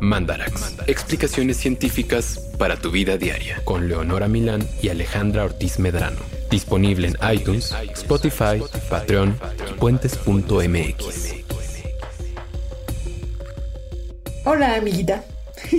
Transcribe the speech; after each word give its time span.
Mandarax. 0.00 0.76
Explicaciones 0.86 1.56
científicas 1.58 2.50
para 2.58 2.76
tu 2.76 2.90
vida 2.90 3.16
diaria. 3.16 3.60
Con 3.64 3.88
Leonora 3.88 4.28
Milán 4.28 4.66
y 4.82 4.88
Alejandra 4.88 5.44
Ortiz 5.44 5.78
Medrano. 5.78 6.18
Disponible 6.50 7.08
en 7.08 7.16
iTunes, 7.32 7.72
Spotify, 7.94 8.62
Patreon 8.88 9.38
y 9.70 9.74
puentes.mx. 9.74 11.34
Hola, 14.44 14.76
amiguita. 14.76 15.24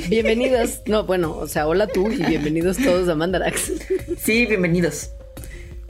Bienvenidos. 0.07 0.81
No, 0.85 1.03
bueno, 1.03 1.35
o 1.35 1.47
sea, 1.47 1.67
hola 1.67 1.87
tú 1.87 2.09
y 2.09 2.23
bienvenidos 2.23 2.77
todos 2.77 3.09
a 3.09 3.15
Mandarax. 3.15 3.73
Sí, 4.17 4.45
bienvenidos. 4.45 5.09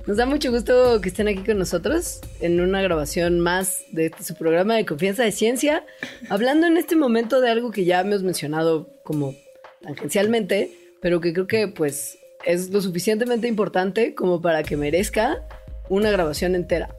Nos 0.08 0.18
da 0.18 0.26
mucho 0.26 0.52
gusto 0.52 1.00
que 1.00 1.10
estén 1.10 1.28
aquí 1.28 1.44
con 1.44 1.60
nosotros 1.60 2.22
en 2.40 2.59
una 2.59 2.82
grabación 2.82 3.40
más 3.40 3.84
de 3.92 4.12
su 4.23 4.34
programa 4.36 4.76
de 4.76 4.86
confianza 4.86 5.23
de 5.23 5.32
ciencia, 5.32 5.86
hablando 6.30 6.66
en 6.66 6.78
este 6.78 6.96
momento 6.96 7.40
de 7.40 7.52
algo 7.52 7.72
que 7.72 7.86
ya 7.86 8.02
hemos 8.02 8.23
mencionado 8.23 8.90
como 9.04 9.36
tangencialmente, 9.84 10.72
pero 11.02 11.22
que 11.22 11.34
creo 11.34 11.45
que 11.45 11.68
pues 11.68 12.18
es 12.45 12.72
lo 12.72 12.82
suficientemente 12.82 13.48
importante 13.48 14.16
como 14.16 14.42
para 14.42 14.64
que 14.64 14.76
merezca 14.76 15.45
una 15.88 16.09
grabación 16.09 16.56
entera. 16.56 16.95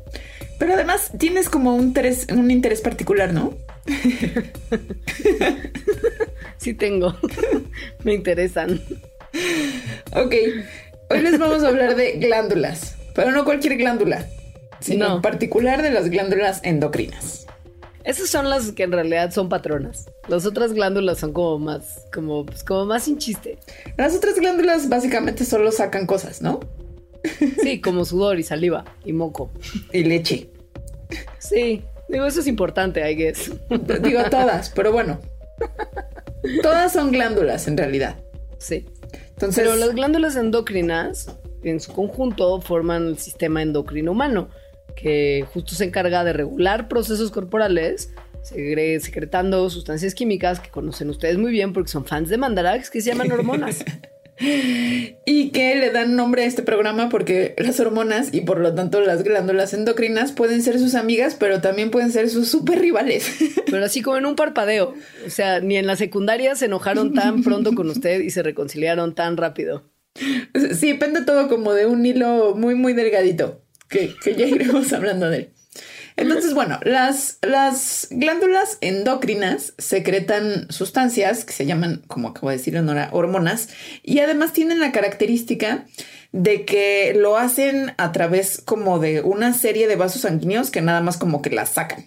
Pero 0.60 0.74
además 0.74 1.10
tienes 1.18 1.48
como 1.48 1.74
un 1.74 1.82
interés, 1.82 2.28
un 2.32 2.52
interés 2.52 2.82
particular, 2.82 3.32
¿no? 3.32 3.56
sí 6.58 6.74
tengo. 6.74 7.16
Me 8.04 8.14
interesan. 8.14 8.80
Ok. 10.12 10.34
Hoy 11.12 11.20
les 11.20 11.38
vamos 11.38 11.62
a 11.62 11.68
hablar 11.68 11.94
de 11.94 12.12
glándulas, 12.12 12.96
pero 13.14 13.32
no 13.32 13.44
cualquier 13.44 13.76
glándula, 13.76 14.26
sino 14.80 15.16
en 15.16 15.20
particular 15.20 15.82
de 15.82 15.90
las 15.90 16.08
glándulas 16.08 16.60
endocrinas. 16.62 17.46
Esas 18.02 18.30
son 18.30 18.48
las 18.48 18.72
que 18.72 18.84
en 18.84 18.92
realidad 18.92 19.30
son 19.30 19.50
patronas. 19.50 20.06
Las 20.26 20.46
otras 20.46 20.72
glándulas 20.72 21.18
son 21.18 21.34
como 21.34 21.58
más, 21.58 22.06
como, 22.14 22.46
pues, 22.46 22.64
como 22.64 22.86
más 22.86 23.02
sin 23.02 23.18
chiste. 23.18 23.58
Las 23.98 24.16
otras 24.16 24.36
glándulas 24.36 24.88
básicamente 24.88 25.44
solo 25.44 25.70
sacan 25.70 26.06
cosas, 26.06 26.40
¿no? 26.40 26.60
Sí, 27.62 27.82
como 27.82 28.06
sudor 28.06 28.40
y 28.40 28.42
saliva 28.42 28.86
y 29.04 29.12
moco. 29.12 29.50
Y 29.92 30.04
leche. 30.04 30.48
Sí, 31.38 31.84
digo, 32.08 32.24
eso 32.24 32.40
es 32.40 32.46
importante, 32.46 33.00
I 33.08 33.14
guess. 33.14 33.52
Digo 34.00 34.22
todas, 34.30 34.70
pero 34.70 34.92
bueno. 34.92 35.20
Todas 36.62 36.94
son 36.94 37.12
glándulas 37.12 37.68
en 37.68 37.76
realidad. 37.76 38.16
Sí. 38.56 38.86
Pero 39.54 39.76
las 39.76 39.94
glándulas 39.94 40.36
endocrinas, 40.36 41.34
en 41.62 41.80
su 41.80 41.92
conjunto, 41.92 42.60
forman 42.60 43.06
el 43.08 43.18
sistema 43.18 43.62
endocrino 43.62 44.12
humano, 44.12 44.48
que 44.94 45.44
justo 45.52 45.74
se 45.74 45.84
encarga 45.84 46.24
de 46.24 46.32
regular 46.32 46.88
procesos 46.88 47.30
corporales, 47.30 48.12
secretando 48.42 49.68
sustancias 49.70 50.14
químicas 50.14 50.60
que 50.60 50.70
conocen 50.70 51.10
ustedes 51.10 51.38
muy 51.38 51.50
bien 51.50 51.72
porque 51.72 51.90
son 51.90 52.04
fans 52.04 52.28
de 52.28 52.38
Mandarax, 52.38 52.90
que 52.90 53.00
se 53.00 53.10
llaman 53.10 53.30
hormonas. 53.32 53.84
y 55.24 55.50
que 55.50 55.76
le 55.76 55.90
dan 55.90 56.16
nombre 56.16 56.42
a 56.42 56.46
este 56.46 56.62
programa 56.62 57.08
porque 57.08 57.54
las 57.58 57.78
hormonas 57.80 58.32
y 58.32 58.40
por 58.40 58.58
lo 58.58 58.74
tanto 58.74 59.00
las 59.00 59.22
glándulas 59.22 59.72
endocrinas 59.74 60.32
pueden 60.32 60.62
ser 60.62 60.78
sus 60.78 60.94
amigas, 60.94 61.36
pero 61.38 61.60
también 61.60 61.90
pueden 61.90 62.10
ser 62.10 62.28
sus 62.28 62.48
super 62.48 62.80
rivales. 62.80 63.30
Pero 63.70 63.84
así 63.84 64.02
como 64.02 64.16
en 64.18 64.26
un 64.26 64.36
parpadeo. 64.36 64.94
O 65.26 65.30
sea, 65.30 65.60
ni 65.60 65.76
en 65.76 65.86
la 65.86 65.96
secundaria 65.96 66.54
se 66.56 66.66
enojaron 66.66 67.14
tan 67.14 67.42
pronto 67.42 67.74
con 67.74 67.88
usted 67.88 68.20
y 68.20 68.30
se 68.30 68.42
reconciliaron 68.42 69.14
tan 69.14 69.36
rápido. 69.36 69.90
Sí, 70.14 70.88
depende 70.88 71.24
todo 71.24 71.48
como 71.48 71.72
de 71.72 71.86
un 71.86 72.04
hilo 72.04 72.54
muy, 72.54 72.74
muy 72.74 72.92
delgadito, 72.92 73.62
que, 73.88 74.14
que 74.22 74.34
ya 74.34 74.46
iremos 74.46 74.92
hablando 74.92 75.30
de 75.30 75.36
él. 75.38 75.52
Entonces, 76.16 76.54
bueno, 76.54 76.78
las, 76.84 77.38
las 77.42 78.08
glándulas 78.10 78.78
endocrinas 78.80 79.74
secretan 79.78 80.70
sustancias 80.70 81.44
que 81.44 81.52
se 81.52 81.66
llaman, 81.66 82.02
como 82.06 82.28
acabo 82.28 82.50
de 82.50 82.56
decir 82.56 82.74
Nora, 82.82 83.08
hormonas, 83.12 83.68
y 84.02 84.18
además 84.18 84.52
tienen 84.52 84.80
la 84.80 84.92
característica 84.92 85.86
de 86.32 86.64
que 86.64 87.14
lo 87.16 87.36
hacen 87.36 87.92
a 87.98 88.12
través 88.12 88.62
como 88.64 88.98
de 88.98 89.20
una 89.20 89.52
serie 89.52 89.86
de 89.86 89.96
vasos 89.96 90.22
sanguíneos 90.22 90.70
que 90.70 90.82
nada 90.82 91.00
más 91.00 91.16
como 91.16 91.42
que 91.42 91.50
las 91.50 91.70
sacan. 91.70 92.04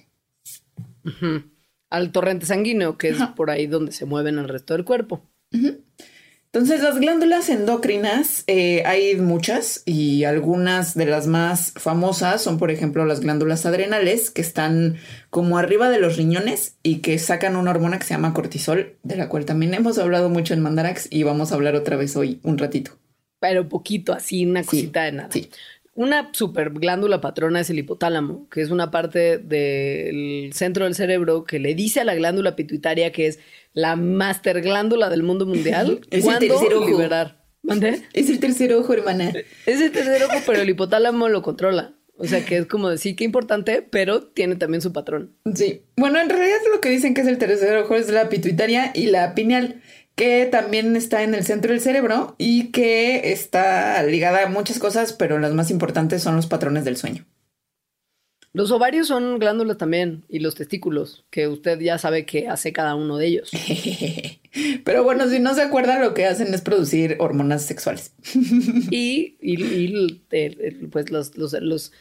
Al 1.90 2.12
torrente 2.12 2.46
sanguíneo, 2.46 2.97
que 2.97 3.09
es 3.09 3.18
por 3.35 3.50
ahí 3.50 3.68
donde 3.68 3.91
se 3.91 4.06
mueven 4.06 4.40
el 4.40 4.50
resto 4.50 4.74
del 4.74 4.85
cuerpo. 4.85 5.24
Entonces, 6.55 6.81
las 6.81 6.97
glándulas 7.01 7.49
endocrinas 7.49 8.45
eh, 8.47 8.81
hay 8.85 9.17
muchas 9.17 9.83
y 9.85 10.23
algunas 10.23 10.95
de 10.95 11.05
las 11.05 11.27
más 11.27 11.73
famosas 11.75 12.41
son, 12.41 12.57
por 12.57 12.71
ejemplo, 12.71 13.03
las 13.03 13.19
glándulas 13.19 13.66
adrenales 13.66 14.31
que 14.31 14.39
están 14.39 14.95
como 15.29 15.57
arriba 15.57 15.89
de 15.89 15.99
los 15.99 16.16
riñones 16.16 16.77
y 16.81 16.99
que 16.99 17.19
sacan 17.19 17.57
una 17.57 17.71
hormona 17.71 17.99
que 17.99 18.05
se 18.05 18.13
llama 18.13 18.33
cortisol, 18.33 18.95
de 19.03 19.17
la 19.17 19.27
cual 19.27 19.43
también 19.43 19.73
hemos 19.73 19.97
hablado 19.97 20.29
mucho 20.29 20.53
en 20.53 20.61
Mandarax 20.61 21.09
y 21.11 21.23
vamos 21.23 21.51
a 21.51 21.55
hablar 21.55 21.75
otra 21.75 21.97
vez 21.97 22.16
hoy 22.16 22.39
un 22.41 22.57
ratito. 22.57 22.91
Pero 23.41 23.67
poquito, 23.67 24.13
así, 24.13 24.45
una 24.45 24.63
cosita 24.63 25.03
de 25.03 25.11
nada. 25.11 25.29
Sí. 25.33 25.49
Una 25.95 26.29
super 26.33 26.72
glándula 26.72 27.22
patrona 27.22 27.61
es 27.61 27.69
el 27.69 27.79
hipotálamo, 27.79 28.50
que 28.50 28.61
es 28.61 28.69
una 28.69 28.91
parte 28.91 29.38
del 29.38 30.51
centro 30.53 30.83
del 30.83 30.94
cerebro 30.94 31.45
que 31.45 31.57
le 31.57 31.73
dice 31.73 32.01
a 32.01 32.03
la 32.03 32.16
glándula 32.16 32.57
pituitaria 32.57 33.13
que 33.13 33.28
es 33.28 33.39
la 33.73 33.95
master 33.95 34.61
glándula 34.61 35.09
del 35.09 35.23
mundo 35.23 35.45
mundial. 35.45 36.01
es 36.11 36.25
el 36.25 36.39
tercer 36.39 36.73
ojo. 36.73 36.85
liberar. 36.85 37.41
Es 38.13 38.29
el 38.29 38.39
tercer 38.39 38.73
ojo, 38.73 38.94
hermana. 38.94 39.31
Es 39.66 39.81
el 39.81 39.91
tercer 39.91 40.22
ojo, 40.23 40.35
pero 40.45 40.61
el 40.61 40.69
hipotálamo 40.69 41.29
lo 41.29 41.41
controla. 41.41 41.95
O 42.17 42.25
sea 42.25 42.45
que 42.45 42.57
es 42.57 42.66
como 42.66 42.89
decir 42.89 43.16
que 43.16 43.23
importante, 43.23 43.81
pero 43.81 44.23
tiene 44.23 44.55
también 44.55 44.81
su 44.81 44.94
patrón. 44.94 45.35
Sí. 45.53 45.81
Bueno, 45.97 46.19
en 46.19 46.29
realidad 46.29 46.59
lo 46.73 46.79
que 46.79 46.89
dicen 46.89 47.13
que 47.13 47.22
es 47.22 47.28
el 47.28 47.38
tercer 47.38 47.75
ojo 47.78 47.95
es 47.95 48.09
la 48.09 48.29
pituitaria 48.29 48.91
y 48.94 49.07
la 49.07 49.34
pineal, 49.35 49.81
que 50.16 50.46
también 50.46 50.96
está 50.96 51.24
en 51.24 51.36
el 51.36 51.44
centro 51.44 51.72
del 51.72 51.81
cerebro 51.81 52.36
y 52.38 52.72
que 52.72 53.31
está 53.31 54.02
ligada 54.03 54.44
a 54.44 54.50
muchas 54.50 54.80
cosas, 54.80 55.14
pero 55.14 55.40
las 55.40 55.53
más 55.53 55.70
importantes 55.72 56.24
son 56.24 56.36
los 56.36 56.48
patrones 56.48 56.86
del 56.86 56.98
sueño. 56.98 57.26
Los 58.56 58.72
ovarios 58.72 59.08
son 59.08 59.38
glándulas 59.38 59.78
también 59.78 60.24
y 60.30 60.40
los 60.40 60.56
testículos, 60.56 61.26
que 61.30 61.50
usted 61.50 61.78
ya 61.81 61.98
sabe 61.98 62.26
que 62.26 62.48
hace 62.48 62.72
cada 62.72 62.96
uno 62.96 63.18
de 63.18 63.28
ellos. 63.28 63.52
Pero 64.86 65.03
bueno, 65.03 65.28
si 65.28 65.40
no 65.40 65.53
se 65.53 65.62
acuerda, 65.62 66.00
lo 66.00 66.14
que 66.14 66.26
hacen 66.26 66.53
es 66.53 66.62
producir 66.62 67.18
hormonas 67.20 67.66
sexuales. 67.66 68.14
y, 68.92 69.36
pues 70.90 71.12
los, 71.12 71.36
los, 71.36 71.92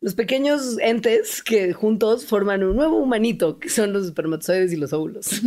los, 0.00 0.14
pequeños 0.16 0.78
entes 0.80 1.44
que 1.44 1.72
juntos 1.72 2.26
forman 2.26 2.64
un 2.64 2.74
nuevo 2.74 2.96
humanito, 2.96 3.60
que 3.60 3.68
son 3.68 3.92
los 3.92 4.06
espermatozoides 4.06 4.72
y 4.72 4.76
los 4.78 4.92
óvulos. 4.92 5.30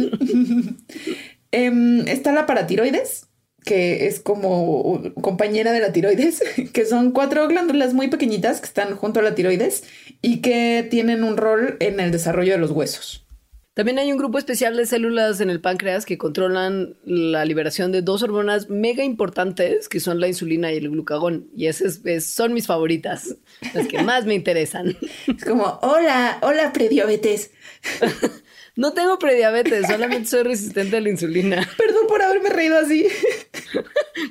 Em, 1.54 2.08
está 2.08 2.34
la 2.34 2.48
paratiroides, 2.48 3.28
que 3.64 4.08
es 4.08 4.20
como 4.20 5.04
compañera 5.22 5.72
de 5.72 5.80
la 5.80 5.94
tiroides, 5.94 6.44
que 6.74 6.86
son 6.86 7.12
cuatro 7.12 7.48
glándulas 7.48 7.94
muy 7.94 8.08
pequeñitas 8.08 8.60
que 8.60 8.66
están 8.66 8.96
junto 8.96 9.20
a 9.20 9.24
la 9.24 9.36
tiroides 9.36 9.84
y 10.24 10.42
que 10.42 10.86
tienen 10.90 11.24
un 11.24 11.38
rol 11.38 11.78
en 11.80 12.00
el 12.00 12.12
desarrollo 12.12 12.54
de 12.54 12.58
los 12.58 12.72
huesos. 12.72 13.28
También 13.76 14.00
hay 14.00 14.12
un 14.12 14.18
grupo 14.18 14.40
especial 14.40 14.76
de 14.78 14.88
células 14.88 15.42
en 15.42 15.50
el 15.52 15.62
páncreas 15.62 16.06
que 16.06 16.18
controlan 16.18 16.96
la 17.06 17.46
liberación 17.46 17.92
de 17.92 18.02
dos 18.02 18.24
hormonas 18.24 18.70
mega 18.70 19.04
importantes, 19.04 19.90
que 19.90 20.00
son 20.00 20.20
la 20.20 20.28
insulina 20.28 20.72
y 20.72 20.78
el 20.78 20.90
glucagón. 20.90 21.50
Y 21.56 21.68
esas 21.68 22.02
son 22.24 22.54
mis 22.54 22.68
favoritas, 22.68 23.36
las 23.74 23.88
que 23.88 24.02
más 24.04 24.26
me 24.26 24.36
interesan. 24.36 24.96
Es 25.28 25.46
como, 25.46 25.80
hola, 25.82 26.40
hola 26.42 26.74
prediabetes. 26.74 27.52
No 28.76 28.94
tengo 28.94 29.20
prediabetes, 29.20 29.86
solamente 29.88 30.28
soy 30.28 30.44
resistente 30.44 30.98
a 30.98 31.02
la 31.02 31.10
insulina. 31.10 31.68
Perdón 31.78 32.08
por 32.08 32.22
haberme 32.22 32.50
reído 32.50 32.78
así. 32.78 33.06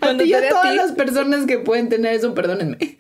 Cuando 0.01 0.25
a 0.25 0.27
ti 0.27 0.31
y 0.31 0.35
a 0.35 0.49
todas 0.49 0.75
las 0.75 0.93
personas 0.93 1.47
que 1.47 1.59
pueden 1.59 1.89
tener 1.89 2.15
eso, 2.15 2.35
perdónenme. 2.35 2.99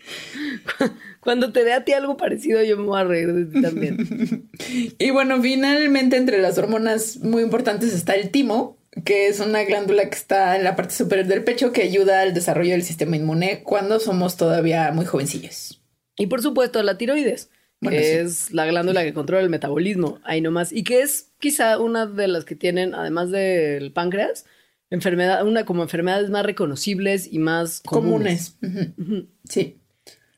Cuando 1.20 1.52
te 1.52 1.64
dé 1.64 1.72
a 1.72 1.84
ti 1.84 1.92
algo 1.92 2.16
parecido, 2.16 2.62
yo 2.62 2.76
me 2.76 2.84
voy 2.84 3.00
a 3.00 3.04
reír 3.04 3.32
de 3.32 3.44
ti 3.46 3.62
también. 3.62 4.48
y 4.98 5.10
bueno, 5.10 5.40
finalmente 5.40 6.16
entre 6.16 6.38
las 6.38 6.58
hormonas 6.58 7.18
muy 7.18 7.42
importantes 7.42 7.92
está 7.92 8.14
el 8.14 8.30
timo, 8.30 8.78
que 9.04 9.28
es 9.28 9.40
una 9.40 9.64
glándula 9.64 10.08
que 10.08 10.16
está 10.16 10.56
en 10.56 10.64
la 10.64 10.76
parte 10.76 10.94
superior 10.94 11.26
del 11.26 11.44
pecho 11.44 11.72
que 11.72 11.82
ayuda 11.82 12.20
al 12.20 12.34
desarrollo 12.34 12.72
del 12.72 12.82
sistema 12.82 13.16
inmune 13.16 13.62
cuando 13.62 13.98
somos 13.98 14.36
todavía 14.36 14.90
muy 14.92 15.06
jovencillos. 15.06 15.82
Y 16.16 16.26
por 16.26 16.42
supuesto, 16.42 16.82
la 16.82 16.98
tiroides 16.98 17.50
que 17.82 18.20
es 18.20 18.52
la 18.52 18.66
glándula 18.66 19.02
que 19.02 19.12
controla 19.12 19.42
el 19.42 19.50
metabolismo, 19.50 20.20
ahí 20.24 20.40
nomás, 20.40 20.72
y 20.72 20.84
que 20.84 21.02
es 21.02 21.32
quizá 21.38 21.78
una 21.78 22.06
de 22.06 22.28
las 22.28 22.44
que 22.44 22.54
tienen, 22.54 22.94
además 22.94 23.30
del 23.30 23.92
páncreas, 23.92 24.44
enfermedad, 24.90 25.46
una 25.46 25.64
como 25.64 25.82
enfermedades 25.82 26.30
más 26.30 26.44
reconocibles 26.44 27.28
y 27.30 27.38
más 27.38 27.80
comunes. 27.80 28.56
Sí. 29.48 29.78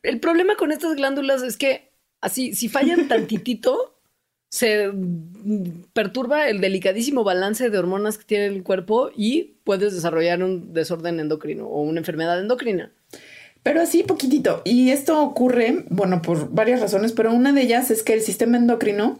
El 0.01 0.19
problema 0.19 0.55
con 0.55 0.71
estas 0.71 0.95
glándulas 0.95 1.43
es 1.43 1.57
que 1.57 1.91
así, 2.21 2.53
si 2.53 2.69
fallan 2.69 3.07
tantitito, 3.09 3.95
se 4.49 4.91
perturba 5.93 6.47
el 6.47 6.61
delicadísimo 6.61 7.23
balance 7.23 7.69
de 7.69 7.77
hormonas 7.77 8.17
que 8.17 8.23
tiene 8.23 8.45
el 8.45 8.63
cuerpo 8.63 9.11
y 9.15 9.57
puedes 9.63 9.93
desarrollar 9.93 10.41
un 10.41 10.73
desorden 10.73 11.19
endocrino 11.19 11.67
o 11.67 11.81
una 11.81 11.99
enfermedad 11.99 12.39
endocrina. 12.39 12.93
Pero 13.65 13.81
así 13.81 14.03
poquitito. 14.03 14.61
Y 14.63 14.91
esto 14.91 15.19
ocurre, 15.23 15.85
bueno, 15.89 16.21
por 16.21 16.51
varias 16.51 16.81
razones, 16.81 17.13
pero 17.13 17.33
una 17.33 17.51
de 17.51 17.63
ellas 17.63 17.89
es 17.89 18.03
que 18.03 18.13
el 18.13 18.21
sistema 18.21 18.57
endocrino 18.57 19.17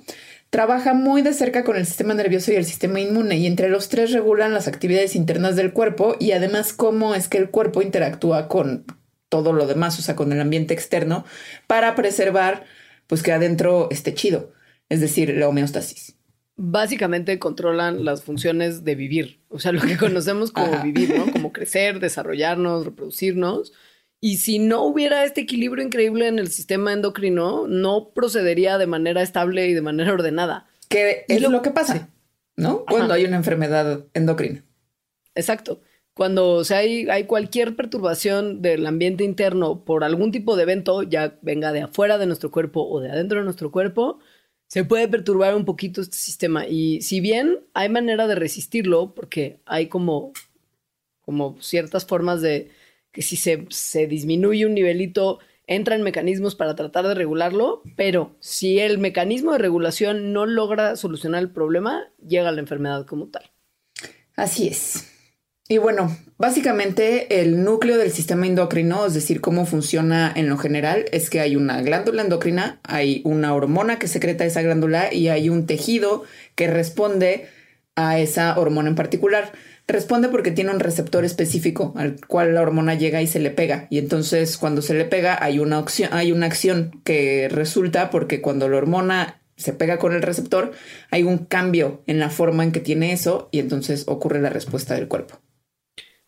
trabaja 0.51 0.94
muy 0.94 1.24
de 1.24 1.33
cerca 1.33 1.63
con 1.63 1.77
el 1.77 1.88
sistema 1.88 2.13
nervioso 2.13 2.51
y 2.51 2.56
el 2.56 2.63
sistema 2.63 3.00
inmune 3.00 3.38
y 3.38 3.47
entre 3.47 3.69
los 3.69 3.89
tres 3.89 4.12
regulan 4.12 4.53
las 4.53 4.68
actividades 4.68 5.15
internas 5.15 5.56
del 5.56 5.74
cuerpo 5.74 6.15
y 6.19 6.33
además 6.33 6.74
cómo 6.74 7.15
es 7.15 7.27
que 7.27 7.39
el 7.39 7.50
cuerpo 7.50 7.81
interactúa 7.81 8.47
con 8.47 8.86
todo 9.30 9.51
lo 9.51 9.65
demás, 9.65 9.97
o 9.97 10.03
sea, 10.03 10.15
con 10.15 10.31
el 10.31 10.39
ambiente 10.39 10.75
externo 10.75 11.25
para 11.65 11.95
preservar 11.95 12.65
pues 13.07 13.24
que 13.24 13.31
adentro 13.31 13.88
esté 13.89 14.13
chido, 14.13 14.53
es 14.89 15.01
decir, 15.01 15.36
la 15.36 15.47
homeostasis. 15.47 16.18
Básicamente 16.56 17.39
controlan 17.39 18.06
las 18.06 18.21
funciones 18.21 18.83
de 18.83 18.94
vivir, 18.94 19.39
o 19.50 19.57
sea, 19.57 19.71
lo 19.71 19.81
que 19.81 19.97
conocemos 19.97 20.51
como 20.51 20.83
vivir, 20.83 21.18
¿no? 21.18 21.31
Como 21.31 21.51
crecer, 21.51 22.00
desarrollarnos, 22.00 22.86
reproducirnos. 22.86 23.74
Y 24.22 24.38
si 24.38 24.60
no 24.60 24.84
hubiera 24.84 25.24
este 25.24 25.42
equilibrio 25.42 25.84
increíble 25.84 26.28
en 26.28 26.40
el 26.40 26.48
sistema 26.48 26.94
endocrino, 26.94 27.68
no 27.68 28.10
procedería 28.14 28.78
de 28.78 28.88
manera 28.88 29.22
estable 29.22 29.68
y 29.68 29.74
de 29.74 29.82
manera 29.82 30.14
ordenada. 30.14 30.68
Que 30.90 31.26
es 31.28 31.42
lo, 31.42 31.62
que 31.62 31.72
pasa, 31.72 32.10
¿no? 32.56 32.86
Cuando 32.86 33.14
hay 33.14 33.26
una 33.26 33.36
enfermedad 33.38 34.06
endocrina. 34.14 34.64
Exacto. 35.36 35.82
Cuando 36.14 36.52
o 36.54 36.64
sea, 36.64 36.78
hay, 36.78 37.10
hay 37.10 37.26
cualquier 37.26 37.76
perturbación 37.76 38.62
del 38.62 38.88
ambiente 38.88 39.26
interno 39.26 39.84
por 39.84 40.04
algún 40.06 40.32
tipo 40.32 40.56
de 40.56 40.64
evento, 40.64 41.04
ya 41.04 41.38
venga 41.42 41.74
de 41.74 41.82
afuera 41.82 42.18
de 42.18 42.26
nuestro 42.26 42.52
cuerpo 42.52 42.88
o 42.88 43.02
de 43.02 43.12
adentro 43.12 43.40
de 43.40 43.44
nuestro 43.44 43.70
cuerpo, 43.70 44.20
se 44.68 44.84
puede 44.84 45.08
perturbar 45.08 45.56
un 45.56 45.66
poquito 45.66 46.02
este 46.02 46.18
sistema. 46.18 46.68
Y 46.68 47.02
si 47.02 47.20
bien 47.20 47.60
hay 47.74 47.90
manera 47.90 48.28
de 48.28 48.36
resistirlo, 48.36 49.14
porque 49.14 49.60
hay 49.66 49.88
como, 49.88 50.32
como 51.22 51.62
ciertas 51.62 52.06
formas 52.06 52.42
de 52.42 52.72
que 53.16 53.22
si 53.22 53.38
se, 53.38 53.66
se 53.70 54.08
disminuye 54.08 54.66
un 54.66 54.74
nivelito, 54.74 55.40
entran 55.68 56.04
mecanismos 56.04 56.54
para 56.54 56.76
tratar 56.76 57.08
de 57.08 57.16
regularlo, 57.16 57.82
pero 57.96 58.36
si 58.42 58.80
el 58.80 58.98
mecanismo 58.98 59.54
de 59.54 59.60
regulación 59.60 60.34
no 60.34 60.46
logra 60.46 60.98
solucionar 60.98 61.42
el 61.42 61.50
problema, 61.50 62.04
llega 62.28 62.52
la 62.52 62.60
enfermedad 62.60 63.06
como 63.06 63.30
tal. 63.30 63.50
Así 64.36 64.68
es. 64.68 65.10
Y 65.70 65.78
bueno, 65.78 66.16
básicamente 66.38 67.42
el 67.42 67.64
núcleo 67.64 67.98
del 67.98 68.12
sistema 68.12 68.46
endocrino, 68.46 69.06
es 69.06 69.14
decir, 69.14 69.40
cómo 69.40 69.66
funciona 69.66 70.32
en 70.36 70.50
lo 70.50 70.58
general, 70.58 71.06
es 71.14 71.30
que 71.30 71.40
hay 71.40 71.56
una 71.56 71.82
glándula 71.82 72.22
endocrina, 72.22 72.82
hay 72.84 73.22
una 73.24 73.56
hormona 73.56 73.98
que 73.98 74.10
secreta 74.10 74.44
esa 74.44 74.62
glándula 74.62 75.12
y 75.14 75.30
hay 75.30 75.48
un 75.48 75.66
tejido 75.68 76.26
que 76.54 76.68
responde 76.68 77.48
a 77.96 78.20
esa 78.20 78.60
hormona 78.60 78.90
en 78.90 78.96
particular. 78.96 79.54
Responde 79.88 80.30
porque 80.30 80.52
tiene 80.52 80.72
un 80.72 80.80
receptor 80.80 81.26
específico 81.26 81.94
al 81.96 82.20
cual 82.26 82.56
la 82.56 82.62
hormona 82.62 82.96
llega 82.96 83.22
y 83.22 83.28
se 83.28 83.40
le 83.40 83.52
pega. 83.52 83.88
Y 83.92 84.00
entonces 84.00 84.58
cuando 84.58 84.82
se 84.82 84.96
le 84.96 85.06
pega 85.06 85.38
hay 85.44 85.60
una, 85.60 85.80
opción, 85.80 86.10
hay 86.12 86.32
una 86.32 86.48
acción 86.48 87.02
que 87.04 87.48
resulta 87.50 88.10
porque 88.10 88.42
cuando 88.42 88.68
la 88.68 88.78
hormona 88.78 89.42
se 89.58 89.74
pega 89.74 90.00
con 90.00 90.14
el 90.14 90.22
receptor 90.22 90.72
hay 91.12 91.24
un 91.24 91.38
cambio 91.38 92.04
en 92.08 92.20
la 92.20 92.30
forma 92.30 92.64
en 92.64 92.72
que 92.72 92.80
tiene 92.80 93.14
eso 93.14 93.48
y 93.52 93.60
entonces 93.60 94.06
ocurre 94.08 94.42
la 94.42 94.50
respuesta 94.50 94.96
del 94.96 95.08
cuerpo. 95.08 95.40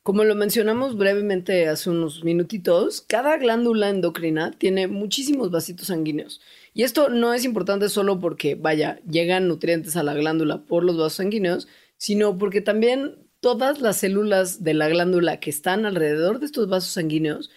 Como 0.04 0.24
lo 0.24 0.36
mencionamos 0.36 0.96
brevemente 0.96 1.68
hace 1.68 1.90
unos 1.90 2.24
minutitos, 2.24 3.02
cada 3.02 3.36
glándula 3.38 3.90
endocrina 3.90 4.52
tiene 4.52 4.88
muchísimos 4.88 5.52
vasitos 5.52 5.88
sanguíneos. 5.88 6.40
Y 6.74 6.84
esto 6.84 7.10
no 7.10 7.34
es 7.34 7.44
importante 7.44 7.90
solo 7.90 8.18
porque, 8.18 8.56
vaya, 8.56 9.02
llegan 9.06 9.50
nutrientes 9.50 9.98
a 9.98 10.04
la 10.04 10.14
glándula 10.14 10.64
por 10.64 10.86
los 10.86 10.96
vasos 10.96 11.16
sanguíneos, 11.16 11.68
sino 11.98 12.38
porque 12.38 12.62
también 12.62 13.27
todas 13.48 13.80
las 13.80 13.96
células 13.96 14.62
de 14.62 14.74
la 14.74 14.90
glándula 14.90 15.40
que 15.40 15.50
están 15.50 15.86
alrededor 15.86 16.42
de 16.42 16.48
estos 16.48 16.68
vasos 16.68 16.92
sanguíneos 16.92 17.50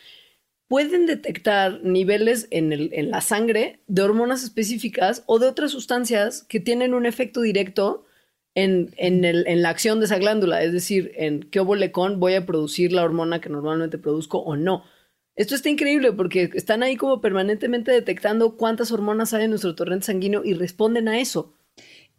pueden 0.69 1.05
detectar 1.05 1.81
niveles 1.83 2.47
en, 2.53 2.73
en 2.73 3.11
la 3.11 3.21
sangre 3.21 3.81
de 3.89 4.03
hormonas 4.03 4.45
específicas 4.45 5.25
o 5.27 5.41
de 5.41 5.49
otras 5.49 5.73
sustancias 5.73 6.45
que 6.45 6.61
tienen 6.61 6.95
un 6.95 7.07
efecto 7.07 7.41
directo 7.41 8.07
en, 8.55 8.95
en, 8.99 9.63
la 9.63 9.69
acción 9.69 9.99
de 9.99 10.07
esa 10.07 10.19
glándula, 10.19 10.63
es 10.63 10.73
decir, 10.73 11.11
en 11.17 11.41
qué 11.41 11.61
con 11.91 12.21
voy 12.21 12.35
a 12.35 12.47
producir 12.47 12.93
la 12.93 13.03
hormona 13.03 13.41
que 13.41 13.49
normalmente 13.49 13.99
produzco 13.99 14.39
o 14.39 14.55
no. 14.55 14.85
Esto 15.35 15.57
está 15.57 15.71
increíble 15.71 16.13
porque 16.13 16.51
están 16.55 16.85
ahí 16.85 16.95
como 16.95 17.21
permanentemente 17.21 17.91
detectando 17.91 18.57
cuántas 18.57 18.93
hormonas 18.93 19.35
hay 19.35 19.43
en 19.43 19.51
nuestro 19.51 19.75
torrente 19.75 20.07
sanguíneo 20.07 20.43
y 20.45 20.55
responden 20.55 21.09
a 21.09 21.19
eso. 21.19 21.53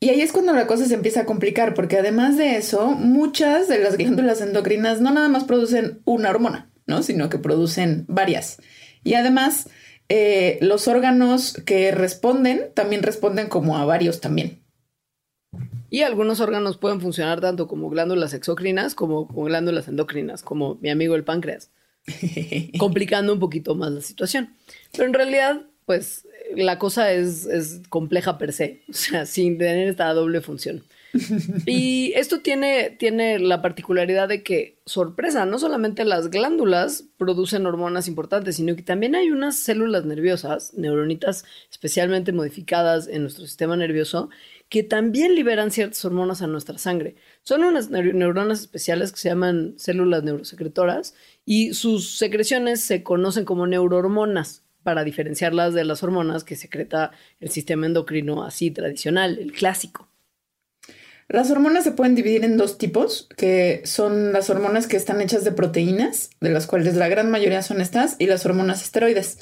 Y 0.03 0.09
ahí 0.09 0.21
es 0.21 0.31
cuando 0.31 0.51
la 0.53 0.65
cosa 0.65 0.85
se 0.85 0.95
empieza 0.95 1.21
a 1.21 1.25
complicar, 1.27 1.75
porque 1.75 1.99
además 1.99 2.35
de 2.35 2.57
eso, 2.57 2.89
muchas 2.89 3.67
de 3.67 3.77
las 3.77 3.97
glándulas 3.97 4.41
endocrinas 4.41 4.99
no 4.99 5.11
nada 5.11 5.29
más 5.29 5.43
producen 5.43 6.01
una 6.05 6.31
hormona, 6.31 6.71
¿no? 6.87 7.03
Sino 7.03 7.29
que 7.29 7.37
producen 7.37 8.05
varias. 8.07 8.57
Y 9.03 9.13
además, 9.13 9.69
eh, 10.09 10.57
los 10.59 10.87
órganos 10.87 11.53
que 11.67 11.91
responden 11.91 12.71
también 12.73 13.03
responden 13.03 13.47
como 13.47 13.77
a 13.77 13.85
varios 13.85 14.21
también. 14.21 14.63
Y 15.91 16.01
algunos 16.01 16.39
órganos 16.39 16.77
pueden 16.77 16.99
funcionar 16.99 17.39
tanto 17.39 17.67
como 17.67 17.89
glándulas 17.91 18.33
exocrinas 18.33 18.95
como 18.95 19.27
como 19.27 19.43
glándulas 19.43 19.87
endocrinas, 19.87 20.41
como 20.41 20.79
mi 20.81 20.89
amigo 20.89 21.13
el 21.13 21.23
páncreas, 21.23 21.69
complicando 22.79 23.33
un 23.33 23.39
poquito 23.39 23.75
más 23.75 23.91
la 23.91 24.01
situación. 24.01 24.55
Pero 24.93 25.05
en 25.05 25.13
realidad, 25.13 25.61
pues 25.85 26.25
la 26.55 26.79
cosa 26.79 27.11
es, 27.11 27.81
compleja 27.89 28.37
per 28.37 28.53
se, 28.53 28.81
o 28.89 28.93
sea, 28.93 29.25
sin 29.25 29.57
tener 29.57 29.87
esta 29.87 30.13
doble 30.13 30.41
función. 30.41 30.83
y 31.65 32.13
esto 32.15 32.39
tiene, 32.39 32.89
tiene 32.91 33.37
la 33.37 33.61
particularidad 33.61 34.29
de 34.29 34.43
que, 34.43 34.79
sorpresa, 34.85 35.45
no 35.45 35.59
solamente 35.59 36.05
las 36.05 36.29
glándulas 36.29 37.03
producen 37.17 37.65
hormonas 37.65 38.07
importantes, 38.07 38.55
sino 38.55 38.75
que 38.75 38.81
también 38.81 39.15
hay 39.15 39.29
unas 39.29 39.57
células 39.57 40.05
nerviosas, 40.05 40.73
neuronitas 40.73 41.43
especialmente 41.69 42.31
modificadas 42.31 43.07
en 43.07 43.23
nuestro 43.23 43.45
sistema 43.45 43.75
nervioso, 43.75 44.29
que 44.69 44.83
también 44.83 45.35
liberan 45.35 45.69
ciertas 45.69 46.03
hormonas 46.05 46.41
a 46.41 46.47
nuestra 46.47 46.77
sangre. 46.77 47.15
Son 47.43 47.61
unas 47.63 47.89
neuronas 47.89 48.61
especiales 48.61 49.11
que 49.11 49.19
se 49.19 49.27
llaman 49.27 49.73
células 49.77 50.23
neurosecretoras 50.23 51.13
y 51.45 51.73
sus 51.73 52.17
secreciones 52.17 52.79
se 52.79 53.03
conocen 53.03 53.43
como 53.43 53.67
neurohormonas 53.67 54.63
para 54.83 55.03
diferenciarlas 55.03 55.73
de 55.73 55.85
las 55.85 56.03
hormonas 56.03 56.43
que 56.43 56.55
secreta 56.55 57.11
el 57.39 57.49
sistema 57.49 57.85
endocrino 57.85 58.43
así 58.43 58.71
tradicional, 58.71 59.37
el 59.39 59.51
clásico. 59.51 60.07
Las 61.31 61.49
hormonas 61.49 61.85
se 61.85 61.93
pueden 61.93 62.13
dividir 62.13 62.43
en 62.43 62.57
dos 62.57 62.77
tipos, 62.77 63.29
que 63.37 63.81
son 63.85 64.33
las 64.33 64.49
hormonas 64.49 64.87
que 64.87 64.97
están 64.97 65.21
hechas 65.21 65.45
de 65.45 65.53
proteínas, 65.53 66.29
de 66.41 66.49
las 66.49 66.67
cuales 66.67 66.95
la 66.95 67.07
gran 67.07 67.31
mayoría 67.31 67.61
son 67.61 67.79
estas, 67.79 68.17
y 68.19 68.25
las 68.25 68.45
hormonas 68.45 68.83
esteroides. 68.83 69.39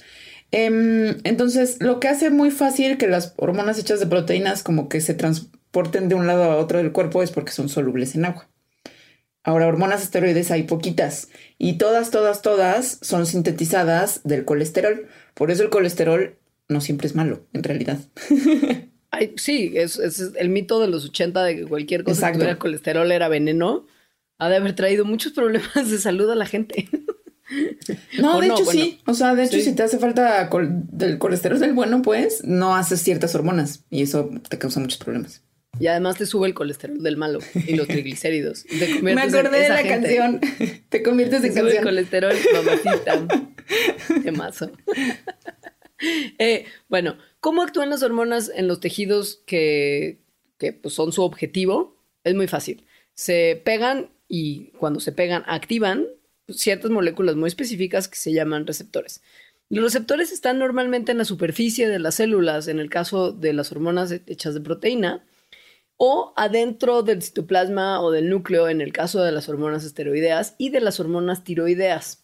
Em, 0.51 1.17
entonces, 1.23 1.77
lo 1.79 1.99
que 1.99 2.07
hace 2.07 2.29
muy 2.29 2.51
fácil 2.51 2.97
que 2.97 3.07
las 3.07 3.33
hormonas 3.37 3.79
hechas 3.79 3.99
de 3.99 4.05
proteínas 4.07 4.61
como 4.61 4.87
que 4.87 5.01
se 5.01 5.15
transporten 5.15 6.09
de 6.09 6.15
un 6.15 6.27
lado 6.27 6.43
a 6.43 6.57
otro 6.57 6.77
del 6.77 6.91
cuerpo 6.91 7.23
es 7.23 7.31
porque 7.31 7.51
son 7.51 7.69
solubles 7.69 8.13
en 8.13 8.25
agua. 8.25 8.47
Ahora, 9.43 9.67
hormonas 9.67 10.03
esteroides 10.03 10.51
hay 10.51 10.63
poquitas 10.63 11.29
y 11.57 11.77
todas, 11.77 12.11
todas, 12.11 12.41
todas 12.41 12.99
son 13.01 13.25
sintetizadas 13.25 14.21
del 14.23 14.45
colesterol. 14.45 15.07
Por 15.39 15.51
eso 15.51 15.63
el 15.63 15.69
colesterol 15.69 16.35
no 16.67 16.81
siempre 16.81 17.07
es 17.07 17.15
malo, 17.15 17.45
en 17.53 17.63
realidad. 17.63 17.97
sí, 19.37 19.71
es, 19.73 19.97
es, 19.97 20.33
el 20.35 20.49
mito 20.49 20.81
de 20.81 20.89
los 20.89 21.05
80 21.05 21.43
de 21.45 21.55
que 21.55 21.65
cualquier 21.65 22.03
cosa 22.03 22.27
que 22.27 22.39
tuviera 22.39 22.59
colesterol 22.59 23.09
era 23.09 23.29
veneno. 23.29 23.87
Ha 24.37 24.49
de 24.49 24.57
haber 24.57 24.75
traído 24.75 25.05
muchos 25.05 25.31
problemas 25.31 25.89
de 25.89 25.97
salud 25.97 26.29
a 26.29 26.35
la 26.35 26.45
gente. 26.45 26.89
No, 28.19 28.41
de 28.41 28.47
hecho 28.47 28.65
sí. 28.65 28.99
O 29.05 29.13
sea, 29.13 29.33
de 29.33 29.45
hecho, 29.45 29.59
si 29.59 29.73
te 29.73 29.81
hace 29.81 29.97
falta 29.97 30.49
del 30.91 31.17
colesterol 31.17 31.57
del 31.57 31.73
bueno, 31.73 32.01
pues 32.01 32.43
no 32.43 32.75
haces 32.75 33.01
ciertas 33.01 33.33
hormonas 33.33 33.85
y 33.89 34.01
eso 34.01 34.29
te 34.49 34.57
causa 34.57 34.81
muchos 34.81 34.99
problemas. 34.99 35.41
Y 35.79 35.87
además 35.87 36.17
te 36.17 36.25
sube 36.25 36.47
el 36.47 36.53
colesterol 36.53 37.01
del 37.01 37.17
malo 37.17 37.39
y 37.67 37.75
los 37.75 37.87
triglicéridos. 37.87 38.65
Me 39.01 39.13
acordé 39.13 39.61
de 39.61 39.69
la 39.69 39.83
canción. 39.83 40.41
Te 40.89 41.03
conviertes 41.03 41.43
en 41.43 41.53
canción. 41.53 41.77
el 41.77 41.83
colesterol, 41.83 42.35
mamacita. 42.53 43.27
Qué 44.23 44.31
mazo. 44.31 44.71
Eh, 46.37 46.63
bueno, 46.87 47.17
¿cómo 47.41 47.61
actúan 47.61 47.89
las 47.89 48.03
hormonas 48.03 48.49
en 48.55 48.69
los 48.69 48.79
tejidos 48.79 49.43
que, 49.45 50.21
que 50.57 50.71
pues, 50.71 50.93
son 50.93 51.11
su 51.11 51.23
objetivo? 51.23 51.97
Es 52.23 52.35
muy 52.35 52.47
fácil. 52.47 52.85
Se 53.13 53.61
pegan 53.65 54.09
y 54.29 54.67
cuando 54.79 55.01
se 55.01 55.11
pegan 55.11 55.43
activan 55.45 56.05
ciertas 56.47 56.89
moléculas 56.89 57.35
muy 57.35 57.47
específicas 57.47 58.07
que 58.07 58.15
se 58.15 58.31
llaman 58.31 58.65
receptores. 58.65 59.21
Los 59.69 59.83
receptores 59.83 60.31
están 60.31 60.57
normalmente 60.57 61.11
en 61.11 61.19
la 61.19 61.25
superficie 61.25 61.87
de 61.87 61.99
las 61.99 62.15
células, 62.15 62.67
en 62.67 62.79
el 62.79 62.89
caso 62.89 63.31
de 63.31 63.53
las 63.53 63.71
hormonas 63.71 64.11
hechas 64.11 64.53
de 64.53 64.61
proteína, 64.61 65.23
o 66.01 66.33
adentro 66.37 67.03
del 67.03 67.21
citoplasma 67.21 68.01
o 68.01 68.09
del 68.09 68.29
núcleo, 68.29 68.69
en 68.69 68.79
el 68.79 68.93
caso 68.93 69.21
de 69.21 69.33
las 69.33 69.49
hormonas 69.49 69.83
esteroideas 69.83 70.55
y 70.57 70.69
de 70.69 70.79
las 70.79 71.01
hormonas 71.01 71.43
tiroideas. 71.43 72.23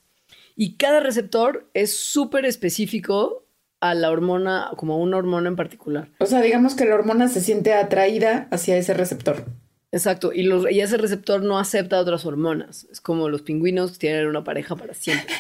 Y 0.56 0.78
cada 0.78 1.02
receptor 1.02 1.70
es 1.74 1.96
súper 1.98 2.46
específico 2.46 3.46
a 3.82 3.94
la 3.94 4.12
hormona, 4.12 4.72
como 4.78 4.98
una 4.98 5.18
hormona 5.18 5.50
en 5.50 5.58
particular. 5.58 6.08
O 6.20 6.26
sea, 6.26 6.42
digamos 6.42 6.74
que 6.76 6.86
la 6.86 6.96
hormona 6.96 7.28
se 7.28 7.42
siente 7.42 7.74
atraída 7.74 8.48
hacia 8.50 8.78
ese 8.78 8.94
receptor. 8.94 9.44
Exacto, 9.92 10.32
y, 10.32 10.44
los, 10.44 10.72
y 10.72 10.80
ese 10.80 10.96
receptor 10.96 11.44
no 11.44 11.60
acepta 11.60 12.00
otras 12.00 12.26
hormonas. 12.26 12.88
Es 12.90 13.02
como 13.02 13.28
los 13.28 13.42
pingüinos 13.42 13.92
que 13.92 13.98
tienen 13.98 14.28
una 14.28 14.46
pareja 14.46 14.78
para 14.78 14.94
siempre. 14.94 15.34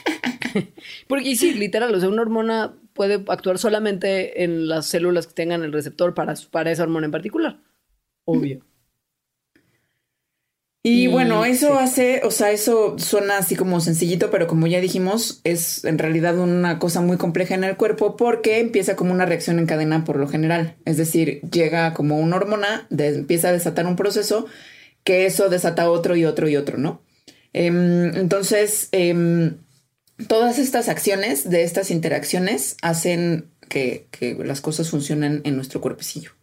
Porque 1.07 1.29
y 1.29 1.37
sí, 1.37 1.53
literal, 1.53 1.95
o 1.95 1.99
sea, 2.01 2.09
una 2.09 2.21
hormona 2.21 2.73
puede 2.91 3.23
actuar 3.29 3.59
solamente 3.59 4.43
en 4.43 4.67
las 4.67 4.87
células 4.87 5.25
que 5.25 5.33
tengan 5.33 5.63
el 5.63 5.71
receptor 5.71 6.13
para, 6.13 6.33
para 6.51 6.71
esa 6.71 6.83
hormona 6.83 7.05
en 7.05 7.11
particular. 7.13 7.59
Obvio. 8.25 8.65
Y, 10.87 11.07
bueno, 11.07 11.45
eso 11.45 11.79
hace, 11.79 12.21
o 12.23 12.29
sea, 12.29 12.51
eso 12.51 12.99
suena 12.99 13.39
así 13.39 13.55
como 13.55 13.81
sencillito, 13.81 14.29
pero 14.29 14.45
como 14.45 14.67
ya 14.67 14.79
dijimos, 14.79 15.41
es 15.43 15.83
en 15.83 15.97
realidad 15.97 16.37
una 16.37 16.77
cosa 16.77 17.01
muy 17.01 17.17
compleja 17.17 17.55
en 17.55 17.63
el 17.63 17.75
cuerpo 17.75 18.15
porque 18.15 18.59
empieza 18.59 18.95
como 18.95 19.11
una 19.11 19.25
reacción 19.25 19.57
en 19.57 19.65
cadena 19.65 20.05
por 20.05 20.17
lo 20.17 20.27
general. 20.27 20.75
Es 20.85 20.97
decir, 20.97 21.41
llega 21.49 21.95
como 21.95 22.19
una 22.19 22.35
hormona, 22.35 22.87
empieza 22.95 23.49
a 23.49 23.51
desatar 23.51 23.87
un 23.87 23.95
proceso 23.95 24.45
que 25.03 25.25
eso 25.25 25.49
desata 25.49 25.89
otro 25.89 26.15
y 26.15 26.25
otro 26.25 26.47
y 26.47 26.55
otro, 26.55 26.77
¿no? 26.77 27.01
Em, 27.51 28.15
entonces, 28.15 28.89
em, 28.91 29.57
todas 30.27 30.59
estas 30.59 30.87
acciones 30.87 31.49
de 31.49 31.63
estas 31.63 31.89
interacciones 31.89 32.77
hacen 32.83 33.49
que, 33.69 34.05
que 34.11 34.35
las 34.35 34.61
cosas 34.61 34.91
funcionen 34.91 35.41
en 35.45 35.55
nuestro 35.55 35.81
cuerpecillo. 35.81 36.33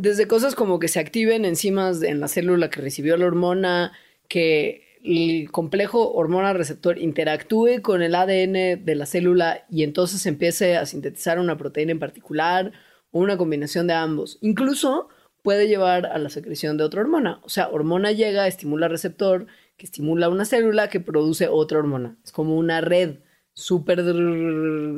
Desde 0.00 0.26
cosas 0.26 0.54
como 0.54 0.78
que 0.78 0.88
se 0.88 0.98
activen 0.98 1.44
enzimas 1.44 2.02
en 2.02 2.20
la 2.20 2.28
célula 2.28 2.70
que 2.70 2.80
recibió 2.80 3.18
la 3.18 3.26
hormona, 3.26 3.92
que 4.28 4.98
el 5.04 5.50
complejo 5.50 6.14
hormona-receptor 6.14 6.96
interactúe 6.98 7.82
con 7.82 8.00
el 8.00 8.14
ADN 8.14 8.82
de 8.82 8.94
la 8.94 9.04
célula 9.04 9.66
y 9.68 9.82
entonces 9.82 10.24
empiece 10.24 10.78
a 10.78 10.86
sintetizar 10.86 11.38
una 11.38 11.58
proteína 11.58 11.92
en 11.92 11.98
particular 11.98 12.72
o 13.10 13.18
una 13.18 13.36
combinación 13.36 13.86
de 13.88 13.92
ambos. 13.92 14.38
Incluso 14.40 15.08
puede 15.42 15.68
llevar 15.68 16.06
a 16.06 16.16
la 16.16 16.30
secreción 16.30 16.78
de 16.78 16.84
otra 16.84 17.02
hormona. 17.02 17.42
O 17.42 17.50
sea, 17.50 17.68
hormona 17.68 18.10
llega, 18.10 18.46
estimula 18.46 18.88
receptor, 18.88 19.48
que 19.76 19.84
estimula 19.84 20.30
una 20.30 20.46
célula 20.46 20.88
que 20.88 21.00
produce 21.00 21.46
otra 21.46 21.78
hormona. 21.78 22.16
Es 22.24 22.32
como 22.32 22.56
una 22.56 22.80
red 22.80 23.16
súper 23.52 24.00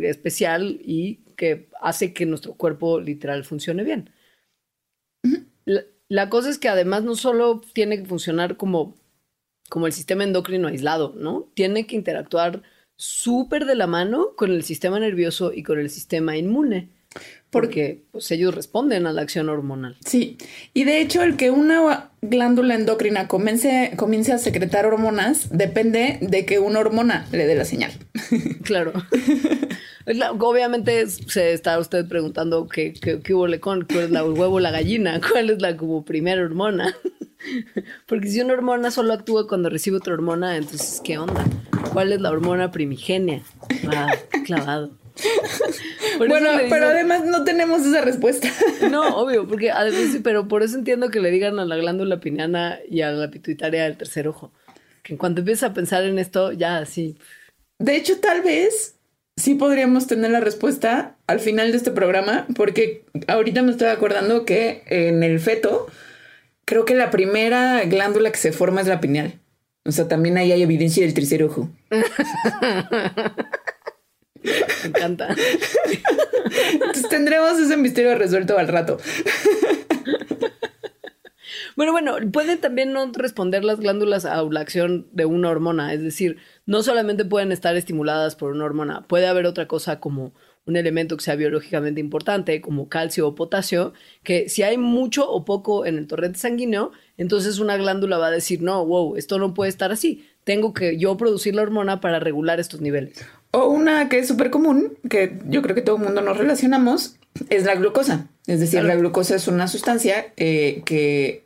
especial 0.02 0.78
y 0.84 1.24
que 1.36 1.70
hace 1.80 2.12
que 2.12 2.24
nuestro 2.24 2.54
cuerpo 2.54 3.00
literal 3.00 3.42
funcione 3.42 3.82
bien. 3.82 4.10
La, 6.08 6.28
cosa 6.28 6.50
es 6.50 6.58
que 6.58 6.68
además 6.68 7.04
no 7.04 7.14
solo 7.14 7.62
tiene 7.72 7.98
que 7.98 8.04
funcionar 8.04 8.56
como, 8.56 8.94
como 9.70 9.86
el 9.86 9.92
sistema 9.92 10.24
endocrino 10.24 10.68
aislado, 10.68 11.14
¿no? 11.16 11.48
Tiene 11.54 11.86
que 11.86 11.96
interactuar 11.96 12.62
súper 12.96 13.64
de 13.64 13.74
la 13.74 13.86
mano 13.86 14.34
con 14.36 14.50
el 14.50 14.62
sistema 14.62 15.00
nervioso 15.00 15.52
y 15.52 15.62
con 15.62 15.78
el 15.78 15.90
sistema 15.90 16.36
inmune. 16.36 16.90
Porque 17.50 18.04
pues, 18.10 18.30
ellos 18.30 18.54
responden 18.54 19.06
a 19.06 19.12
la 19.12 19.20
acción 19.22 19.50
hormonal. 19.50 19.96
Sí, 20.04 20.38
y 20.72 20.84
de 20.84 21.00
hecho 21.00 21.22
el 21.22 21.36
que 21.36 21.50
una 21.50 22.10
glándula 22.22 22.74
endocrina 22.74 23.28
comience, 23.28 23.92
comience 23.96 24.32
a 24.32 24.38
secretar 24.38 24.86
hormonas 24.86 25.50
depende 25.50 26.18
de 26.22 26.46
que 26.46 26.58
una 26.58 26.80
hormona 26.80 27.26
le 27.32 27.46
dé 27.46 27.54
la 27.54 27.66
señal. 27.66 27.92
Claro. 28.62 28.92
obviamente 30.38 31.06
se 31.06 31.52
está 31.52 31.78
usted 31.78 32.06
preguntando 32.06 32.66
qué, 32.68 32.92
qué, 32.92 33.20
qué 33.20 33.34
hubo 33.34 33.48
con, 33.60 33.84
cuál 33.84 34.04
es 34.04 34.10
la, 34.10 34.20
el 34.20 34.32
huevo 34.32 34.60
la 34.60 34.70
gallina, 34.70 35.20
cuál 35.30 35.50
es 35.50 35.60
la 35.60 35.76
como 35.76 36.04
primera 36.04 36.42
hormona. 36.42 36.94
Porque 38.06 38.28
si 38.28 38.40
una 38.40 38.54
hormona 38.54 38.90
solo 38.90 39.12
actúa 39.12 39.48
cuando 39.48 39.68
recibe 39.68 39.96
otra 39.96 40.14
hormona, 40.14 40.56
entonces 40.56 41.00
¿qué 41.02 41.18
onda? 41.18 41.44
¿Cuál 41.92 42.12
es 42.12 42.20
la 42.20 42.30
hormona 42.30 42.70
primigenia? 42.70 43.42
Ah, 43.88 44.14
clavado. 44.44 44.92
bueno, 46.18 46.48
pero 46.70 46.86
además 46.86 47.24
no 47.24 47.44
tenemos 47.44 47.84
esa 47.84 48.00
respuesta. 48.00 48.48
No, 48.90 49.16
obvio, 49.16 49.46
porque 49.46 49.70
además, 49.70 50.18
pero 50.24 50.48
por 50.48 50.62
eso 50.62 50.76
entiendo 50.76 51.08
que 51.08 51.20
le 51.20 51.30
digan 51.30 51.58
a 51.60 51.64
la 51.64 51.76
glándula 51.76 52.18
pineana 52.20 52.78
y 52.88 53.02
a 53.02 53.12
la 53.12 53.30
pituitaria 53.30 53.84
del 53.84 53.96
tercer 53.96 54.26
ojo. 54.26 54.52
Que 55.02 55.12
en 55.12 55.18
cuanto 55.18 55.40
empiezas 55.40 55.70
a 55.70 55.74
pensar 55.74 56.04
en 56.04 56.18
esto, 56.18 56.52
ya 56.52 56.84
sí. 56.84 57.16
De 57.78 57.96
hecho, 57.96 58.18
tal 58.18 58.42
vez 58.42 58.96
sí 59.36 59.54
podríamos 59.54 60.06
tener 60.06 60.30
la 60.30 60.40
respuesta 60.40 61.16
al 61.26 61.40
final 61.40 61.70
de 61.70 61.78
este 61.78 61.90
programa, 61.90 62.46
porque 62.54 63.04
ahorita 63.28 63.62
me 63.62 63.72
estoy 63.72 63.88
acordando 63.88 64.44
que 64.44 64.82
en 64.86 65.22
el 65.22 65.40
feto, 65.40 65.86
creo 66.64 66.84
que 66.84 66.94
la 66.94 67.10
primera 67.10 67.82
glándula 67.84 68.30
que 68.30 68.38
se 68.38 68.52
forma 68.52 68.80
es 68.80 68.86
la 68.86 69.00
pineal. 69.00 69.38
O 69.84 69.92
sea, 69.92 70.06
también 70.06 70.38
ahí 70.38 70.52
hay 70.52 70.62
evidencia 70.62 71.04
del 71.04 71.14
tercer 71.14 71.42
ojo. 71.42 71.68
Me 71.90 72.04
encanta. 74.88 75.34
Entonces 76.72 77.08
tendremos 77.08 77.58
ese 77.58 77.76
misterio 77.76 78.16
resuelto 78.16 78.58
al 78.58 78.68
rato. 78.68 78.98
Bueno, 81.76 81.92
bueno, 81.92 82.16
pueden 82.32 82.60
también 82.60 82.92
no 82.92 83.10
responder 83.12 83.64
las 83.64 83.80
glándulas 83.80 84.24
a 84.24 84.42
la 84.42 84.60
acción 84.60 85.06
de 85.12 85.24
una 85.24 85.50
hormona, 85.50 85.92
es 85.92 86.02
decir, 86.02 86.36
no 86.66 86.82
solamente 86.82 87.24
pueden 87.24 87.52
estar 87.52 87.76
estimuladas 87.76 88.36
por 88.36 88.52
una 88.52 88.64
hormona, 88.64 89.06
puede 89.08 89.26
haber 89.26 89.46
otra 89.46 89.66
cosa 89.68 90.00
como 90.00 90.32
un 90.64 90.76
elemento 90.76 91.16
que 91.16 91.24
sea 91.24 91.34
biológicamente 91.34 92.00
importante, 92.00 92.60
como 92.60 92.88
calcio 92.88 93.26
o 93.26 93.34
potasio, 93.34 93.94
que 94.22 94.48
si 94.48 94.62
hay 94.62 94.78
mucho 94.78 95.28
o 95.28 95.44
poco 95.44 95.86
en 95.86 95.98
el 95.98 96.06
torrente 96.06 96.38
sanguíneo, 96.38 96.92
entonces 97.16 97.58
una 97.58 97.76
glándula 97.76 98.18
va 98.18 98.28
a 98.28 98.30
decir, 98.30 98.62
no, 98.62 98.84
wow, 98.86 99.16
esto 99.16 99.38
no 99.38 99.54
puede 99.54 99.70
estar 99.70 99.90
así, 99.90 100.28
tengo 100.44 100.72
que 100.72 100.98
yo 100.98 101.16
producir 101.16 101.54
la 101.54 101.62
hormona 101.62 102.00
para 102.00 102.20
regular 102.20 102.60
estos 102.60 102.80
niveles. 102.80 103.24
O 103.50 103.66
una 103.66 104.08
que 104.08 104.18
es 104.18 104.28
súper 104.28 104.50
común, 104.50 104.96
que 105.10 105.38
yo 105.48 105.62
creo 105.62 105.74
que 105.74 105.82
todo 105.82 105.96
el 105.96 106.02
mundo 106.02 106.20
nos 106.20 106.36
relacionamos, 106.36 107.16
es 107.48 107.64
la 107.64 107.74
glucosa. 107.74 108.28
Es 108.46 108.60
decir, 108.60 108.82
la 108.84 108.96
glucosa 108.96 109.36
es 109.36 109.48
una 109.48 109.68
sustancia 109.68 110.32
eh, 110.36 110.82
que 110.84 111.44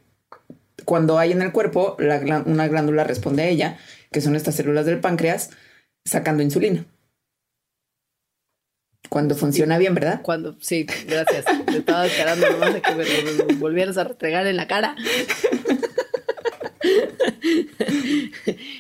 cuando 0.87 1.19
hay 1.19 1.33
en 1.33 1.43
el 1.43 1.53
cuerpo, 1.53 1.97
una 1.99 2.69
glándula 2.69 3.05
responde 3.05 3.43
a 3.43 3.49
ella, 3.49 3.77
que 4.13 4.21
son 4.21 4.37
estas 4.37 4.55
células 4.55 4.87
del 4.87 5.01
páncreas, 5.01 5.51
sacando 6.05 6.45
insulina. 6.45 6.87
Cuando 9.11 9.35
funciona 9.35 9.79
bien, 9.79 9.95
¿verdad? 9.95 10.23
Cuando, 10.23 10.57
sí, 10.61 10.87
gracias. 11.09 11.45
Te 11.67 11.79
estaba 11.79 12.07
esperando 12.07 12.49
nomás 12.51 12.73
de 12.75 12.83
que 12.83 12.95
me, 12.95 13.05
volvieras 13.57 13.99
a 13.99 14.05
restregar 14.05 14.47
en 14.47 14.57
la 14.57 14.69
cara. 14.69 14.95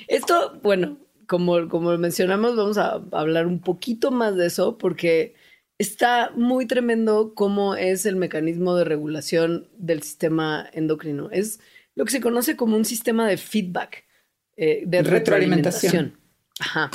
Esto, 0.06 0.60
bueno, 0.62 0.98
como, 1.26 1.68
como 1.68 1.98
mencionamos, 1.98 2.54
vamos 2.54 2.78
a 2.78 3.02
hablar 3.10 3.48
un 3.48 3.60
poquito 3.60 4.12
más 4.12 4.36
de 4.36 4.46
eso 4.46 4.78
porque 4.78 5.34
está 5.78 6.30
muy 6.36 6.66
tremendo 6.66 7.34
cómo 7.34 7.74
es 7.74 8.06
el 8.06 8.14
mecanismo 8.14 8.76
de 8.76 8.84
regulación 8.84 9.68
del 9.76 10.02
sistema 10.04 10.68
endocrino. 10.72 11.30
Es 11.32 11.58
lo 11.96 12.04
que 12.04 12.12
se 12.12 12.20
conoce 12.20 12.54
como 12.54 12.76
un 12.76 12.84
sistema 12.84 13.26
de 13.26 13.36
feedback, 13.36 14.04
eh, 14.56 14.84
de 14.86 15.02
retroalimentación. 15.02 16.16
Ajá. 16.60 16.90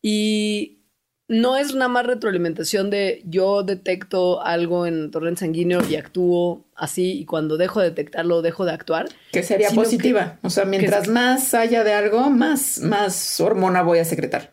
Y 0.00 0.82
no 1.26 1.56
es 1.56 1.74
nada 1.74 1.88
más 1.88 2.06
retroalimentación 2.06 2.90
de 2.90 3.22
yo 3.24 3.62
detecto 3.62 4.42
algo 4.44 4.86
en 4.86 5.04
el 5.04 5.10
torrente 5.10 5.40
sanguíneo 5.40 5.80
y 5.88 5.96
actúo 5.96 6.66
así 6.76 7.12
y 7.12 7.24
cuando 7.24 7.56
dejo 7.56 7.80
de 7.80 7.88
detectarlo 7.88 8.42
dejo 8.42 8.66
de 8.66 8.72
actuar. 8.72 9.08
Que 9.32 9.42
sería 9.42 9.70
positiva. 9.70 10.38
o 10.42 10.50
sea, 10.50 10.66
mientras 10.66 11.08
más 11.08 11.54
haya 11.54 11.82
de 11.84 11.94
algo, 11.94 12.28
más, 12.28 12.80
más 12.80 13.40
hormona 13.40 13.82
voy 13.82 13.98
a 13.98 14.04
secretar. 14.04 14.52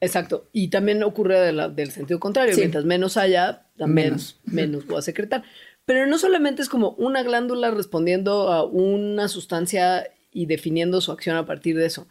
Exacto. 0.00 0.48
Y 0.52 0.68
también 0.68 1.02
ocurre 1.02 1.52
del 1.52 1.90
sentido 1.90 2.18
contrario. 2.18 2.56
Mientras 2.56 2.84
menos 2.84 3.16
haya, 3.16 3.66
también 3.76 4.10
menos. 4.10 4.40
menos 4.44 4.86
voy 4.86 4.98
a 4.98 5.02
secretar. 5.02 5.44
Pero 5.86 6.06
no 6.06 6.18
solamente 6.18 6.62
es 6.62 6.68
como 6.68 6.90
una 6.98 7.22
glándula 7.22 7.70
respondiendo 7.70 8.52
a 8.52 8.64
una 8.64 9.28
sustancia 9.28 10.10
y 10.32 10.46
definiendo 10.46 11.00
su 11.00 11.12
acción 11.12 11.36
a 11.36 11.46
partir 11.46 11.76
de 11.76 11.86
eso. 11.86 12.06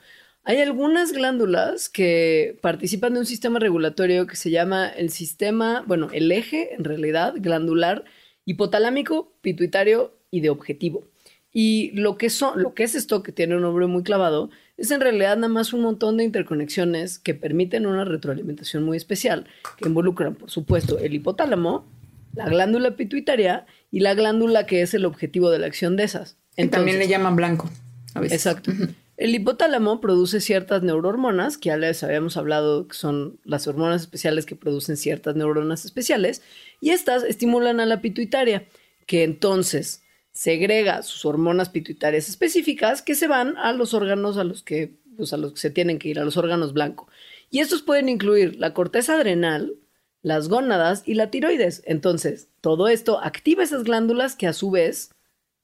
Hay 0.46 0.60
algunas 0.60 1.12
glándulas 1.12 1.89
que 1.89 2.58
participan 2.62 3.13
de 3.13 3.20
un 3.20 3.25
sistema 3.25 3.60
regulatorio 3.60 4.27
que 4.27 4.36
se 4.36 4.50
llama 4.50 4.88
el 4.88 5.10
sistema, 5.10 5.84
bueno, 5.88 6.10
el 6.13 6.32
eje 6.32 6.74
en 6.74 6.84
realidad 6.84 7.34
glandular 7.38 8.05
hipotalámico, 8.46 9.34
pituitario 9.41 10.13
y 10.32 10.41
de 10.41 10.50
objetivo. 10.50 11.03
Y 11.51 11.91
lo 11.91 12.17
que, 12.17 12.29
son, 12.29 12.62
lo 12.62 12.74
que 12.74 12.84
es 12.84 12.96
esto, 12.96 13.24
que 13.24 13.32
tiene 13.32 13.55
un 13.55 13.62
nombre 13.62 13.88
muy 13.88 14.03
clavado, 14.03 14.50
es 14.77 14.91
en 14.91 15.01
realidad 15.01 15.38
nada 15.38 15.48
más 15.48 15.74
un 15.74 15.82
montón 15.82 16.17
de 16.17 16.25
interconexiones 16.25 17.17
que 17.17 17.34
permiten 17.34 17.86
una 17.86 18.03
retroalimentación 18.03 18.84
muy 18.84 18.98
especial, 18.98 19.48
que 19.77 19.88
involucran, 19.88 20.36
por 20.36 20.51
supuesto, 20.51 21.00
el 21.00 21.13
hipotálamo, 21.13 21.86
la 22.36 22.46
glándula 22.46 22.96
pituitaria 22.96 23.65
y 23.92 24.01
la 24.01 24.13
glándula 24.13 24.65
que 24.65 24.82
es 24.82 24.94
el 24.94 25.06
objetivo 25.06 25.50
de 25.50 25.60
la 25.60 25.68
acción 25.68 25.96
de 25.96 26.04
esas. 26.04 26.38
también 26.70 27.00
le 27.00 27.08
llaman 27.08 27.36
blanco. 27.36 27.70
Exacto. 28.15 28.72
El 29.18 29.34
hipotálamo 29.34 30.01
produce 30.01 30.42
ciertas 30.42 30.84
neurohormonas, 30.84 31.58
que 31.58 31.68
ya 31.68 31.77
les 31.77 32.04
habíamos 32.04 32.36
hablado 32.36 32.88
que 32.88 32.96
son 32.96 33.39
las 33.46 33.65
hormonas 33.65 34.01
especiales 34.01 34.46
que 34.46 34.58
producen 34.58 34.98
ciertas 34.98 35.36
neuronas 35.36 35.86
especiales, 35.86 36.42
y 36.82 36.89
estas 36.89 37.24
estimulan 37.24 37.80
a 37.80 37.86
la 37.86 38.01
pituitaria, 38.01 38.65
que 39.06 39.24
entonces 39.24 40.01
segrega 40.34 41.01
sus 41.01 41.24
hormonas 41.24 41.70
pituitarias 41.70 42.27
específicas 42.27 43.01
que 43.01 43.15
se 43.15 43.27
van 43.27 43.56
a 43.58 43.72
los 43.72 43.94
órganos 43.94 44.36
a 44.36 44.44
los 44.44 44.63
que, 44.63 44.96
pues, 45.15 45.32
a 45.32 45.38
los 45.38 45.54
que 45.54 45.60
se 45.60 45.70
tienen 45.70 45.98
que 45.98 46.10
ir, 46.10 46.20
a 46.20 46.25
los 46.25 46.36
órganos 46.36 46.74
blancos. 46.74 47.08
Y 47.50 47.60
estos 47.60 47.84
pueden 47.84 48.10
incluir 48.10 48.58
la 48.58 48.74
corteza 48.74 49.15
adrenal, 49.15 49.75
las 50.25 50.50
gónadas 50.50 51.03
y 51.05 51.13
la 51.13 51.29
tiroides. 51.29 51.84
Entonces, 51.86 52.48
todo 52.60 52.88
esto 52.88 53.22
activa 53.22 53.62
esas 53.62 53.84
glándulas 53.84 54.36
que 54.36 54.48
a 54.48 54.53
su 54.53 54.72
vez 54.72 55.12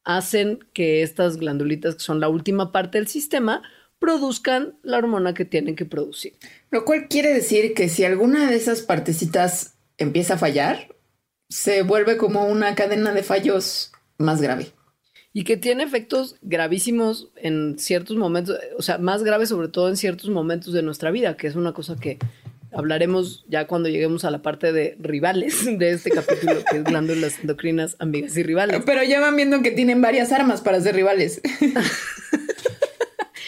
hacen 0.03 0.59
que 0.71 1.01
estas 1.01 1.37
glandulitas, 1.37 1.95
que 1.95 2.01
son 2.01 2.19
la 2.19 2.29
última 2.29 2.71
parte 2.71 2.99
del 2.99 3.07
sistema, 3.07 3.63
produzcan 3.97 4.75
la 4.83 4.99
hormona 4.99 5.33
que 5.33 5.45
tienen 5.45 5.75
que 5.75 5.85
producir. 5.85 6.33
Lo 6.69 6.85
cual 6.85 7.07
quiere 7.07 7.33
decir 7.33 7.73
que 7.73 7.89
si 7.89 8.05
alguna 8.05 8.51
de 8.51 8.55
esas 8.55 8.83
partecitas 8.83 9.73
empieza 9.97 10.35
a 10.35 10.37
fallar, 10.37 10.95
se 11.49 11.81
vuelve 11.81 12.17
como 12.17 12.45
una 12.45 12.75
cadena 12.75 13.13
de 13.13 13.23
fallos 13.23 13.91
más 14.19 14.43
grave. 14.43 14.67
Y 15.33 15.43
que 15.43 15.57
tiene 15.57 15.81
efectos 15.81 16.35
gravísimos 16.43 17.29
en 17.35 17.79
ciertos 17.79 18.15
momentos, 18.15 18.59
o 18.77 18.83
sea, 18.83 18.99
más 18.99 19.23
graves 19.23 19.49
sobre 19.49 19.69
todo 19.69 19.89
en 19.89 19.97
ciertos 19.97 20.29
momentos 20.29 20.71
de 20.71 20.83
nuestra 20.83 21.09
vida, 21.09 21.35
que 21.35 21.47
es 21.47 21.55
una 21.55 21.73
cosa 21.73 21.95
que 21.95 22.19
hablaremos 22.73 23.45
ya 23.47 23.67
cuando 23.67 23.89
lleguemos 23.89 24.25
a 24.25 24.31
la 24.31 24.41
parte 24.41 24.71
de 24.71 24.95
rivales 24.99 25.65
de 25.79 25.91
este 25.91 26.09
capítulo, 26.09 26.63
que 26.69 26.77
es 26.77 26.83
glándulas 26.83 27.39
endocrinas, 27.39 27.95
amigas 27.99 28.35
y 28.37 28.43
rivales. 28.43 28.81
Pero 28.85 29.03
ya 29.03 29.19
van 29.19 29.35
viendo 29.35 29.61
que 29.61 29.71
tienen 29.71 30.01
varias 30.01 30.31
armas 30.31 30.61
para 30.61 30.79
ser 30.81 30.95
rivales. 30.95 31.41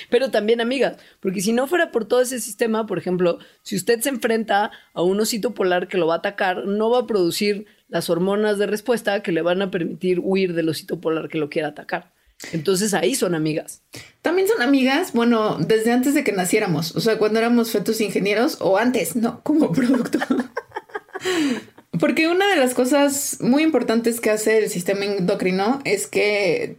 Pero 0.10 0.30
también 0.30 0.62
amigas, 0.62 0.98
porque 1.22 1.42
si 1.42 1.54
no 1.54 1.66
fuera 1.66 1.92
por 1.92 2.06
todo 2.06 2.22
ese 2.22 2.40
sistema, 2.40 2.86
por 2.86 3.00
ejemplo, 3.00 3.40
si 3.64 3.76
usted 3.76 4.00
se 4.00 4.10
enfrenta 4.10 4.70
a 4.94 5.02
un 5.02 5.20
osito 5.20 5.56
polar 5.56 5.88
que 5.88 5.98
lo 5.98 6.06
va 6.06 6.14
a 6.16 6.18
atacar, 6.18 6.68
no 6.68 6.92
va 6.92 7.00
a 7.00 7.08
producir 7.08 7.66
las 7.88 8.12
hormonas 8.12 8.60
de 8.60 8.68
respuesta 8.68 9.24
que 9.24 9.32
le 9.32 9.42
van 9.42 9.64
a 9.64 9.72
permitir 9.72 10.20
huir 10.20 10.54
del 10.54 10.70
osito 10.70 11.02
polar 11.02 11.30
que 11.30 11.40
lo 11.40 11.50
quiera 11.50 11.70
atacar. 11.70 12.13
Entonces 12.52 12.94
ahí 12.94 13.16
son 13.16 13.36
amigas. 13.36 13.82
También 14.22 14.48
son 14.48 14.62
amigas, 14.62 15.14
bueno, 15.14 15.58
desde 15.58 15.92
antes 15.92 16.14
de 16.14 16.24
que 16.24 16.32
naciéramos, 16.32 16.96
o 16.96 17.00
sea, 17.00 17.18
cuando 17.18 17.40
éramos 17.40 17.72
fetos 17.72 18.02
ingenieros 18.02 18.58
o 18.60 18.78
antes, 18.78 19.16
no, 19.16 19.42
como 19.44 19.72
producto. 19.72 20.20
Porque 22.00 22.28
una 22.28 22.48
de 22.48 22.56
las 22.56 22.74
cosas 22.74 23.38
muy 23.40 23.64
importantes 23.64 24.20
que 24.20 24.32
hace 24.32 24.58
el 24.58 24.70
sistema 24.70 25.06
endocrino 25.06 25.80
es 25.86 26.08
que 26.08 26.78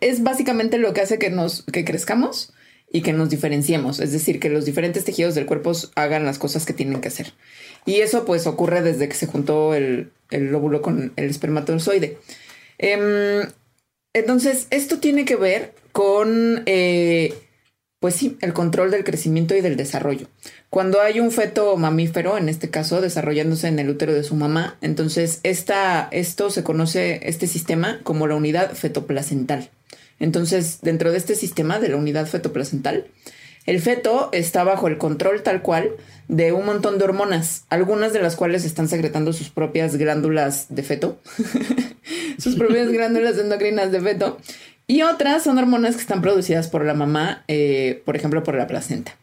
es 0.00 0.22
básicamente 0.22 0.78
lo 0.78 0.94
que 0.94 1.02
hace 1.02 1.18
que 1.18 1.30
nos 1.30 1.62
que 1.64 1.84
crezcamos 1.84 2.52
y 2.90 3.02
que 3.02 3.12
nos 3.12 3.28
diferenciemos, 3.28 4.00
es 4.00 4.12
decir, 4.12 4.40
que 4.40 4.48
los 4.48 4.64
diferentes 4.64 5.04
tejidos 5.04 5.34
del 5.34 5.44
cuerpo 5.44 5.72
hagan 5.96 6.24
las 6.24 6.38
cosas 6.38 6.64
que 6.64 6.72
tienen 6.72 7.00
que 7.00 7.08
hacer. 7.08 7.34
Y 7.84 7.96
eso 7.96 8.24
pues 8.24 8.46
ocurre 8.46 8.80
desde 8.80 9.08
que 9.08 9.14
se 9.14 9.26
juntó 9.26 9.74
el, 9.74 10.10
el 10.30 10.54
óvulo 10.54 10.82
con 10.82 11.12
el 11.16 11.24
espermatozoide. 11.26 12.18
Em, 12.78 13.48
entonces, 14.16 14.66
esto 14.70 14.98
tiene 14.98 15.26
que 15.26 15.36
ver 15.36 15.74
con, 15.92 16.62
eh, 16.64 17.34
pues 18.00 18.14
sí, 18.14 18.38
el 18.40 18.54
control 18.54 18.90
del 18.90 19.04
crecimiento 19.04 19.54
y 19.54 19.60
del 19.60 19.76
desarrollo. 19.76 20.26
Cuando 20.70 21.02
hay 21.02 21.20
un 21.20 21.30
feto 21.30 21.76
mamífero, 21.76 22.38
en 22.38 22.48
este 22.48 22.70
caso, 22.70 23.02
desarrollándose 23.02 23.68
en 23.68 23.78
el 23.78 23.90
útero 23.90 24.14
de 24.14 24.24
su 24.24 24.34
mamá, 24.34 24.78
entonces 24.80 25.40
esta, 25.42 26.08
esto 26.12 26.48
se 26.48 26.64
conoce, 26.64 27.28
este 27.28 27.46
sistema, 27.46 28.00
como 28.04 28.26
la 28.26 28.36
unidad 28.36 28.72
fetoplacental. 28.72 29.68
Entonces, 30.18 30.78
dentro 30.80 31.12
de 31.12 31.18
este 31.18 31.34
sistema 31.34 31.78
de 31.78 31.90
la 31.90 31.96
unidad 31.96 32.26
fetoplacental, 32.26 33.08
el 33.66 33.80
feto 33.80 34.30
está 34.32 34.64
bajo 34.64 34.88
el 34.88 34.96
control 34.96 35.42
tal 35.42 35.62
cual 35.62 35.90
de 36.28 36.52
un 36.52 36.66
montón 36.66 36.98
de 36.98 37.04
hormonas, 37.04 37.64
algunas 37.68 38.12
de 38.12 38.20
las 38.20 38.36
cuales 38.36 38.64
están 38.64 38.88
secretando 38.88 39.32
sus 39.32 39.50
propias 39.50 39.96
glándulas 39.96 40.66
de 40.68 40.82
feto, 40.82 41.18
sus 42.38 42.56
propias 42.56 42.88
glándulas 42.92 43.38
endocrinas 43.38 43.92
de 43.92 44.00
feto, 44.00 44.38
y 44.86 45.02
otras 45.02 45.42
son 45.42 45.58
hormonas 45.58 45.96
que 45.96 46.00
están 46.00 46.22
producidas 46.22 46.68
por 46.68 46.84
la 46.84 46.94
mamá, 46.94 47.44
eh, 47.48 48.02
por 48.04 48.16
ejemplo, 48.16 48.42
por 48.44 48.54
la 48.54 48.68
placenta. 48.68 49.16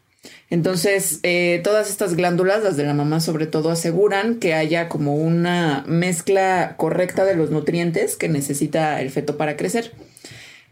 Entonces, 0.49 1.19
eh, 1.23 1.61
todas 1.63 1.89
estas 1.89 2.15
glándulas, 2.15 2.63
las 2.63 2.77
de 2.77 2.83
la 2.83 2.93
mamá 2.93 3.21
sobre 3.21 3.47
todo, 3.47 3.71
aseguran 3.71 4.39
que 4.39 4.53
haya 4.53 4.89
como 4.89 5.15
una 5.15 5.83
mezcla 5.87 6.75
correcta 6.77 7.25
de 7.25 7.35
los 7.35 7.49
nutrientes 7.49 8.17
que 8.17 8.29
necesita 8.29 9.01
el 9.01 9.09
feto 9.09 9.37
para 9.37 9.57
crecer. 9.57 9.93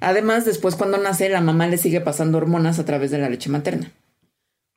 Además, 0.02 0.46
después 0.46 0.76
cuando 0.76 0.98
nace, 0.98 1.30
la 1.30 1.42
mamá 1.42 1.68
le 1.68 1.78
sigue 1.78 2.02
pasando 2.02 2.40
hormonas 2.40 2.80
a 2.80 2.86
través 2.86 3.12
de 3.12 3.20
la 3.20 3.30
leche 3.30 3.50
materna. 3.50 3.92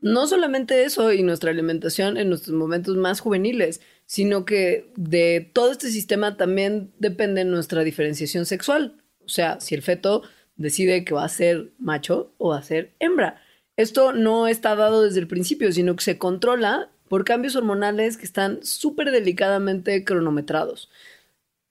No 0.00 0.26
solamente 0.26 0.85
eso 0.85 1.12
y 1.12 1.23
nuestra 1.23 1.50
alimentación 1.50 2.19
en 2.19 2.28
nuestros 2.28 2.54
momentos 2.54 2.97
más 2.97 3.21
juveniles, 3.21 3.81
sino 4.04 4.45
que 4.45 4.93
de 4.97 5.50
todo 5.52 5.73
este 5.73 5.90
sistema 5.90 6.37
también 6.37 6.93
depende 6.99 7.45
nuestra 7.47 7.83
diferenciación 7.85 8.45
sexual. 8.45 9.02
O 9.25 9.28
sea, 9.28 9.58
si 9.60 9.75
el 9.75 9.80
feto 9.80 10.23
decide 10.56 11.04
que 11.04 11.15
va 11.15 11.25
a 11.25 11.28
ser 11.28 11.73
macho 11.78 12.32
o 12.39 12.50
va 12.50 12.58
a 12.58 12.63
ser 12.63 12.93
hembra. 13.00 13.41
Esto 13.76 14.13
no 14.13 14.47
está 14.47 14.76
dado 14.76 15.02
desde 15.02 15.21
el 15.21 15.26
principio, 15.26 15.73
sino 15.73 15.97
que 15.97 16.04
se 16.04 16.19
controla 16.19 16.91
por 17.08 17.25
cambios 17.25 17.56
hormonales 17.56 18.17
que 18.17 18.25
están 18.25 18.63
súper 18.63 19.10
delicadamente 19.10 20.04
cronometrados. 20.04 20.91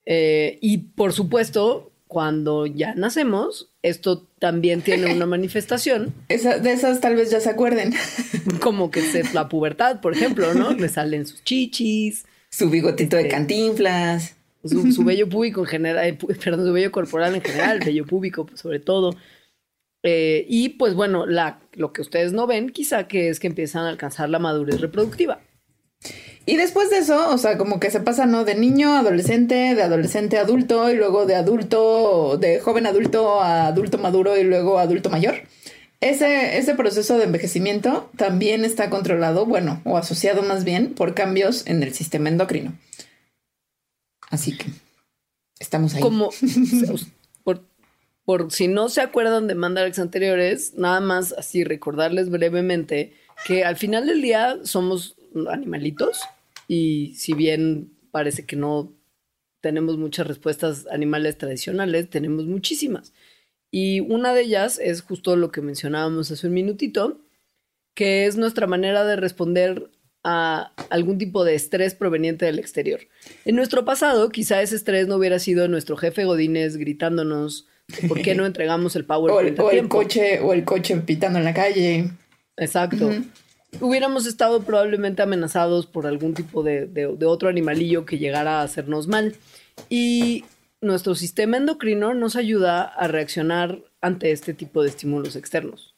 Eh, 0.06 0.58
y 0.62 0.80
por 0.80 1.14
supuesto, 1.14 1.93
cuando 2.14 2.68
ya 2.68 2.94
nacemos, 2.94 3.72
esto 3.82 4.28
también 4.38 4.84
tiene 4.84 5.12
una 5.12 5.26
manifestación. 5.26 6.14
de 6.30 6.72
esas 6.72 7.02
tal 7.02 7.16
vez 7.16 7.32
ya 7.32 7.40
se 7.40 7.50
acuerden. 7.50 7.92
Como 8.62 8.92
que 8.92 9.00
es 9.00 9.34
la 9.34 9.50
pubertad, 9.50 10.00
por 10.00 10.14
ejemplo, 10.14 10.54
¿no? 10.54 10.74
Le 10.74 10.90
salen 10.90 11.26
sus 11.26 11.44
chichis. 11.44 12.26
Su 12.52 12.70
bigotito 12.70 13.16
de 13.16 13.24
este, 13.24 13.34
cantinflas. 13.34 14.36
Su, 14.64 14.92
su, 14.92 15.04
vello 15.06 15.28
púbico 15.28 15.62
en 15.62 15.68
general, 15.68 16.06
eh, 16.06 16.14
perdón, 16.14 16.68
su 16.68 16.72
vello 16.72 16.92
corporal 16.92 17.34
en 17.34 17.42
general, 17.42 17.80
vello 17.80 18.06
púbico 18.06 18.46
pues, 18.46 18.60
sobre 18.60 18.80
todo. 18.80 19.16
Eh, 20.04 20.46
y 20.48 20.70
pues 20.70 20.94
bueno, 20.94 21.26
la, 21.26 21.62
lo 21.74 21.94
que 21.94 22.04
ustedes 22.04 22.32
no 22.32 22.46
ven 22.46 22.70
quizá 22.70 23.08
que 23.08 23.30
es 23.30 23.40
que 23.40 23.48
empiezan 23.48 23.86
a 23.86 23.90
alcanzar 23.90 24.30
la 24.30 24.38
madurez 24.38 24.80
reproductiva. 24.80 25.42
Y 26.46 26.58
después 26.58 26.90
de 26.90 26.98
eso, 26.98 27.30
o 27.30 27.38
sea, 27.38 27.58
como 27.58 27.80
que 27.80 27.90
se 27.90 28.02
pasa, 28.02 28.26
¿no? 28.26 28.44
De 28.44 28.56
niño 28.56 28.96
adolescente, 28.96 29.76
de 29.76 29.82
adolescente 29.82 30.38
a 30.38 30.42
adulto, 30.42 30.92
y 30.92 30.96
luego 30.96 31.26
de 31.26 31.36
adulto, 31.36 32.38
de 32.38 32.60
joven 32.60 32.86
adulto 32.86 33.42
a 33.42 33.68
adulto 33.68 33.98
maduro 33.98 34.38
y 34.38 34.44
luego 34.44 34.78
adulto 34.78 35.10
mayor. 35.10 35.36
Ese, 36.02 36.58
ese 36.58 36.76
proceso 36.76 37.18
de 37.18 37.24
envejecimiento 37.24 38.10
también 38.18 38.66
está 38.66 38.90
controlado, 38.90 39.46
bueno, 39.46 39.82
o 39.86 39.98
asociado 39.98 40.44
más 40.44 40.66
bien 40.66 40.94
por 40.94 41.14
cambios 41.14 41.66
en 41.66 41.82
el 41.82 41.94
sistema 41.94 42.28
endocrino. 42.28 42.74
Así 44.30 44.58
que 44.58 44.66
estamos 45.60 45.96
ahí. 45.96 46.02
Como, 46.02 46.30
por, 47.46 47.62
por 48.26 48.52
si 48.52 48.68
no 48.68 48.90
se 48.90 49.00
acuerdan 49.00 49.48
de 49.48 49.56
mandales 49.56 49.98
anteriores, 49.98 50.74
nada 50.76 51.00
más 51.00 51.32
así 51.38 51.64
recordarles 51.64 52.30
brevemente 52.30 53.14
que 53.46 53.64
al 53.64 53.78
final 53.78 54.08
del 54.08 54.22
día 54.22 54.58
somos 54.64 55.16
animalitos 55.50 56.22
y 56.68 57.14
si 57.16 57.34
bien 57.34 57.94
parece 58.12 58.46
que 58.46 58.56
no 58.56 58.94
tenemos 59.62 59.98
muchas 59.98 60.28
respuestas 60.28 60.88
animales 60.92 61.38
tradicionales, 61.38 62.10
tenemos 62.10 62.46
muchísimas. 62.46 63.14
Y 63.72 64.02
una 64.02 64.34
de 64.34 64.42
ellas 64.42 64.80
es 64.80 65.02
justo 65.02 65.36
lo 65.36 65.52
que 65.52 65.62
mencionábamos 65.62 66.30
hace 66.32 66.48
un 66.48 66.54
minutito, 66.54 67.22
que 67.96 68.26
es 68.26 68.38
nuestra 68.38 68.68
manera 68.68 69.06
de 69.06 69.16
responder 69.16 69.90
a 70.24 70.74
algún 70.90 71.18
tipo 71.18 71.44
de 71.44 71.56
estrés 71.56 71.96
proveniente 71.96 72.46
del 72.46 72.60
exterior. 72.60 73.02
En 73.46 73.56
nuestro 73.56 73.84
pasado, 73.84 74.30
quizá 74.30 74.62
ese 74.62 74.76
estrés 74.76 75.08
no 75.08 75.16
hubiera 75.16 75.40
sido 75.40 75.68
nuestro 75.68 75.98
jefe 75.98 76.26
Godínez 76.26 76.78
gritándonos 76.78 77.68
por 78.08 78.22
qué 78.22 78.36
no 78.36 78.46
entregamos 78.46 78.96
el 78.96 79.06
power 79.06 79.32
o, 79.32 79.40
el, 79.40 79.60
o 79.60 79.72
el 79.72 79.88
coche 79.90 80.40
o 80.40 80.54
el 80.54 80.64
coche 80.64 80.96
pitando 80.98 81.40
en 81.40 81.46
la 81.46 81.54
calle. 81.54 82.10
Exacto 82.58 83.10
hubiéramos 83.82 84.26
estado 84.26 84.64
probablemente 84.64 85.22
amenazados 85.22 85.86
por 85.86 86.08
algún 86.08 86.34
tipo 86.34 86.64
de, 86.64 87.08
otro 87.26 87.50
animalillo 87.50 88.06
que 88.06 88.18
llegara 88.18 88.60
a 88.60 88.64
hacernos 88.64 89.08
mal. 89.08 89.36
Y 89.90 90.46
nuestro 90.82 91.16
sistema 91.16 91.58
endocrino 91.58 92.14
nos 92.14 92.36
ayuda 92.36 92.84
a 92.84 93.08
reaccionar 93.08 93.80
ante 94.02 94.32
este 94.32 94.54
tipo 94.54 94.84
de 94.84 94.90
estímulos 94.90 95.36
externos. 95.36 95.96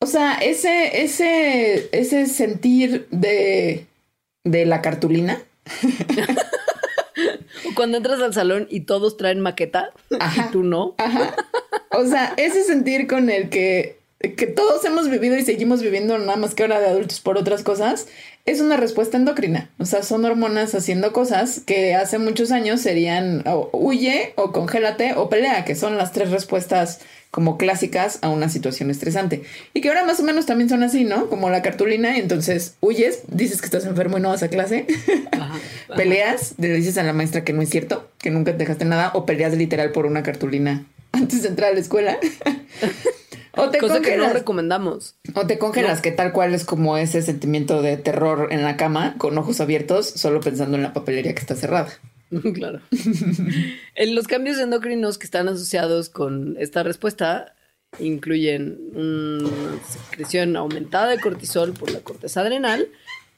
O 0.00 0.06
sea, 0.06 0.34
ese, 0.34 1.02
ese, 1.02 1.88
ese 1.92 2.26
sentir 2.26 3.06
de, 3.10 3.86
de 4.44 4.66
la 4.66 4.82
cartulina. 4.82 5.40
Cuando 7.76 7.96
entras 7.96 8.20
al 8.20 8.34
salón 8.34 8.66
y 8.70 8.80
todos 8.80 9.16
traen 9.16 9.40
maqueta 9.40 9.92
y 10.10 10.50
tú 10.50 10.64
no. 10.64 10.96
O 11.90 12.06
sea, 12.06 12.34
ese 12.36 12.64
sentir 12.64 13.06
con 13.06 13.30
el 13.30 13.48
que 13.48 14.01
que 14.22 14.46
todos 14.46 14.84
hemos 14.84 15.10
vivido 15.10 15.36
y 15.36 15.42
seguimos 15.42 15.82
viviendo 15.82 16.16
nada 16.18 16.36
más 16.36 16.54
que 16.54 16.62
ahora 16.62 16.80
de 16.80 16.86
adultos 16.86 17.20
por 17.20 17.36
otras 17.36 17.62
cosas, 17.62 18.06
es 18.44 18.60
una 18.60 18.76
respuesta 18.76 19.16
endocrina. 19.16 19.70
O 19.78 19.84
sea, 19.84 20.02
son 20.02 20.24
hormonas 20.24 20.74
haciendo 20.74 21.12
cosas 21.12 21.60
que 21.60 21.94
hace 21.94 22.18
muchos 22.18 22.52
años 22.52 22.80
serían 22.80 23.44
huye 23.72 24.32
o 24.36 24.52
congélate 24.52 25.14
o 25.14 25.28
pelea, 25.28 25.64
que 25.64 25.74
son 25.74 25.98
las 25.98 26.12
tres 26.12 26.30
respuestas 26.30 27.00
como 27.30 27.56
clásicas 27.56 28.18
a 28.22 28.28
una 28.28 28.48
situación 28.48 28.90
estresante. 28.90 29.42
Y 29.74 29.80
que 29.80 29.88
ahora 29.88 30.04
más 30.04 30.20
o 30.20 30.22
menos 30.22 30.46
también 30.46 30.68
son 30.68 30.82
así, 30.82 31.04
¿no? 31.04 31.28
Como 31.28 31.50
la 31.50 31.62
cartulina 31.62 32.16
y 32.16 32.20
entonces 32.20 32.76
huyes, 32.80 33.22
dices 33.28 33.60
que 33.60 33.66
estás 33.66 33.86
enfermo 33.86 34.18
y 34.18 34.20
no 34.20 34.28
vas 34.28 34.42
a 34.42 34.48
clase, 34.48 34.86
peleas, 35.96 36.54
le 36.58 36.72
dices 36.74 36.98
a 36.98 37.02
la 37.02 37.12
maestra 37.12 37.42
que 37.42 37.52
no 37.52 37.62
es 37.62 37.70
cierto, 37.70 38.10
que 38.18 38.30
nunca 38.30 38.52
te 38.52 38.58
dejaste 38.58 38.84
nada, 38.84 39.12
o 39.14 39.24
peleas 39.24 39.56
literal 39.56 39.92
por 39.92 40.06
una 40.06 40.22
cartulina 40.22 40.86
antes 41.12 41.42
de 41.42 41.48
entrar 41.48 41.70
a 41.70 41.74
la 41.74 41.80
escuela. 41.80 42.18
O 43.56 43.68
te 43.68 43.78
Cosa 43.78 44.00
que 44.00 44.16
no 44.16 44.32
recomendamos. 44.32 45.16
O 45.34 45.46
te 45.46 45.58
congelas, 45.58 46.00
que 46.00 46.10
tal 46.10 46.32
cual 46.32 46.54
es 46.54 46.64
como 46.64 46.96
ese 46.96 47.20
sentimiento 47.22 47.82
de 47.82 47.96
terror 47.96 48.48
en 48.50 48.62
la 48.62 48.76
cama, 48.76 49.14
con 49.18 49.36
ojos 49.36 49.60
abiertos, 49.60 50.06
solo 50.06 50.40
pensando 50.40 50.76
en 50.76 50.82
la 50.82 50.92
papelería 50.92 51.34
que 51.34 51.40
está 51.40 51.54
cerrada. 51.54 51.92
claro. 52.54 52.80
en 53.94 54.14
los 54.14 54.26
cambios 54.26 54.58
endocrinos 54.58 55.18
que 55.18 55.26
están 55.26 55.48
asociados 55.48 56.08
con 56.08 56.56
esta 56.58 56.82
respuesta 56.82 57.54
incluyen 57.98 58.78
una 58.94 59.50
secreción 59.86 60.56
aumentada 60.56 61.08
de 61.08 61.20
cortisol 61.20 61.72
por 61.72 61.90
la 61.90 62.00
corteza 62.00 62.40
adrenal, 62.40 62.88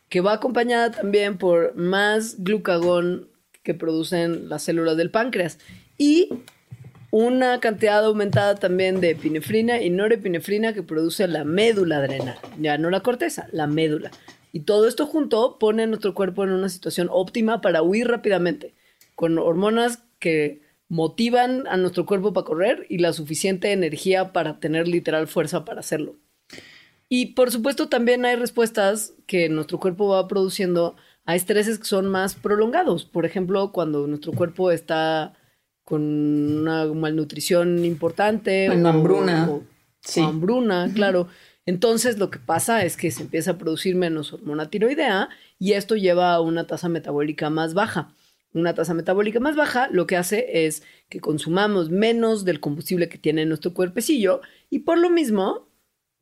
que 0.08 0.20
va 0.20 0.34
acompañada 0.34 0.92
también 0.92 1.38
por 1.38 1.74
más 1.74 2.36
glucagón 2.38 3.28
que 3.64 3.74
producen 3.74 4.48
las 4.48 4.62
células 4.62 4.96
del 4.96 5.10
páncreas 5.10 5.58
y 5.98 6.28
una 7.16 7.60
cantidad 7.60 8.04
aumentada 8.04 8.56
también 8.56 9.00
de 9.00 9.10
epinefrina 9.10 9.80
y 9.80 9.88
norepinefrina 9.88 10.72
que 10.72 10.82
produce 10.82 11.28
la 11.28 11.44
médula 11.44 11.98
adrenal, 11.98 12.36
ya 12.58 12.76
no 12.76 12.90
la 12.90 13.04
corteza, 13.04 13.46
la 13.52 13.68
médula. 13.68 14.10
Y 14.50 14.62
todo 14.62 14.88
esto 14.88 15.06
junto 15.06 15.60
pone 15.60 15.84
a 15.84 15.86
nuestro 15.86 16.12
cuerpo 16.12 16.42
en 16.42 16.50
una 16.50 16.68
situación 16.68 17.06
óptima 17.12 17.60
para 17.60 17.82
huir 17.82 18.08
rápidamente, 18.08 18.74
con 19.14 19.38
hormonas 19.38 20.02
que 20.18 20.62
motivan 20.88 21.68
a 21.68 21.76
nuestro 21.76 22.04
cuerpo 22.04 22.32
para 22.32 22.46
correr 22.46 22.84
y 22.88 22.98
la 22.98 23.12
suficiente 23.12 23.70
energía 23.70 24.32
para 24.32 24.58
tener 24.58 24.88
literal 24.88 25.28
fuerza 25.28 25.64
para 25.64 25.78
hacerlo. 25.78 26.16
Y 27.08 27.26
por 27.34 27.52
supuesto 27.52 27.88
también 27.88 28.24
hay 28.24 28.34
respuestas 28.34 29.14
que 29.28 29.48
nuestro 29.48 29.78
cuerpo 29.78 30.08
va 30.08 30.26
produciendo 30.26 30.96
a 31.26 31.36
estreses 31.36 31.78
que 31.78 31.84
son 31.84 32.08
más 32.08 32.34
prolongados. 32.34 33.04
Por 33.04 33.24
ejemplo, 33.24 33.70
cuando 33.70 34.08
nuestro 34.08 34.32
cuerpo 34.32 34.72
está 34.72 35.34
con 35.84 36.02
una 36.02 36.86
malnutrición 36.86 37.84
importante. 37.84 38.68
Con 38.68 38.86
hambruna. 38.86 39.50
sí. 40.00 40.20
hambruna, 40.20 40.90
claro. 40.94 41.28
Entonces 41.66 42.18
lo 42.18 42.30
que 42.30 42.38
pasa 42.38 42.84
es 42.84 42.96
que 42.96 43.10
se 43.10 43.22
empieza 43.22 43.52
a 43.52 43.58
producir 43.58 43.94
menos 43.96 44.32
hormona 44.32 44.68
tiroidea 44.68 45.30
y 45.58 45.72
esto 45.72 45.96
lleva 45.96 46.34
a 46.34 46.40
una 46.40 46.66
tasa 46.66 46.88
metabólica 46.88 47.48
más 47.50 47.74
baja. 47.74 48.14
Una 48.52 48.74
tasa 48.74 48.94
metabólica 48.94 49.40
más 49.40 49.56
baja 49.56 49.88
lo 49.90 50.06
que 50.06 50.16
hace 50.16 50.66
es 50.66 50.82
que 51.08 51.20
consumamos 51.20 51.90
menos 51.90 52.44
del 52.44 52.60
combustible 52.60 53.08
que 53.08 53.18
tiene 53.18 53.46
nuestro 53.46 53.74
cuerpecillo 53.74 54.42
y 54.70 54.80
por 54.80 54.98
lo 54.98 55.10
mismo 55.10 55.68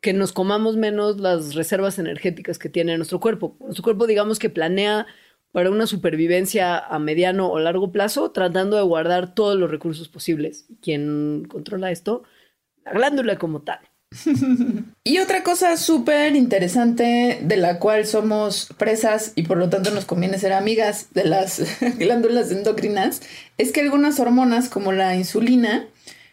que 0.01 0.13
nos 0.13 0.33
comamos 0.33 0.77
menos 0.77 1.21
las 1.21 1.55
reservas 1.55 1.99
energéticas 1.99 2.59
que 2.59 2.69
tiene 2.69 2.97
nuestro 2.97 3.21
cuerpo. 3.21 3.57
Nuestro 3.61 3.85
cuerpo 3.85 4.07
digamos 4.07 4.39
que 4.39 4.51
planea 4.51 5.07
para 5.53 5.71
una 5.71 5.87
supervivencia 5.87 6.79
a 6.79 6.99
mediano 6.99 7.49
o 7.49 7.59
largo 7.61 7.93
plazo, 7.93 8.31
tratando 8.31 8.77
de 8.77 8.83
guardar 8.83 9.35
todos 9.35 9.59
los 9.59 9.71
recursos 9.71 10.09
posibles. 10.09 10.67
¿Quién 10.81 11.47
controla 11.49 11.91
esto? 11.91 12.23
La 12.85 12.93
glándula 12.93 13.39
como 13.39 13.61
tal. 13.61 13.81
y 15.05 15.19
otra 15.19 15.43
cosa 15.43 15.77
súper 15.77 16.37
interesante 16.37 17.39
de 17.43 17.57
la 17.57 17.79
cual 17.79 18.07
somos 18.07 18.69
presas 18.77 19.33
y 19.37 19.45
por 19.45 19.57
lo 19.57 19.71
tanto 19.71 19.91
nos 19.91 20.05
conviene 20.05 20.39
ser 20.39 20.53
amigas 20.53 21.09
de 21.13 21.25
las 21.25 21.63
glándulas 21.99 22.51
endocrinas 22.51 23.23
es 23.59 23.73
que 23.73 23.81
algunas 23.81 24.21
hormonas 24.21 24.69
como 24.69 24.93
la 24.93 25.17
insulina, 25.17 25.87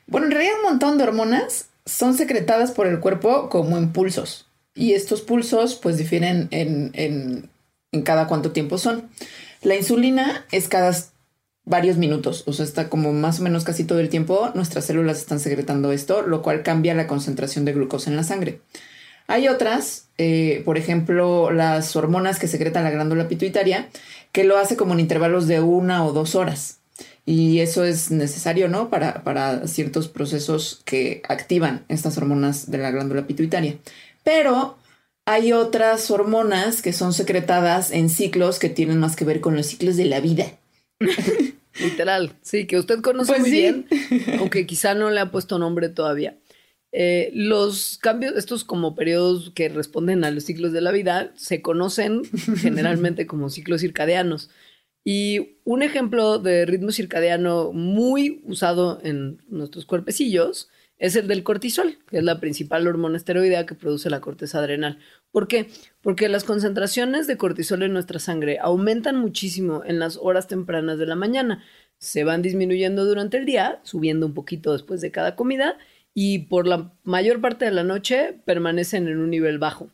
bueno, 0.08 0.28
en 0.28 0.34
realidad 0.34 0.56
un 0.64 0.72
montón 0.72 0.98
de 0.98 1.04
hormonas 1.06 1.70
son 1.86 2.16
secretadas 2.16 2.72
por 2.72 2.88
el 2.88 3.00
cuerpo 3.00 3.50
como 3.50 3.78
impulsos. 3.78 4.46
Y 4.76 4.94
estos 4.94 5.22
pulsos 5.22 5.76
pues 5.76 5.98
difieren 5.98 6.48
en, 6.52 6.92
en, 6.94 7.50
en 7.92 8.02
cada 8.02 8.28
cuánto 8.28 8.52
tiempo 8.52 8.78
son. 8.78 9.10
La 9.62 9.76
insulina 9.76 10.46
es 10.52 10.68
cada 10.68 10.96
varios 11.66 11.98
minutos, 11.98 12.44
o 12.48 12.54
sea, 12.54 12.66
está 12.66 12.90
como 12.90 13.14
más 13.14 13.40
o 13.40 13.44
menos 13.44 13.64
casi 13.64 13.84
todo 13.84 14.00
el 14.00 14.10
tiempo 14.10 14.50
nuestras 14.56 14.86
células 14.86 15.20
están 15.20 15.40
secretando 15.40 15.92
esto, 15.92 16.24
lo 16.24 16.42
cual 16.42 16.64
cambia 16.64 16.96
la 16.96 17.06
concentración 17.06 17.64
de 17.64 17.74
glucosa 17.74 18.10
en 18.10 18.16
la 18.16 18.24
sangre. 18.24 18.62
Hay 19.28 19.48
otras, 19.48 20.08
eh, 20.18 20.64
por 20.66 20.80
ejemplo, 20.80 21.52
las 21.52 21.96
hormonas 21.96 22.40
que 22.40 22.48
secreta 22.48 22.82
la 22.82 22.90
glándula 22.90 23.28
pituitaria, 23.28 23.88
que 24.32 24.44
lo 24.44 24.58
hace 24.58 24.76
como 24.76 24.94
en 24.94 25.00
intervalos 25.00 25.46
de 25.46 25.60
una 25.60 26.04
o 26.04 26.12
dos 26.12 26.34
horas. 26.34 26.80
Y 27.28 27.60
eso 27.60 27.84
es 27.84 28.10
necesario, 28.10 28.70
¿no? 28.70 28.90
Para, 28.90 29.24
para 29.24 29.68
ciertos 29.68 30.08
procesos 30.08 30.82
que 30.84 31.22
activan 31.30 31.86
estas 31.90 32.18
hormonas 32.18 32.72
de 32.72 32.80
la 32.80 32.90
glándula 32.90 33.28
pituitaria. 33.28 33.78
Pero 34.24 34.79
hay 35.30 35.54
otras 35.54 36.10
hormonas 36.10 36.82
que 36.82 36.92
son 36.92 37.14
secretadas 37.14 37.92
en 37.92 38.10
ciclos 38.10 38.58
que 38.58 38.68
tienen 38.68 38.98
más 38.98 39.16
que 39.16 39.26
ver 39.26 39.42
con 39.42 39.56
los 39.56 39.68
ciclos 39.68 39.96
de 39.96 40.06
la 40.06 40.22
vida. 40.22 40.58
Literal, 41.80 42.34
sí, 42.42 42.66
que 42.66 42.80
usted 42.80 43.02
conoce 43.02 43.34
pues 43.34 43.42
muy 43.42 43.52
bien, 43.52 43.86
aunque 44.40 44.66
quizá 44.66 44.96
no 44.96 45.12
le 45.12 45.20
ha 45.20 45.30
puesto 45.30 45.60
nombre 45.60 45.90
todavía. 45.90 46.40
Eh, 46.92 47.30
los 47.36 48.00
cambios, 48.02 48.36
estos 48.38 48.64
como 48.64 48.96
periodos 48.96 49.52
que 49.54 49.70
responden 49.70 50.24
a 50.24 50.32
los 50.32 50.46
ciclos 50.46 50.74
de 50.74 50.82
la 50.82 50.92
vida, 50.92 51.32
se 51.36 51.62
conocen 51.62 52.24
generalmente 52.58 53.28
como 53.28 53.52
ciclos 53.52 53.82
circadianos. 53.82 54.50
Y 55.06 55.60
un 55.64 55.84
ejemplo 55.84 56.40
de 56.40 56.66
ritmo 56.66 56.92
circadiano 56.92 57.72
muy 57.72 58.42
usado 58.46 59.00
en 59.04 59.44
nuestros 59.48 59.86
cuerpecillos 59.86 60.70
es 61.00 61.16
el 61.16 61.28
del 61.28 61.44
cortisol, 61.44 61.98
que 62.10 62.18
es 62.18 62.24
la 62.24 62.40
principal 62.40 62.86
hormona 62.88 63.18
esteroidea 63.18 63.66
que 63.66 63.74
produce 63.74 64.10
la 64.10 64.20
corteza 64.20 64.60
adrenal. 64.60 65.00
¿Por 65.32 65.48
qué? 65.48 65.70
Porque 66.02 66.28
las 66.28 66.44
concentraciones 66.44 67.26
de 67.26 67.38
cortisol 67.38 67.84
en 67.84 67.94
nuestra 67.94 68.20
sangre 68.20 68.60
aumentan 68.60 69.18
muchísimo 69.18 69.82
en 69.86 69.98
las 69.98 70.18
horas 70.22 70.48
tempranas 70.48 71.00
de 71.00 71.06
la 71.06 71.16
mañana. 71.16 71.64
Se 71.98 72.26
van 72.26 72.42
disminuyendo 72.42 73.06
durante 73.06 73.38
el 73.38 73.46
día, 73.46 73.80
subiendo 73.84 74.26
un 74.26 74.34
poquito 74.34 74.74
después 74.74 75.00
de 75.02 75.12
cada 75.12 75.36
comida, 75.36 75.78
y 76.14 76.40
por 76.40 76.68
la 76.68 76.92
mayor 77.04 77.40
parte 77.40 77.66
de 77.66 77.72
la 77.72 77.84
noche 77.84 78.36
permanecen 78.46 79.08
en 79.08 79.20
un 79.20 79.30
nivel 79.30 79.58
bajo. 79.58 79.90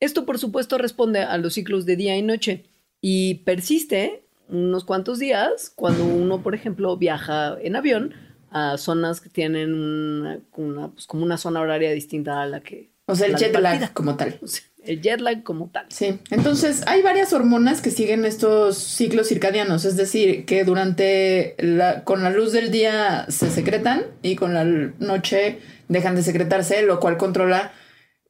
Esto, 0.00 0.26
por 0.26 0.38
supuesto, 0.38 0.76
responde 0.76 1.20
a 1.20 1.38
los 1.38 1.54
ciclos 1.54 1.86
de 1.86 1.96
día 1.96 2.16
y 2.16 2.22
noche 2.22 2.64
y 3.00 3.36
persiste 3.44 4.24
unos 4.48 4.84
cuantos 4.84 5.18
días 5.18 5.72
cuando 5.74 6.04
uno, 6.04 6.42
por 6.42 6.54
ejemplo, 6.54 6.96
viaja 6.96 7.56
en 7.60 7.76
avión 7.76 8.14
a 8.50 8.78
zonas 8.78 9.20
que 9.20 9.28
tienen 9.28 9.74
una, 9.74 10.88
pues 10.88 11.06
como 11.06 11.24
una 11.24 11.38
zona 11.38 11.60
horaria 11.60 11.92
distinta 11.92 12.42
a 12.42 12.46
la 12.46 12.60
que... 12.60 12.90
O 13.06 13.14
sea, 13.14 13.26
el 13.26 13.36
jet 13.36 13.58
lag 13.58 13.92
como 13.92 14.16
tal. 14.16 14.38
el 14.84 15.00
jet 15.00 15.20
lag 15.20 15.42
como 15.42 15.70
tal. 15.70 15.86
Sí, 15.88 16.18
entonces 16.30 16.82
hay 16.86 17.02
varias 17.02 17.32
hormonas 17.32 17.80
que 17.80 17.90
siguen 17.90 18.24
estos 18.24 18.76
ciclos 18.76 19.28
circadianos, 19.28 19.84
es 19.84 19.96
decir, 19.96 20.44
que 20.44 20.64
durante 20.64 21.54
la, 21.58 22.04
con 22.04 22.22
la 22.22 22.30
luz 22.30 22.52
del 22.52 22.70
día 22.70 23.26
se 23.28 23.50
secretan 23.50 24.04
y 24.22 24.36
con 24.36 24.54
la 24.54 24.64
noche 24.64 25.60
dejan 25.88 26.16
de 26.16 26.22
secretarse, 26.22 26.82
lo 26.82 27.00
cual 27.00 27.16
controla 27.16 27.72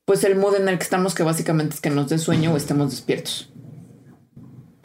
pues 0.04 0.24
el 0.24 0.36
mood 0.36 0.56
en 0.56 0.68
el 0.68 0.78
que 0.78 0.84
estamos, 0.84 1.14
que 1.14 1.22
básicamente 1.22 1.74
es 1.74 1.80
que 1.80 1.90
nos 1.90 2.08
dé 2.08 2.18
sueño 2.18 2.52
o 2.52 2.56
estemos 2.56 2.90
despiertos 2.90 3.47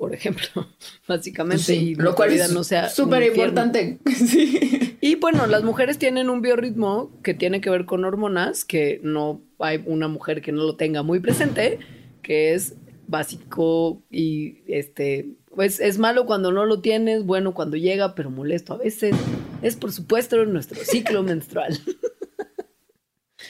por 0.03 0.13
ejemplo, 0.13 0.67
básicamente. 1.07 1.75
y 1.75 1.95
lo 1.95 2.13
cual 2.13 2.33
es 2.33 2.51
no 2.51 2.65
sea 2.65 2.89
súper 2.89 3.23
importante. 3.23 3.99
Y 4.99 5.15
bueno, 5.15 5.47
las 5.47 5.63
mujeres 5.63 5.97
tienen 5.97 6.29
un 6.29 6.41
biorritmo 6.41 7.11
que 7.23 7.33
tiene 7.33 7.59
que 7.59 7.69
ver 7.69 7.83
con 7.85 8.05
hormonas, 8.05 8.63
que 8.63 9.01
no 9.03 9.41
hay 9.59 9.83
una 9.85 10.07
mujer 10.07 10.41
que 10.41 10.53
no 10.53 10.63
lo 10.63 10.77
tenga 10.77 11.03
muy 11.03 11.19
presente, 11.19 11.79
que 12.21 12.53
es 12.53 12.75
básico 13.07 14.01
y 14.09 14.59
este, 14.67 15.35
pues 15.53 15.81
es 15.81 15.97
malo 15.97 16.25
cuando 16.25 16.53
no 16.53 16.65
lo 16.65 16.79
tienes, 16.79 17.25
bueno 17.25 17.53
cuando 17.53 17.75
llega, 17.75 18.15
pero 18.15 18.29
molesto 18.29 18.73
a 18.73 18.77
veces. 18.77 19.13
Es 19.61 19.75
por 19.75 19.91
supuesto 19.91 20.43
nuestro 20.45 20.79
ciclo 20.83 21.21
menstrual. 21.23 21.77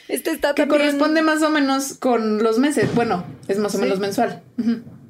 Este 0.08 0.32
está 0.32 0.54
que 0.54 0.66
corresponde 0.66 1.22
más 1.22 1.42
o 1.42 1.50
menos 1.50 1.94
con 1.94 2.42
los 2.42 2.58
meses. 2.58 2.92
Bueno, 2.94 3.24
es 3.48 3.58
más 3.58 3.74
o 3.76 3.78
menos 3.78 4.00
mensual. 4.00 4.42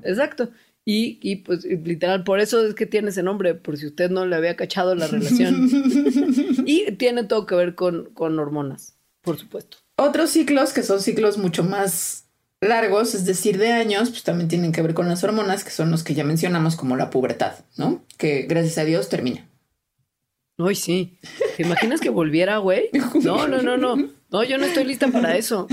Exacto. 0.02 0.50
Y, 0.86 1.18
y, 1.22 1.36
pues 1.36 1.64
literal, 1.64 2.24
por 2.24 2.40
eso 2.40 2.66
es 2.66 2.74
que 2.74 2.84
tiene 2.84 3.08
ese 3.08 3.22
nombre, 3.22 3.54
por 3.54 3.78
si 3.78 3.86
usted 3.86 4.10
no 4.10 4.26
le 4.26 4.36
había 4.36 4.54
cachado 4.54 4.94
la 4.94 5.06
relación. 5.06 5.70
y 6.66 6.92
tiene 6.92 7.24
todo 7.24 7.46
que 7.46 7.54
ver 7.54 7.74
con, 7.74 8.10
con 8.12 8.38
hormonas, 8.38 8.94
por 9.22 9.38
supuesto. 9.38 9.78
Otros 9.96 10.30
ciclos 10.30 10.72
que 10.72 10.82
son 10.82 11.00
ciclos 11.00 11.38
mucho 11.38 11.64
más 11.64 12.24
largos, 12.60 13.14
es 13.14 13.24
decir, 13.24 13.58
de 13.58 13.72
años, 13.72 14.10
pues 14.10 14.24
también 14.24 14.48
tienen 14.48 14.72
que 14.72 14.82
ver 14.82 14.94
con 14.94 15.08
las 15.08 15.24
hormonas, 15.24 15.64
que 15.64 15.70
son 15.70 15.90
los 15.90 16.02
que 16.02 16.14
ya 16.14 16.24
mencionamos 16.24 16.76
como 16.76 16.96
la 16.96 17.10
pubertad, 17.10 17.54
¿no? 17.76 18.04
Que 18.18 18.42
gracias 18.42 18.78
a 18.78 18.84
Dios 18.84 19.08
termina. 19.08 19.48
Ay, 20.58 20.74
sí. 20.76 21.18
¿Te 21.56 21.64
imaginas 21.64 22.00
que 22.00 22.10
volviera, 22.10 22.58
güey? 22.58 22.90
No, 23.22 23.48
no, 23.48 23.62
no, 23.62 23.76
no. 23.76 23.96
No, 24.30 24.44
yo 24.44 24.58
no 24.58 24.66
estoy 24.66 24.84
lista 24.84 25.08
para 25.08 25.36
eso. 25.36 25.66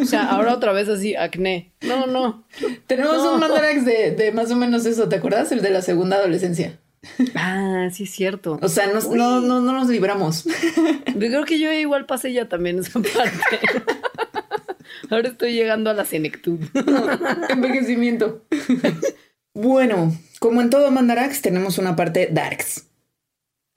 O 0.00 0.04
sea, 0.04 0.30
ahora 0.30 0.54
otra 0.54 0.72
vez 0.72 0.88
así, 0.88 1.14
acné. 1.14 1.72
No, 1.82 2.06
no. 2.06 2.44
Tenemos 2.86 3.18
un 3.18 3.40
mandarax 3.40 3.84
de, 3.84 4.10
de, 4.12 4.32
más 4.32 4.50
o 4.50 4.56
menos 4.56 4.86
eso, 4.86 5.08
¿te 5.08 5.16
acuerdas? 5.16 5.52
El 5.52 5.62
de 5.62 5.70
la 5.70 5.82
segunda 5.82 6.16
adolescencia. 6.16 6.78
Ah, 7.36 7.88
sí 7.92 8.04
es 8.04 8.10
cierto. 8.10 8.58
O 8.60 8.68
sea, 8.68 8.88
no, 8.88 9.00
no, 9.40 9.60
no 9.60 9.72
nos 9.72 9.88
libramos. 9.88 10.44
Yo 10.44 11.28
creo 11.28 11.44
que 11.44 11.60
yo 11.60 11.72
igual 11.72 12.06
pasé 12.06 12.32
ya 12.32 12.48
también 12.48 12.78
esa 12.78 13.00
parte. 13.00 13.60
Ahora 15.10 15.28
estoy 15.28 15.52
llegando 15.52 15.90
a 15.90 15.94
la 15.94 16.04
senectud. 16.04 16.58
Envejecimiento. 17.48 18.44
Bueno, 19.54 20.12
como 20.40 20.60
en 20.60 20.70
todo 20.70 20.90
mandarax, 20.90 21.40
tenemos 21.42 21.78
una 21.78 21.96
parte 21.96 22.28
darks 22.30 22.87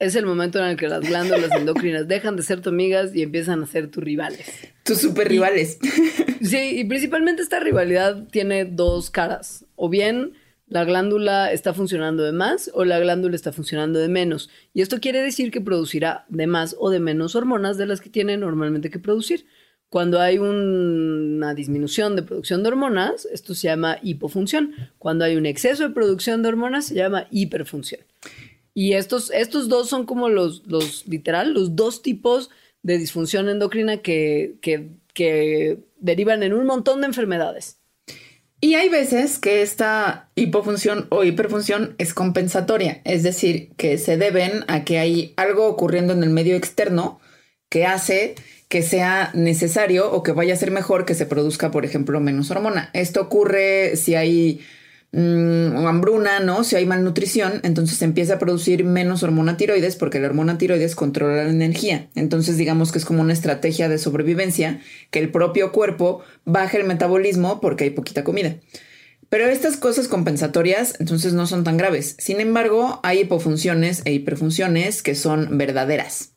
es 0.02 0.16
el 0.16 0.26
momento 0.26 0.58
en 0.58 0.64
el 0.64 0.76
que 0.76 0.88
las 0.88 1.00
glándulas 1.00 1.52
endocrinas 1.56 2.08
dejan 2.08 2.34
de 2.34 2.42
ser 2.42 2.60
tu 2.60 2.70
amigas 2.70 3.14
y 3.14 3.22
empiezan 3.22 3.62
a 3.62 3.66
ser 3.66 3.88
tus 3.88 4.02
rivales. 4.02 4.46
Tus 4.82 4.98
super 4.98 5.28
rivales. 5.28 5.78
sí, 6.42 6.80
y 6.80 6.84
principalmente 6.84 7.40
esta 7.40 7.60
rivalidad 7.60 8.24
tiene 8.30 8.64
dos 8.64 9.10
caras. 9.10 9.64
O 9.76 9.88
bien 9.88 10.32
la 10.66 10.84
glándula 10.84 11.52
está 11.52 11.72
funcionando 11.72 12.24
de 12.24 12.32
más 12.32 12.68
o 12.74 12.84
la 12.84 12.98
glándula 12.98 13.36
está 13.36 13.52
funcionando 13.52 14.00
de 14.00 14.08
menos. 14.08 14.50
Y 14.74 14.82
esto 14.82 14.98
quiere 14.98 15.22
decir 15.22 15.52
que 15.52 15.60
producirá 15.60 16.24
de 16.28 16.48
más 16.48 16.74
o 16.80 16.90
de 16.90 16.98
menos 16.98 17.36
hormonas 17.36 17.76
de 17.76 17.86
las 17.86 18.00
que 18.00 18.10
tiene 18.10 18.36
normalmente 18.36 18.90
que 18.90 18.98
producir. 18.98 19.46
Cuando 19.88 20.20
hay 20.20 20.38
una 20.38 21.54
disminución 21.54 22.16
de 22.16 22.22
producción 22.22 22.62
de 22.62 22.70
hormonas, 22.70 23.28
esto 23.30 23.54
se 23.54 23.68
llama 23.68 23.98
hipofunción. 24.02 24.74
Cuando 24.98 25.24
hay 25.24 25.36
un 25.36 25.46
exceso 25.46 25.86
de 25.86 25.94
producción 25.94 26.42
de 26.42 26.48
hormonas, 26.48 26.86
se 26.86 26.94
llama 26.94 27.26
hiperfunción. 27.30 28.00
Y 28.74 28.94
estos, 28.94 29.30
estos 29.30 29.68
dos 29.68 29.88
son 29.88 30.06
como 30.06 30.28
los, 30.28 30.66
los 30.66 31.06
literal, 31.06 31.52
los 31.52 31.76
dos 31.76 32.02
tipos 32.02 32.50
de 32.82 32.98
disfunción 32.98 33.48
endocrina 33.48 33.98
que, 33.98 34.56
que, 34.60 34.90
que 35.14 35.78
derivan 35.98 36.42
en 36.42 36.52
un 36.52 36.66
montón 36.66 37.00
de 37.00 37.06
enfermedades. 37.06 37.78
Y 38.60 38.74
hay 38.74 38.88
veces 38.88 39.38
que 39.38 39.60
esta 39.60 40.30
hipofunción 40.36 41.08
o 41.10 41.24
hiperfunción 41.24 41.96
es 41.98 42.14
compensatoria, 42.14 43.02
es 43.04 43.24
decir, 43.24 43.72
que 43.76 43.98
se 43.98 44.16
deben 44.16 44.64
a 44.68 44.84
que 44.84 44.98
hay 44.98 45.34
algo 45.36 45.66
ocurriendo 45.66 46.12
en 46.12 46.22
el 46.22 46.30
medio 46.30 46.54
externo 46.54 47.20
que 47.68 47.86
hace 47.86 48.36
que 48.68 48.82
sea 48.82 49.30
necesario 49.34 50.10
o 50.10 50.22
que 50.22 50.32
vaya 50.32 50.54
a 50.54 50.56
ser 50.56 50.70
mejor 50.70 51.04
que 51.04 51.14
se 51.14 51.26
produzca, 51.26 51.70
por 51.70 51.84
ejemplo, 51.84 52.20
menos 52.20 52.50
hormona. 52.50 52.88
Esto 52.94 53.20
ocurre 53.20 53.96
si 53.96 54.14
hay 54.14 54.60
Mm, 55.14 55.76
o 55.76 55.88
hambruna, 55.88 56.40
¿no? 56.40 56.64
Si 56.64 56.74
hay 56.74 56.86
malnutrición, 56.86 57.60
entonces 57.64 57.98
se 57.98 58.06
empieza 58.06 58.34
a 58.34 58.38
producir 58.38 58.82
menos 58.84 59.22
hormona 59.22 59.58
tiroides 59.58 59.94
porque 59.96 60.18
la 60.18 60.28
hormona 60.28 60.56
tiroides 60.56 60.96
controla 60.96 61.44
la 61.44 61.50
energía. 61.50 62.08
Entonces 62.14 62.56
digamos 62.56 62.92
que 62.92 62.98
es 62.98 63.04
como 63.04 63.20
una 63.20 63.34
estrategia 63.34 63.90
de 63.90 63.98
sobrevivencia 63.98 64.80
que 65.10 65.18
el 65.18 65.30
propio 65.30 65.70
cuerpo 65.70 66.22
baja 66.46 66.78
el 66.78 66.84
metabolismo 66.84 67.60
porque 67.60 67.84
hay 67.84 67.90
poquita 67.90 68.24
comida. 68.24 68.56
Pero 69.28 69.46
estas 69.46 69.76
cosas 69.76 70.08
compensatorias 70.08 70.98
entonces 70.98 71.34
no 71.34 71.46
son 71.46 71.62
tan 71.62 71.76
graves. 71.76 72.16
Sin 72.18 72.40
embargo, 72.40 73.00
hay 73.02 73.20
hipofunciones 73.20 74.00
e 74.06 74.14
hiperfunciones 74.14 75.02
que 75.02 75.14
son 75.14 75.58
verdaderas. 75.58 76.32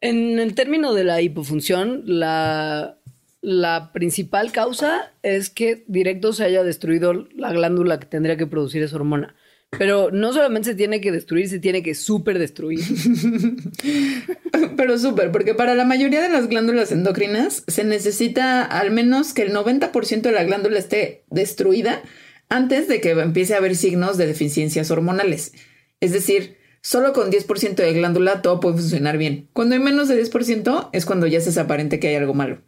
En 0.00 0.38
el 0.38 0.54
término 0.54 0.94
de 0.94 1.02
la 1.02 1.20
hipofunción, 1.20 2.02
la 2.06 2.97
la 3.40 3.92
principal 3.92 4.52
causa 4.52 5.12
es 5.22 5.50
que 5.50 5.84
directo 5.86 6.32
se 6.32 6.44
haya 6.44 6.64
destruido 6.64 7.28
la 7.34 7.52
glándula 7.52 8.00
que 8.00 8.06
tendría 8.06 8.36
que 8.36 8.46
producir 8.46 8.82
esa 8.82 8.96
hormona. 8.96 9.34
Pero 9.70 10.10
no 10.10 10.32
solamente 10.32 10.70
se 10.70 10.74
tiene 10.74 11.00
que 11.02 11.12
destruir, 11.12 11.48
se 11.48 11.58
tiene 11.58 11.82
que 11.82 11.94
súper 11.94 12.38
destruir. 12.38 12.80
Pero 14.76 14.98
súper, 14.98 15.30
porque 15.30 15.54
para 15.54 15.74
la 15.74 15.84
mayoría 15.84 16.22
de 16.22 16.30
las 16.30 16.48
glándulas 16.48 16.90
endocrinas 16.90 17.64
se 17.66 17.84
necesita 17.84 18.64
al 18.64 18.90
menos 18.90 19.34
que 19.34 19.42
el 19.42 19.52
90% 19.52 20.22
de 20.22 20.32
la 20.32 20.44
glándula 20.44 20.78
esté 20.78 21.24
destruida 21.28 22.02
antes 22.48 22.88
de 22.88 23.02
que 23.02 23.10
empiece 23.10 23.54
a 23.54 23.58
haber 23.58 23.76
signos 23.76 24.16
de 24.16 24.26
deficiencias 24.26 24.90
hormonales. 24.90 25.52
Es 26.00 26.12
decir, 26.12 26.56
solo 26.80 27.12
con 27.12 27.30
10% 27.30 27.74
de 27.74 27.92
glándula 27.92 28.40
todo 28.40 28.60
puede 28.60 28.78
funcionar 28.78 29.18
bien. 29.18 29.50
Cuando 29.52 29.74
hay 29.74 29.82
menos 29.82 30.08
de 30.08 30.18
10% 30.22 30.88
es 30.94 31.04
cuando 31.04 31.26
ya 31.26 31.42
se 31.42 31.50
es 31.50 31.58
aparente 31.58 32.00
que 32.00 32.08
hay 32.08 32.14
algo 32.14 32.32
malo. 32.32 32.62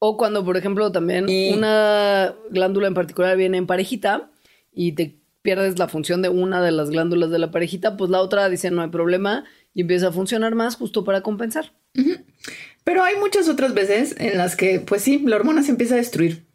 O 0.00 0.16
cuando, 0.16 0.44
por 0.44 0.56
ejemplo, 0.56 0.92
también 0.92 1.26
una 1.56 2.34
glándula 2.50 2.86
en 2.86 2.94
particular 2.94 3.36
viene 3.36 3.58
en 3.58 3.66
parejita 3.66 4.30
y 4.72 4.92
te 4.92 5.18
pierdes 5.42 5.78
la 5.78 5.88
función 5.88 6.22
de 6.22 6.28
una 6.28 6.62
de 6.62 6.70
las 6.70 6.90
glándulas 6.90 7.30
de 7.30 7.38
la 7.38 7.50
parejita, 7.50 7.96
pues 7.96 8.10
la 8.10 8.20
otra 8.20 8.48
dice 8.48 8.70
no 8.70 8.82
hay 8.82 8.90
problema 8.90 9.44
y 9.74 9.82
empieza 9.82 10.08
a 10.08 10.12
funcionar 10.12 10.54
más 10.54 10.76
justo 10.76 11.04
para 11.04 11.22
compensar. 11.22 11.72
Pero 12.84 13.02
hay 13.02 13.16
muchas 13.16 13.48
otras 13.48 13.74
veces 13.74 14.14
en 14.18 14.38
las 14.38 14.56
que, 14.56 14.80
pues 14.80 15.02
sí, 15.02 15.22
la 15.24 15.36
hormona 15.36 15.62
se 15.62 15.70
empieza 15.70 15.94
a 15.94 15.98
destruir. 15.98 16.47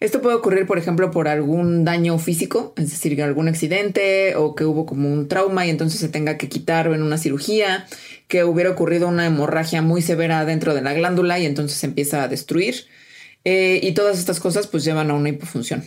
Esto 0.00 0.20
puede 0.20 0.36
ocurrir, 0.36 0.66
por 0.66 0.78
ejemplo, 0.78 1.10
por 1.10 1.28
algún 1.28 1.84
daño 1.84 2.18
físico, 2.18 2.74
es 2.76 2.90
decir, 2.90 3.22
algún 3.22 3.48
accidente 3.48 4.36
o 4.36 4.54
que 4.54 4.64
hubo 4.64 4.84
como 4.84 5.10
un 5.10 5.28
trauma 5.28 5.66
y 5.66 5.70
entonces 5.70 6.00
se 6.00 6.08
tenga 6.10 6.36
que 6.36 6.48
quitar 6.48 6.86
en 6.88 7.02
una 7.02 7.16
cirugía, 7.16 7.86
que 8.28 8.44
hubiera 8.44 8.70
ocurrido 8.70 9.08
una 9.08 9.26
hemorragia 9.26 9.80
muy 9.80 10.02
severa 10.02 10.44
dentro 10.44 10.74
de 10.74 10.82
la 10.82 10.92
glándula 10.92 11.38
y 11.38 11.46
entonces 11.46 11.78
se 11.78 11.86
empieza 11.86 12.22
a 12.22 12.28
destruir. 12.28 12.86
Eh, 13.44 13.80
y 13.82 13.92
todas 13.92 14.18
estas 14.18 14.40
cosas 14.40 14.66
pues 14.66 14.84
llevan 14.84 15.10
a 15.10 15.14
una 15.14 15.30
hipofunción. 15.30 15.84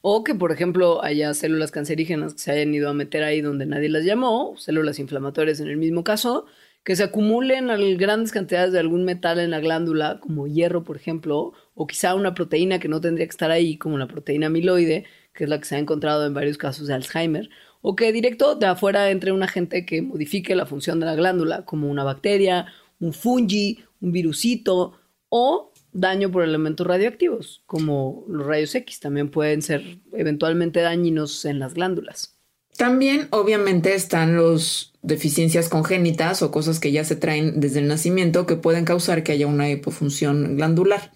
O 0.00 0.22
que, 0.22 0.34
por 0.34 0.52
ejemplo, 0.52 1.02
haya 1.02 1.32
células 1.32 1.70
cancerígenas 1.70 2.34
que 2.34 2.38
se 2.38 2.52
hayan 2.52 2.74
ido 2.74 2.90
a 2.90 2.94
meter 2.94 3.24
ahí 3.24 3.40
donde 3.40 3.64
nadie 3.66 3.88
las 3.88 4.04
llamó, 4.04 4.54
células 4.58 4.98
inflamatorias 4.98 5.60
en 5.60 5.68
el 5.68 5.78
mismo 5.78 6.04
caso, 6.04 6.46
que 6.84 6.96
se 6.96 7.02
acumulen 7.02 7.68
grandes 7.96 8.30
cantidades 8.30 8.72
de 8.72 8.78
algún 8.78 9.04
metal 9.04 9.38
en 9.38 9.50
la 9.50 9.60
glándula, 9.60 10.20
como 10.20 10.46
hierro, 10.46 10.84
por 10.84 10.96
ejemplo, 10.96 11.54
o 11.74 11.86
quizá 11.86 12.14
una 12.14 12.34
proteína 12.34 12.78
que 12.78 12.88
no 12.88 13.00
tendría 13.00 13.26
que 13.26 13.30
estar 13.30 13.50
ahí, 13.50 13.78
como 13.78 13.96
la 13.96 14.06
proteína 14.06 14.48
amiloide, 14.48 15.04
que 15.32 15.44
es 15.44 15.50
la 15.50 15.58
que 15.58 15.64
se 15.64 15.76
ha 15.76 15.78
encontrado 15.78 16.26
en 16.26 16.34
varios 16.34 16.58
casos 16.58 16.86
de 16.86 16.94
Alzheimer, 16.94 17.48
o 17.80 17.96
que 17.96 18.12
directo 18.12 18.54
de 18.54 18.66
afuera 18.66 19.10
entre 19.10 19.32
un 19.32 19.42
agente 19.42 19.86
que 19.86 20.02
modifique 20.02 20.54
la 20.54 20.66
función 20.66 21.00
de 21.00 21.06
la 21.06 21.14
glándula, 21.14 21.64
como 21.64 21.88
una 21.90 22.04
bacteria, 22.04 22.66
un 23.00 23.14
fungi, 23.14 23.82
un 24.02 24.12
virusito, 24.12 24.98
o 25.30 25.72
daño 25.92 26.30
por 26.30 26.44
elementos 26.44 26.86
radioactivos, 26.86 27.62
como 27.66 28.26
los 28.28 28.46
rayos 28.46 28.74
X, 28.74 29.00
también 29.00 29.30
pueden 29.30 29.62
ser 29.62 29.82
eventualmente 30.12 30.80
dañinos 30.80 31.46
en 31.46 31.60
las 31.60 31.72
glándulas. 31.72 32.33
También, 32.76 33.28
obviamente, 33.30 33.94
están 33.94 34.36
los 34.36 34.92
deficiencias 35.02 35.68
congénitas 35.68 36.42
o 36.42 36.50
cosas 36.50 36.80
que 36.80 36.90
ya 36.90 37.04
se 37.04 37.14
traen 37.14 37.60
desde 37.60 37.80
el 37.80 37.88
nacimiento 37.88 38.46
que 38.46 38.56
pueden 38.56 38.84
causar 38.84 39.22
que 39.22 39.32
haya 39.32 39.46
una 39.46 39.70
hipofunción 39.70 40.56
glandular. 40.56 41.12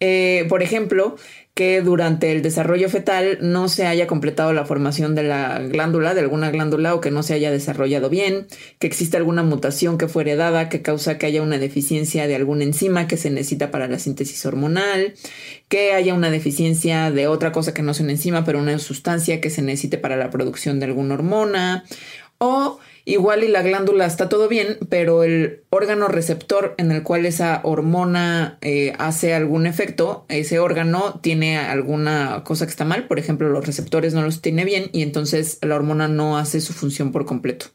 Eh, 0.00 0.46
por 0.48 0.62
ejemplo, 0.62 1.16
que 1.58 1.82
durante 1.82 2.30
el 2.30 2.40
desarrollo 2.40 2.88
fetal 2.88 3.38
no 3.40 3.68
se 3.68 3.84
haya 3.84 4.06
completado 4.06 4.52
la 4.52 4.64
formación 4.64 5.16
de 5.16 5.24
la 5.24 5.58
glándula, 5.58 6.14
de 6.14 6.20
alguna 6.20 6.52
glándula, 6.52 6.94
o 6.94 7.00
que 7.00 7.10
no 7.10 7.24
se 7.24 7.34
haya 7.34 7.50
desarrollado 7.50 8.08
bien, 8.08 8.46
que 8.78 8.86
existe 8.86 9.16
alguna 9.16 9.42
mutación 9.42 9.98
que 9.98 10.06
fue 10.06 10.22
heredada 10.22 10.68
que 10.68 10.82
causa 10.82 11.18
que 11.18 11.26
haya 11.26 11.42
una 11.42 11.58
deficiencia 11.58 12.28
de 12.28 12.36
alguna 12.36 12.62
enzima 12.62 13.08
que 13.08 13.16
se 13.16 13.30
necesita 13.30 13.72
para 13.72 13.88
la 13.88 13.98
síntesis 13.98 14.46
hormonal, 14.46 15.14
que 15.66 15.94
haya 15.94 16.14
una 16.14 16.30
deficiencia 16.30 17.10
de 17.10 17.26
otra 17.26 17.50
cosa 17.50 17.74
que 17.74 17.82
no 17.82 17.90
es 17.90 17.98
una 17.98 18.12
enzima, 18.12 18.44
pero 18.44 18.60
una 18.60 18.78
sustancia 18.78 19.40
que 19.40 19.50
se 19.50 19.60
necesite 19.60 19.98
para 19.98 20.16
la 20.16 20.30
producción 20.30 20.78
de 20.78 20.86
alguna 20.86 21.14
hormona, 21.14 21.84
o 22.38 22.78
igual 23.08 23.42
y 23.42 23.48
la 23.48 23.62
glándula 23.62 24.04
está 24.04 24.28
todo 24.28 24.48
bien, 24.48 24.76
pero 24.90 25.24
el 25.24 25.64
órgano 25.70 26.08
receptor 26.08 26.74
en 26.76 26.92
el 26.92 27.02
cual 27.02 27.24
esa 27.24 27.62
hormona 27.64 28.58
eh, 28.60 28.92
hace 28.98 29.32
algún 29.32 29.66
efecto, 29.66 30.26
ese 30.28 30.58
órgano 30.58 31.18
tiene 31.22 31.56
alguna 31.56 32.44
cosa 32.44 32.66
que 32.66 32.70
está 32.70 32.84
mal, 32.84 33.08
por 33.08 33.18
ejemplo, 33.18 33.48
los 33.48 33.66
receptores 33.66 34.12
no 34.12 34.22
los 34.22 34.42
tiene 34.42 34.64
bien 34.64 34.90
y 34.92 35.02
entonces 35.02 35.58
la 35.62 35.74
hormona 35.74 36.06
no 36.06 36.36
hace 36.36 36.60
su 36.60 36.74
función 36.74 37.10
por 37.10 37.24
completo. 37.24 37.66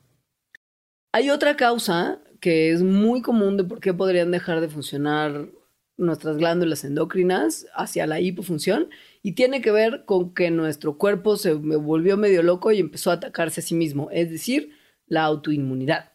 Hay 1.11 1.31
otra 1.31 1.55
causa 1.55 2.19
que 2.39 2.71
es 2.71 2.83
muy 2.83 3.21
común 3.21 3.57
de 3.57 3.63
por 3.63 3.79
qué 3.79 3.93
podrían 3.93 4.29
dejar 4.29 4.61
de 4.61 4.69
funcionar 4.69 5.49
nuestras 5.97 6.37
glándulas 6.37 6.83
endocrinas 6.83 7.65
hacia 7.75 8.05
la 8.05 8.19
hipofunción 8.19 8.89
y 9.23 9.33
tiene 9.33 9.61
que 9.61 9.71
ver 9.71 10.03
con 10.05 10.33
que 10.33 10.51
nuestro 10.51 10.97
cuerpo 10.97 11.37
se 11.37 11.53
volvió 11.53 12.17
medio 12.17 12.43
loco 12.43 12.71
y 12.71 12.79
empezó 12.79 13.09
a 13.09 13.15
atacarse 13.15 13.61
a 13.61 13.63
sí 13.63 13.73
mismo, 13.73 14.09
es 14.11 14.29
decir, 14.29 14.82
la 15.13 15.23
autoinmunidad. 15.23 16.11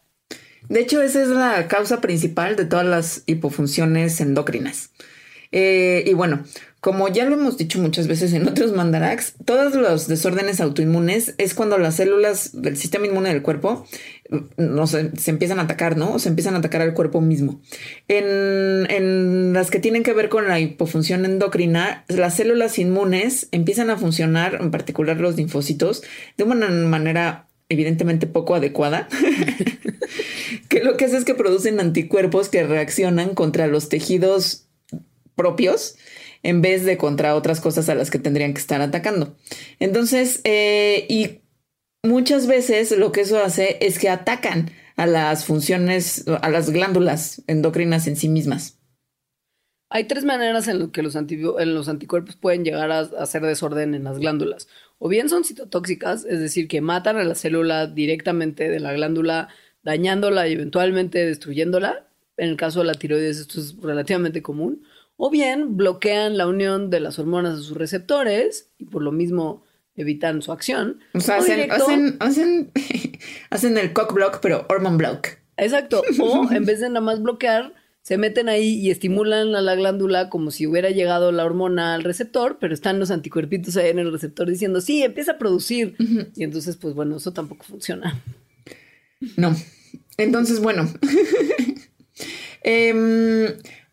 De 0.67 0.81
hecho, 0.81 1.01
esa 1.01 1.21
es 1.23 1.29
la 1.29 1.67
causa 1.67 2.01
principal 2.01 2.55
de 2.55 2.65
todas 2.65 2.85
las 2.85 3.23
hipofunciones 3.25 4.19
endocrinas. 4.21 4.91
Eh, 5.51 6.03
y 6.05 6.13
bueno, 6.13 6.43
como 6.79 7.09
ya 7.09 7.25
lo 7.25 7.33
hemos 7.35 7.57
dicho 7.57 7.79
muchas 7.79 8.07
veces 8.07 8.33
en 8.33 8.47
otros 8.47 8.71
mandarax, 8.71 9.33
todos 9.45 9.73
los 9.75 10.07
desórdenes 10.07 10.61
autoinmunes 10.61 11.33
es 11.37 11.53
cuando 11.53 11.77
las 11.77 11.95
células 11.95 12.61
del 12.61 12.77
sistema 12.77 13.07
inmune 13.07 13.29
del 13.29 13.41
cuerpo 13.41 13.85
mm, 14.29 14.37
no 14.57 14.85
se, 14.85 15.11
empiezan 15.25 15.59
a 15.59 15.63
atacar, 15.63 15.97
¿no? 15.97 16.19
Se 16.19 16.29
empiezan 16.29 16.53
a 16.53 16.59
atacar 16.59 16.81
al 16.81 16.93
cuerpo 16.93 17.19
mismo. 17.19 17.61
En, 18.07 18.89
en, 18.91 19.53
las 19.53 19.71
que 19.71 19.79
tienen 19.79 20.03
que 20.03 20.13
ver 20.13 20.29
con 20.29 20.47
la 20.47 20.59
hipofunción 20.59 21.25
endocrina, 21.25 22.05
las 22.07 22.35
células 22.35 22.77
inmunes 22.79 23.49
empiezan 23.51 23.89
a 23.89 23.97
funcionar, 23.97 24.59
en 24.61 24.71
particular 24.71 25.19
los 25.19 25.35
linfocitos, 25.35 26.03
de 26.37 26.43
una 26.43 26.69
manera 26.69 27.48
evidentemente 27.69 28.27
poco 28.27 28.55
adecuada, 28.55 29.07
que 30.69 30.83
lo 30.83 30.97
que 30.97 31.05
hace 31.05 31.17
es 31.17 31.25
que 31.25 31.35
producen 31.35 31.79
anticuerpos 31.79 32.49
que 32.49 32.63
reaccionan 32.63 33.35
contra 33.35 33.67
los 33.67 33.89
tejidos 33.89 34.67
propios 35.35 35.95
en 36.43 36.61
vez 36.61 36.83
de 36.85 36.97
contra 36.97 37.35
otras 37.35 37.61
cosas 37.61 37.89
a 37.89 37.95
las 37.95 38.09
que 38.09 38.19
tendrían 38.19 38.53
que 38.53 38.61
estar 38.61 38.81
atacando. 38.81 39.35
Entonces, 39.79 40.41
eh, 40.43 41.05
y 41.09 41.41
muchas 42.03 42.47
veces 42.47 42.91
lo 42.91 43.11
que 43.11 43.21
eso 43.21 43.41
hace 43.41 43.77
es 43.81 43.99
que 43.99 44.09
atacan 44.09 44.71
a 44.95 45.05
las 45.05 45.45
funciones, 45.45 46.25
a 46.27 46.49
las 46.49 46.71
glándulas 46.71 47.41
endocrinas 47.47 48.07
en 48.07 48.15
sí 48.15 48.29
mismas. 48.29 48.78
Hay 49.91 50.03
tres 50.03 50.23
maneras 50.23 50.67
en 50.67 50.79
las 50.79 50.89
que 50.89 51.01
los, 51.01 51.15
los 51.15 51.89
anticuerpos 51.89 52.35
pueden 52.35 52.63
llegar 52.63 52.91
a 52.91 52.99
hacer 52.99 53.41
desorden 53.41 53.95
en 53.95 54.03
las 54.03 54.19
glándulas. 54.19 54.67
O 54.99 55.09
bien 55.09 55.29
son 55.29 55.43
citotóxicas, 55.43 56.25
es 56.25 56.39
decir, 56.39 56.67
que 56.67 56.81
matan 56.81 57.17
a 57.17 57.23
la 57.23 57.33
célula 57.33 57.87
directamente 57.87 58.69
de 58.69 58.79
la 58.79 58.93
glándula, 58.93 59.49
dañándola 59.83 60.47
y 60.47 60.53
eventualmente 60.53 61.25
destruyéndola. 61.25 62.05
En 62.37 62.49
el 62.49 62.57
caso 62.57 62.79
de 62.79 62.85
la 62.85 62.93
tiroides 62.93 63.39
esto 63.39 63.59
es 63.59 63.77
relativamente 63.81 64.43
común. 64.43 64.83
O 65.17 65.29
bien 65.29 65.75
bloquean 65.75 66.37
la 66.37 66.47
unión 66.47 66.89
de 66.89 66.99
las 66.99 67.17
hormonas 67.17 67.55
a 67.55 67.61
sus 67.61 67.75
receptores 67.75 68.69
y 68.77 68.85
por 68.85 69.01
lo 69.01 69.11
mismo 69.11 69.65
evitan 69.95 70.41
su 70.41 70.51
acción. 70.51 70.99
O 71.13 71.19
sea, 71.19 71.37
hacen, 71.37 72.11
hacen, 73.49 73.77
el 73.77 73.93
cock 73.93 74.13
block, 74.13 74.39
pero 74.41 74.65
hormone 74.69 74.97
block. 74.97 75.27
Exacto. 75.57 76.03
O 76.19 76.51
en 76.51 76.65
vez 76.65 76.79
de 76.79 76.89
nada 76.89 77.01
más 77.01 77.21
bloquear, 77.21 77.73
se 78.09 78.17
meten 78.17 78.49
ahí 78.49 78.69
y 78.69 78.89
estimulan 78.89 79.53
a 79.53 79.61
la 79.61 79.75
glándula 79.75 80.31
como 80.31 80.49
si 80.49 80.65
hubiera 80.65 80.89
llegado 80.89 81.31
la 81.31 81.45
hormona 81.45 81.93
al 81.93 82.03
receptor, 82.03 82.57
pero 82.59 82.73
están 82.73 82.97
los 82.97 83.11
anticuerpitos 83.11 83.77
ahí 83.77 83.91
en 83.91 83.99
el 83.99 84.11
receptor 84.11 84.49
diciendo, 84.49 84.81
sí, 84.81 85.03
empieza 85.03 85.33
a 85.33 85.37
producir. 85.37 85.95
Y 86.35 86.43
entonces, 86.43 86.75
pues 86.75 86.95
bueno, 86.95 87.17
eso 87.17 87.33
tampoco 87.33 87.65
funciona. 87.65 88.19
No. 89.37 89.55
Entonces, 90.17 90.59
bueno. 90.59 90.91
Em, 92.63 93.45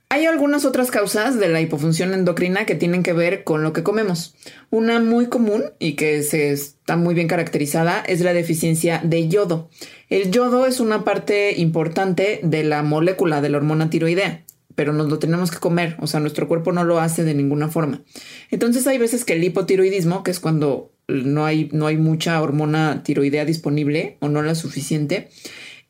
hay 0.08 0.24
algunas 0.24 0.64
otras 0.64 0.90
causas 0.90 1.38
de 1.38 1.48
la 1.48 1.60
hipofunción 1.60 2.14
endocrina 2.14 2.64
que 2.64 2.76
tienen 2.76 3.02
que 3.02 3.12
ver 3.12 3.42
con 3.42 3.62
lo 3.62 3.72
que 3.72 3.82
comemos. 3.82 4.34
Una 4.70 5.00
muy 5.00 5.26
común 5.26 5.64
y 5.78 5.94
que 5.94 6.22
se 6.22 6.52
está 6.52 6.96
muy 6.96 7.14
bien 7.14 7.26
caracterizada 7.26 8.02
es 8.06 8.20
la 8.20 8.32
deficiencia 8.32 9.00
de 9.02 9.28
yodo. 9.28 9.68
El 10.08 10.30
yodo 10.30 10.66
es 10.66 10.78
una 10.78 11.04
parte 11.04 11.58
importante 11.58 12.40
de 12.42 12.62
la 12.62 12.82
molécula 12.84 13.40
de 13.40 13.48
la 13.48 13.56
hormona 13.58 13.90
tiroidea, 13.90 14.44
pero 14.76 14.92
nos 14.92 15.08
lo 15.08 15.18
tenemos 15.18 15.50
que 15.50 15.58
comer, 15.58 15.96
o 16.00 16.06
sea, 16.06 16.20
nuestro 16.20 16.46
cuerpo 16.46 16.70
no 16.70 16.84
lo 16.84 17.00
hace 17.00 17.24
de 17.24 17.34
ninguna 17.34 17.68
forma. 17.68 18.02
Entonces 18.50 18.86
hay 18.86 18.98
veces 18.98 19.24
que 19.24 19.32
el 19.32 19.42
hipotiroidismo, 19.42 20.22
que 20.22 20.30
es 20.30 20.38
cuando 20.38 20.92
no 21.08 21.44
hay, 21.44 21.68
no 21.72 21.88
hay 21.88 21.96
mucha 21.96 22.40
hormona 22.40 23.02
tiroidea 23.02 23.44
disponible 23.44 24.18
o 24.20 24.28
no 24.28 24.42
la 24.42 24.54
suficiente, 24.54 25.30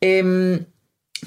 em, 0.01 0.65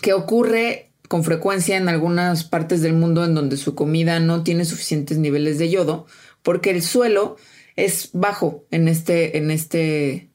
que 0.02 0.14
ocurre 0.14 0.89
con 1.10 1.24
frecuencia 1.24 1.76
en 1.76 1.90
algunas 1.90 2.44
partes 2.44 2.84
del 2.84 2.94
mundo 2.94 3.26
en 3.26 3.34
donde 3.34 3.58
su 3.58 3.74
comida 3.74 4.20
no 4.20 4.44
tiene 4.44 4.64
suficientes 4.64 5.18
niveles 5.18 5.58
de 5.58 5.70
yodo, 5.70 6.06
porque 6.44 6.70
el 6.70 6.84
suelo 6.84 7.36
es 7.76 8.12
bajo 8.14 8.64
en 8.70 8.88
este, 8.88 9.40
en 9.40 9.50
este, 9.50 10.30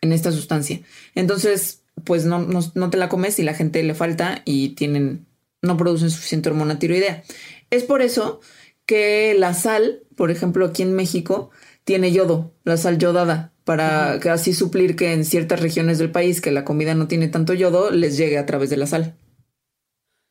en 0.00 0.12
esta 0.12 0.30
sustancia. 0.30 0.80
Entonces, 1.16 1.82
pues 2.04 2.24
no, 2.24 2.38
no, 2.38 2.90
te 2.90 2.96
la 2.96 3.08
comes 3.08 3.40
y 3.40 3.42
la 3.42 3.54
gente 3.54 3.82
le 3.82 3.92
falta 3.92 4.42
y 4.44 4.70
tienen, 4.76 5.26
no 5.62 5.76
producen 5.76 6.10
suficiente 6.10 6.48
hormona 6.48 6.78
tiroidea. 6.78 7.24
Es 7.70 7.82
por 7.82 8.00
eso 8.00 8.40
que 8.86 9.34
la 9.36 9.52
sal, 9.52 10.04
por 10.14 10.30
ejemplo, 10.30 10.64
aquí 10.64 10.82
en 10.82 10.94
México, 10.94 11.50
tiene 11.82 12.12
yodo, 12.12 12.54
la 12.62 12.76
sal 12.76 12.98
yodada, 12.98 13.52
para 13.64 14.12
así 14.12 14.54
suplir 14.54 14.94
que 14.94 15.12
en 15.12 15.24
ciertas 15.24 15.58
regiones 15.58 15.98
del 15.98 16.12
país 16.12 16.40
que 16.40 16.52
la 16.52 16.64
comida 16.64 16.94
no 16.94 17.08
tiene 17.08 17.26
tanto 17.26 17.52
yodo, 17.52 17.90
les 17.90 18.16
llegue 18.16 18.38
a 18.38 18.46
través 18.46 18.70
de 18.70 18.76
la 18.76 18.86
sal. 18.86 19.16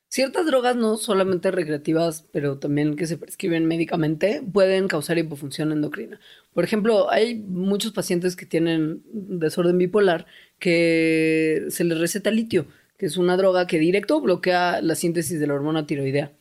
Ciertas 0.10 0.46
drogas, 0.46 0.78
no 0.78 0.96
solamente 0.96 1.52
recreativas, 1.52 2.26
pero 2.32 2.60
también 2.60 2.96
que 2.96 3.08
se 3.08 3.18
prescriben 3.18 3.66
médicamente, 3.66 4.42
pueden 4.54 4.88
causar 4.88 5.18
hipofunción 5.18 5.74
endocrina. 5.74 6.20
Por 6.54 6.64
ejemplo, 6.64 7.12
hay 7.12 7.36
muchos 7.36 7.92
pacientes 7.92 8.38
que 8.38 8.46
tienen 8.46 9.04
desorden 9.12 9.78
bipolar 9.78 10.26
que 10.60 11.66
se 11.70 11.84
les 11.84 12.00
receta 12.00 12.32
litio, 12.32 12.68
que 12.98 13.06
es 13.06 13.18
una 13.18 13.36
droga 13.36 13.68
que 13.68 13.80
directo 13.80 14.22
bloquea 14.22 14.82
la 14.82 14.96
síntesis 14.96 15.40
de 15.42 15.48
la 15.48 15.56
hormona 15.56 15.86
tiroidea. 15.86 16.32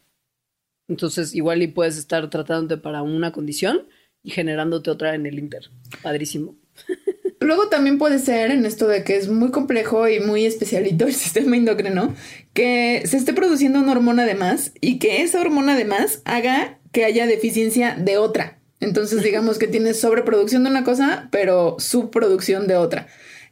Entonces, 0.88 1.35
igual 1.35 1.61
y 1.62 1.66
puedes 1.66 1.98
estar 1.98 2.31
tratándote 2.31 2.81
para 2.81 3.02
una 3.02 3.33
condición 3.33 3.88
y 4.22 4.31
generándote 4.31 4.90
otra 4.90 5.16
en 5.16 5.26
el 5.26 5.38
inter. 5.40 5.70
Padrísimo. 6.02 6.57
Luego 7.40 7.68
también 7.68 7.99
puede 7.99 8.18
ser 8.18 8.51
en 8.51 8.64
esto 8.64 8.88
de 8.88 9.05
que 9.05 9.16
es 9.16 9.29
muy 9.29 9.51
complejo 9.51 10.09
y 10.09 10.20
muy 10.20 10.46
especialito 10.46 11.07
el 11.07 11.14
sistema 11.14 11.57
endocrino, 11.57 12.14
que 12.55 13.03
se 13.07 13.16
esté 13.16 13.33
produciendo 13.33 13.81
una 13.81 13.92
hormona 13.92 14.25
de 14.25 14.35
más 14.35 14.72
y 14.81 14.99
que 14.99 15.22
esa 15.22 15.40
hormona 15.40 15.77
de 15.77 15.85
más 15.85 16.22
haga 16.25 16.79
que 16.92 17.05
haya 17.05 17.27
deficiencia 17.27 17.94
de 17.99 18.16
otra. 18.16 18.59
Entonces 18.81 19.22
digamos 19.22 19.59
que 19.59 19.68
tienes 19.68 20.01
sobreproducción 20.01 20.64
de 20.64 20.70
una 20.70 20.85
cosa, 20.85 21.29
pero 21.31 21.77
subproducción 21.79 22.66
de 22.66 22.77
otra. 22.77 23.07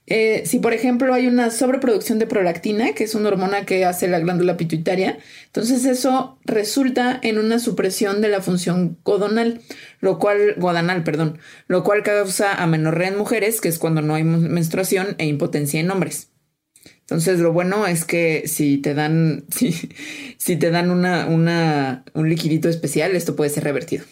Eh, 0.07 0.43
si, 0.45 0.59
por 0.59 0.75
ejemplo, 0.75 1.15
hay 1.15 1.27
una 1.27 1.51
sobreproducción 1.51 2.19
de 2.19 2.27
prolactina, 2.27 2.93
que 2.93 3.05
es 3.05 3.15
una 3.15 3.29
hormona 3.29 3.65
que 3.65 3.87
hace 3.87 4.07
la 4.07 4.21
glándula 4.21 4.57
pituitaria, 4.57 5.19
entonces 5.47 5.87
eso 5.87 6.39
resulta 6.45 7.19
en 7.23 7.39
una 7.39 7.59
supresión 7.59 8.21
de 8.21 8.29
la 8.29 8.43
función 8.43 8.99
codonal, 9.03 9.63
lo 10.01 10.19
cual, 10.19 10.55
guadanal, 10.59 11.05
perdón, 11.05 11.39
lo 11.69 11.85
cual 11.85 12.03
causa 12.03 12.53
amenorrea 12.55 13.09
en 13.09 13.17
mujeres, 13.17 13.63
que 13.63 13.69
es 13.69 13.79
cuando 13.79 14.03
no 14.03 14.15
hay 14.15 14.25
menstruación, 14.25 15.15
e 15.19 15.27
impotencia 15.27 15.81
en 15.81 15.91
hombres. 15.91 16.31
Entonces, 17.01 17.39
lo 17.39 17.53
bueno 17.53 17.87
es 17.87 18.05
que 18.05 18.47
si 18.47 18.79
te 18.79 18.93
dan, 18.93 19.45
si, 19.51 19.73
si 20.37 20.57
te 20.57 20.71
dan 20.71 20.91
una, 20.91 21.27
una, 21.27 22.05
un 22.13 22.29
liquidito 22.29 22.69
especial, 22.69 23.17
esto 23.17 23.37
puede 23.37 23.51
ser 23.51 23.65
revertido. 23.65 24.05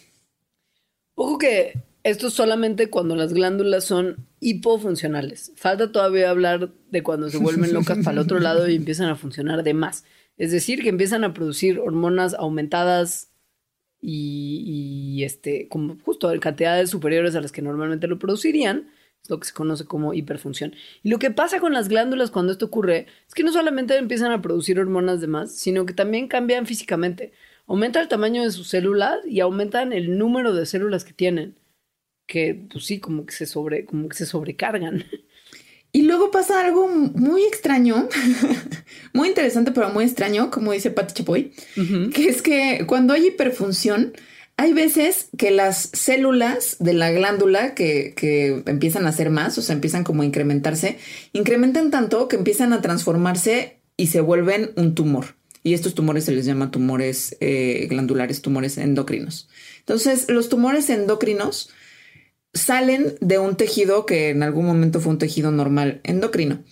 Ojo 1.15 1.37
que 1.37 1.73
esto 2.03 2.27
es 2.27 2.33
solamente 2.33 2.89
cuando 2.89 3.15
las 3.15 3.33
glándulas 3.33 3.85
son 3.85 4.27
hipofuncionales. 4.41 5.53
Falta 5.55 5.91
todavía 5.91 6.29
hablar 6.29 6.71
de 6.91 7.01
cuando 7.01 7.29
se 7.29 7.37
vuelven 7.37 7.73
locas 7.73 7.99
para 7.99 8.11
el 8.11 8.19
otro 8.19 8.39
lado 8.39 8.67
y 8.67 8.75
empiezan 8.75 9.09
a 9.09 9.15
funcionar 9.15 9.63
de 9.63 9.73
más. 9.73 10.03
Es 10.37 10.51
decir, 10.51 10.83
que 10.83 10.89
empiezan 10.89 11.23
a 11.23 11.33
producir 11.33 11.79
hormonas 11.79 12.33
aumentadas 12.33 13.31
y, 14.01 15.23
este, 15.23 15.69
como 15.69 15.97
justo 16.03 16.29
en 16.33 16.41
cantidades 16.41 16.89
superiores 16.89 17.35
a 17.35 17.41
las 17.41 17.53
que 17.53 17.61
normalmente 17.61 18.07
lo 18.07 18.19
producirían. 18.19 18.89
Es 19.23 19.29
lo 19.29 19.39
que 19.39 19.47
se 19.47 19.53
conoce 19.53 19.85
como 19.85 20.13
hiperfunción. 20.13 20.75
Y 21.03 21.09
lo 21.09 21.19
que 21.19 21.31
pasa 21.31 21.61
con 21.61 21.71
las 21.71 21.87
glándulas 21.87 22.31
cuando 22.31 22.51
esto 22.51 22.65
ocurre 22.65 23.07
es 23.25 23.33
que 23.33 23.43
no 23.43 23.53
solamente 23.53 23.95
empiezan 23.95 24.33
a 24.33 24.41
producir 24.41 24.77
hormonas 24.77 25.21
de 25.21 25.27
más, 25.27 25.55
sino 25.55 25.85
que 25.85 25.93
también 25.93 26.27
cambian 26.27 26.65
físicamente. 26.65 27.31
Aumenta 27.65 28.01
el 28.01 28.09
tamaño 28.09 28.43
de 28.43 28.51
sus 28.51 28.67
células 28.67 29.19
y 29.25 29.39
aumentan 29.39 29.93
el 29.93 30.17
número 30.17 30.53
de 30.53 30.65
células 30.65 31.05
que 31.05 31.13
tienen 31.13 31.55
que 32.27 32.67
pues 32.71 32.85
sí, 32.85 32.99
como 32.99 33.25
que 33.25 33.33
se 33.33 33.45
sobre, 33.45 33.85
como 33.85 34.09
que 34.09 34.17
se 34.17 34.25
sobrecargan. 34.25 35.05
Y 35.95 36.01
luego 36.01 36.31
pasa 36.31 36.59
algo 36.59 36.87
muy 36.87 37.43
extraño, 37.43 38.09
muy 39.13 39.27
interesante, 39.27 39.71
pero 39.71 39.89
muy 39.89 40.05
extraño, 40.05 40.49
como 40.49 40.71
dice 40.71 40.89
Pati 40.89 41.13
Chapoy, 41.13 41.51
que 42.11 42.29
es 42.29 42.41
que 42.41 42.85
cuando 42.87 43.13
hay 43.13 43.27
hiperfunción, 43.27 44.13
hay 44.57 44.73
veces 44.73 45.29
que 45.37 45.51
las 45.51 45.91
células 45.93 46.77
de 46.79 46.93
la 46.93 47.11
glándula 47.11 47.75
que, 47.75 48.15
que, 48.15 48.63
empiezan 48.65 49.05
a 49.05 49.09
hacer 49.09 49.29
más, 49.29 49.55
o 49.59 49.61
sea, 49.61 49.75
empiezan 49.75 50.03
como 50.03 50.23
a 50.23 50.25
incrementarse, 50.25 50.97
incrementan 51.31 51.91
tanto 51.91 52.27
que 52.27 52.37
empiezan 52.37 52.73
a 52.73 52.81
transformarse 52.81 53.77
y 53.95 54.07
se 54.07 54.19
vuelven 54.19 54.71
un 54.75 54.95
tumor. 54.95 55.35
Y 55.63 55.75
estos 55.75 55.93
tumores 55.93 56.25
se 56.25 56.33
les 56.33 56.45
llama 56.45 56.71
tumores 56.71 57.37
eh, 57.39 57.87
glandulares, 57.89 58.41
tumores 58.41 58.77
endocrinos. 58.77 59.47
Entonces, 59.79 60.25
los 60.27 60.49
tumores 60.49 60.89
endocrinos 60.89 61.69
salen 62.53 63.15
de 63.19 63.39
un 63.39 63.55
tejido 63.55 64.05
que 64.05 64.29
en 64.29 64.43
algún 64.43 64.65
momento 64.65 64.99
fue 64.99 65.13
un 65.13 65.17
tejido 65.17 65.51
normal 65.51 66.01
endocrino. 66.03 66.63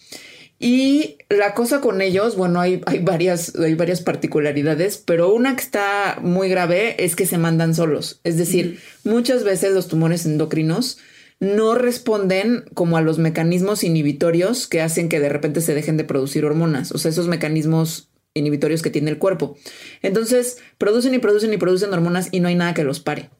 Y 0.63 1.17
la 1.29 1.55
cosa 1.55 1.81
con 1.81 2.01
ellos, 2.01 2.35
bueno, 2.35 2.61
hay, 2.61 2.81
hay, 2.85 2.99
varias, 2.99 3.55
hay 3.55 3.73
varias 3.73 4.01
particularidades, 4.01 4.99
pero 4.99 5.33
una 5.33 5.55
que 5.55 5.63
está 5.63 6.19
muy 6.21 6.49
grave 6.49 7.03
es 7.03 7.15
que 7.15 7.25
se 7.25 7.39
mandan 7.39 7.73
solos. 7.73 8.21
Es 8.23 8.37
decir, 8.37 8.79
muchas 9.03 9.43
veces 9.43 9.73
los 9.73 9.87
tumores 9.87 10.27
endocrinos 10.27 10.99
no 11.39 11.73
responden 11.73 12.65
como 12.75 12.97
a 12.97 13.01
los 13.01 13.17
mecanismos 13.17 13.83
inhibitorios 13.83 14.67
que 14.67 14.81
hacen 14.81 15.09
que 15.09 15.19
de 15.19 15.29
repente 15.29 15.61
se 15.61 15.73
dejen 15.73 15.97
de 15.97 16.03
producir 16.03 16.45
hormonas, 16.45 16.91
o 16.91 16.99
sea, 16.99 17.09
esos 17.09 17.27
mecanismos 17.27 18.11
inhibitorios 18.35 18.83
que 18.83 18.91
tiene 18.91 19.09
el 19.09 19.17
cuerpo. 19.17 19.57
Entonces, 20.03 20.59
producen 20.77 21.15
y 21.15 21.17
producen 21.17 21.51
y 21.53 21.57
producen 21.57 21.91
hormonas 21.91 22.29
y 22.31 22.39
no 22.39 22.47
hay 22.47 22.55
nada 22.55 22.75
que 22.75 22.83
los 22.83 22.99
pare. 22.99 23.31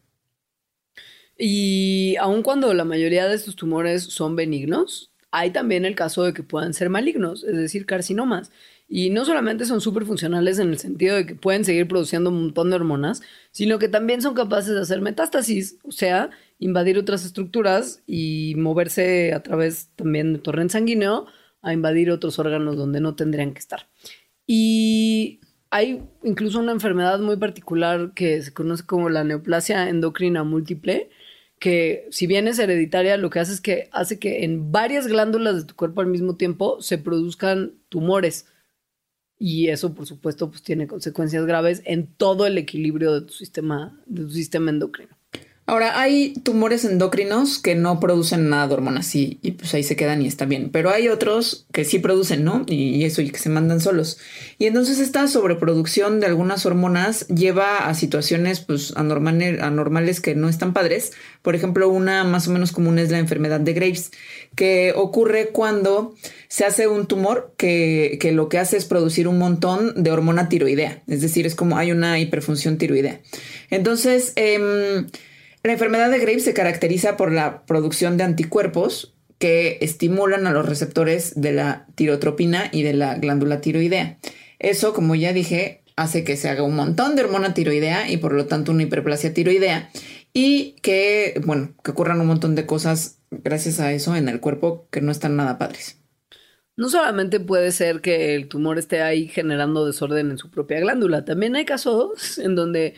Y 1.44 2.18
aun 2.20 2.44
cuando 2.44 2.72
la 2.76 2.86
mayoría 2.86 3.28
de 3.28 3.34
estos 3.34 3.56
tumores 3.56 4.04
son 4.04 4.36
benignos, 4.36 5.12
hay 5.32 5.50
también 5.50 5.86
el 5.86 5.96
caso 5.96 6.24
de 6.24 6.34
que 6.34 6.44
puedan 6.44 6.76
ser 6.76 6.92
malignos, 6.92 7.44
es 7.44 7.58
decir, 7.58 7.88
carcinomas. 7.88 8.52
Y 8.88 9.10
no 9.10 9.26
solamente 9.26 9.66
son 9.66 9.82
súper 9.82 10.06
funcionales 10.06 10.60
en 10.60 10.70
el 10.70 10.78
sentido 10.78 11.16
de 11.16 11.26
que 11.26 11.34
pueden 11.34 11.66
seguir 11.66 11.88
produciendo 11.88 12.30
un 12.30 12.44
montón 12.44 12.70
de 12.70 12.76
hormonas, 12.76 13.24
sino 13.50 13.80
que 13.80 13.88
también 13.88 14.22
son 14.22 14.36
capaces 14.36 14.76
de 14.76 14.82
hacer 14.82 15.02
metástasis, 15.02 15.80
o 15.84 15.92
sea, 15.92 16.30
invadir 16.60 17.00
otras 17.00 17.26
estructuras 17.26 18.04
y 18.06 18.54
moverse 18.58 19.34
a 19.34 19.42
través 19.42 19.90
también 19.96 20.34
de 20.34 20.40
torrente 20.40 20.74
sanguíneo 20.74 21.26
a 21.64 21.74
invadir 21.74 22.12
otros 22.12 22.38
órganos 22.38 22.78
donde 22.78 23.02
no 23.02 23.16
tendrían 23.16 23.54
que 23.54 23.60
estar. 23.60 23.90
Y 24.46 25.40
hay 25.72 26.04
incluso 26.24 26.60
una 26.60 26.74
enfermedad 26.74 27.20
muy 27.20 27.38
particular 27.38 28.12
que 28.14 28.44
se 28.44 28.54
conoce 28.54 28.86
como 28.86 29.10
la 29.10 29.24
neoplasia 29.24 29.90
endocrina 29.90 30.44
múltiple, 30.44 31.10
que 31.62 32.08
si 32.10 32.26
bien 32.26 32.48
es 32.48 32.58
hereditaria, 32.58 33.18
lo 33.18 33.30
que 33.30 33.40
hace 33.40 33.54
es 33.54 33.62
que 33.62 33.88
hace 33.92 34.18
que 34.18 34.44
en 34.44 34.72
varias 34.72 35.06
glándulas 35.06 35.56
de 35.58 35.66
tu 35.66 35.76
cuerpo 35.76 36.02
al 36.02 36.08
mismo 36.08 36.36
tiempo 36.36 36.82
se 36.82 36.98
produzcan 36.98 37.76
tumores. 37.88 38.48
Y 39.38 39.68
eso, 39.68 39.94
por 39.94 40.08
supuesto, 40.08 40.50
pues 40.50 40.64
tiene 40.64 40.88
consecuencias 40.88 41.46
graves 41.46 41.84
en 41.86 42.08
todo 42.08 42.48
el 42.48 42.58
equilibrio 42.58 43.14
de 43.14 43.28
tu 43.28 43.34
sistema, 43.34 44.02
de 44.08 44.24
tu 44.24 44.32
sistema 44.32 44.72
endocrino. 44.72 45.16
Ahora, 45.72 46.02
hay 46.02 46.34
tumores 46.44 46.84
endocrinos 46.84 47.58
que 47.58 47.76
no 47.76 48.02
producen 48.02 48.50
nada 48.50 48.68
de 48.68 48.74
hormonas 48.74 49.16
y, 49.16 49.40
pues 49.58 49.74
ahí 49.74 49.84
se 49.84 49.96
quedan 49.96 50.22
y 50.22 50.28
está 50.28 50.44
bien, 50.44 50.70
pero 50.70 50.90
hay 50.90 51.08
otros 51.08 51.66
que 51.72 51.86
sí 51.86 51.98
producen, 51.98 52.44
¿no? 52.44 52.66
Y, 52.68 53.06
eso, 53.06 53.22
y 53.22 53.30
que 53.30 53.40
se 53.40 53.48
mandan 53.48 53.80
solos. 53.80 54.18
Y 54.60 54.66
entonces 54.66 55.00
esta 55.00 55.26
sobreproducción 55.30 56.20
de 56.20 56.26
algunas 56.26 56.66
hormonas 56.66 57.26
lleva 57.30 57.88
a 57.88 57.94
situaciones 57.94 58.60
pues 58.60 58.94
anormales, 58.98 60.20
que 60.20 60.36
no 60.36 60.50
están 60.50 60.74
padres. 60.74 61.14
Por 61.42 61.56
ejemplo, 61.56 61.88
una 61.88 62.26
más 62.26 62.50
o 62.50 62.52
menos 62.52 62.74
común 62.74 63.00
es 63.00 63.10
la 63.10 63.20
enfermedad 63.20 63.62
de 63.62 63.72
Graves, 63.72 64.12
que 64.56 64.92
ocurre 64.94 65.52
cuando 65.54 66.16
se 66.50 66.66
hace 66.66 66.90
un 66.90 67.06
tumor 67.08 67.54
que, 67.56 68.18
que, 68.20 68.34
lo 68.34 68.50
que 68.50 68.58
hace 68.58 68.76
es 68.76 68.84
producir 68.84 69.26
un 69.30 69.38
montón 69.38 70.04
de 70.04 70.12
hormona 70.12 70.50
tiroidea. 70.50 71.02
Es 71.08 71.22
decir, 71.22 71.46
es 71.46 71.56
como 71.56 71.78
hay 71.78 71.94
una 71.94 72.20
hiperfunción 72.20 72.78
tiroidea. 72.78 73.22
Entonces, 73.70 74.34
eh, 74.36 75.06
la 75.64 75.74
enfermedad 75.74 76.10
de 76.10 76.20
Graves 76.20 76.44
se 76.44 76.54
caracteriza 76.54 77.18
por 77.18 77.32
la 77.32 77.66
producción 77.66 78.18
de 78.18 78.24
anticuerpos 78.24 79.16
que 79.38 79.80
estimulan 79.82 80.48
a 80.48 80.52
los 80.52 80.68
receptores 80.68 81.34
de 81.40 81.52
la 81.52 81.88
tirotropina 81.96 82.70
y 82.72 82.84
de 82.84 82.94
la 82.94 83.16
glándula 83.16 83.62
tiroidea. 83.62 84.20
Eso, 84.60 84.94
como 84.94 85.16
ya 85.16 85.34
dije, 85.34 85.84
hace 85.96 86.24
que 86.24 86.38
se 86.38 86.50
haga 86.50 86.64
un 86.64 86.76
montón 86.76 87.16
de 87.16 87.24
hormona 87.24 87.54
tiroidea 87.54 88.10
y 88.10 88.18
por 88.18 88.34
lo 88.34 88.46
tanto 88.46 88.72
una 88.72 88.84
hiperplasia 88.84 89.34
tiroidea 89.34 89.90
y 90.34 90.76
que, 90.82 91.42
bueno, 91.46 91.74
que 91.84 91.92
ocurran 91.92 92.22
un 92.22 92.28
montón 92.28 92.56
de 92.56 92.66
cosas 92.66 93.20
gracias 93.32 93.80
a 93.80 93.92
eso 93.94 94.16
en 94.16 94.30
el 94.30 94.40
cuerpo 94.40 94.88
que 94.92 95.02
no 95.02 95.12
están 95.12 95.36
nada 95.36 95.58
padres. 95.58 95.98
No 96.78 96.90
solamente 96.90 97.40
puede 97.40 97.72
ser 97.72 98.02
que 98.02 98.36
el 98.36 98.48
tumor 98.48 98.80
esté 98.80 99.02
ahí 99.02 99.28
generando 99.28 99.86
desorden 99.86 100.32
en 100.32 100.38
su 100.38 100.50
propia 100.50 100.80
glándula, 100.80 101.26
también 101.26 101.56
hay 101.56 101.66
casos 101.66 102.38
en 102.38 102.56
donde 102.56 102.96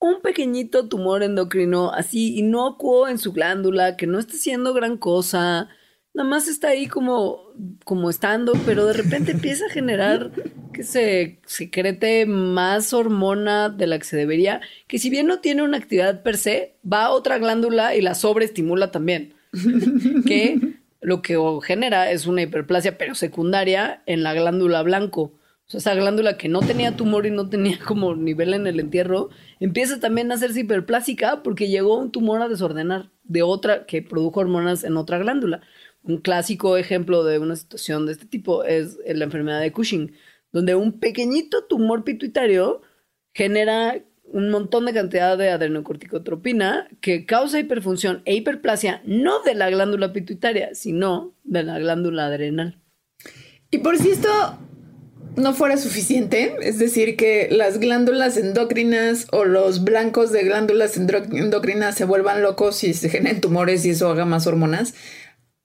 un 0.00 0.20
pequeñito 0.22 0.88
tumor 0.88 1.22
endocrino 1.22 1.92
así 1.92 2.38
inocuo 2.38 3.08
en 3.08 3.18
su 3.18 3.32
glándula, 3.32 3.96
que 3.96 4.06
no 4.06 4.18
está 4.18 4.34
haciendo 4.34 4.72
gran 4.74 4.96
cosa, 4.96 5.68
nada 6.14 6.28
más 6.28 6.48
está 6.48 6.68
ahí 6.68 6.86
como, 6.86 7.52
como 7.84 8.10
estando, 8.10 8.52
pero 8.66 8.86
de 8.86 8.92
repente 8.92 9.32
empieza 9.32 9.66
a 9.66 9.70
generar 9.70 10.30
que 10.72 10.84
se 10.84 11.40
secrete 11.46 12.26
más 12.26 12.92
hormona 12.92 13.68
de 13.68 13.86
la 13.86 13.98
que 13.98 14.04
se 14.04 14.16
debería, 14.16 14.60
que 14.86 14.98
si 14.98 15.10
bien 15.10 15.26
no 15.26 15.40
tiene 15.40 15.62
una 15.62 15.78
actividad 15.78 16.22
per 16.22 16.36
se, 16.36 16.76
va 16.90 17.06
a 17.06 17.10
otra 17.10 17.38
glándula 17.38 17.94
y 17.94 18.00
la 18.00 18.14
sobreestimula 18.14 18.90
también. 18.90 19.34
que 20.26 20.60
lo 21.00 21.22
que 21.22 21.36
genera 21.62 22.10
es 22.10 22.26
una 22.26 22.42
hiperplasia, 22.42 22.98
pero 22.98 23.14
secundaria 23.14 24.02
en 24.06 24.22
la 24.22 24.34
glándula 24.34 24.82
blanco. 24.82 25.32
O 25.66 25.70
sea, 25.70 25.78
esa 25.78 25.94
glándula 25.94 26.36
que 26.36 26.48
no 26.48 26.60
tenía 26.60 26.96
tumor 26.96 27.26
y 27.26 27.30
no 27.30 27.48
tenía 27.48 27.78
como 27.86 28.14
nivel 28.14 28.54
en 28.54 28.66
el 28.66 28.80
entierro, 28.80 29.30
empieza 29.60 30.00
también 30.00 30.30
a 30.30 30.34
hacerse 30.34 30.60
hiperplásica 30.60 31.42
porque 31.42 31.68
llegó 31.68 31.98
un 31.98 32.10
tumor 32.10 32.42
a 32.42 32.48
desordenar 32.48 33.10
de 33.24 33.42
otra 33.42 33.86
que 33.86 34.02
produjo 34.02 34.40
hormonas 34.40 34.84
en 34.84 34.96
otra 34.96 35.18
glándula. 35.18 35.60
Un 36.02 36.18
clásico 36.18 36.76
ejemplo 36.76 37.24
de 37.24 37.38
una 37.38 37.56
situación 37.56 38.06
de 38.06 38.12
este 38.12 38.26
tipo 38.26 38.64
es 38.64 38.98
la 39.06 39.24
enfermedad 39.24 39.60
de 39.60 39.72
Cushing, 39.72 40.12
donde 40.52 40.74
un 40.74 40.98
pequeñito 40.98 41.64
tumor 41.64 42.04
pituitario 42.04 42.82
genera 43.34 44.02
un 44.32 44.50
montón 44.50 44.84
de 44.84 44.92
cantidad 44.92 45.38
de 45.38 45.50
adrenocorticotropina 45.50 46.88
que 47.00 47.24
causa 47.24 47.60
hiperfunción 47.60 48.22
e 48.24 48.34
hiperplasia 48.34 49.02
no 49.04 49.42
de 49.42 49.54
la 49.54 49.70
glándula 49.70 50.12
pituitaria, 50.12 50.74
sino 50.74 51.34
de 51.44 51.62
la 51.62 51.78
glándula 51.78 52.26
adrenal. 52.26 52.78
Y 53.70 53.78
por 53.78 53.98
si 53.98 54.10
esto 54.10 54.28
no 55.36 55.54
fuera 55.54 55.76
suficiente, 55.76 56.56
es 56.62 56.78
decir, 56.78 57.16
que 57.16 57.48
las 57.50 57.78
glándulas 57.78 58.36
endocrinas 58.36 59.26
o 59.30 59.44
los 59.44 59.84
blancos 59.84 60.32
de 60.32 60.42
glándulas 60.44 60.96
endocrinas 60.96 61.94
se 61.94 62.04
vuelvan 62.04 62.42
locos 62.42 62.82
y 62.84 62.94
se 62.94 63.08
generen 63.08 63.40
tumores 63.40 63.84
y 63.84 63.90
eso 63.90 64.10
haga 64.10 64.24
más 64.24 64.46
hormonas, 64.46 64.94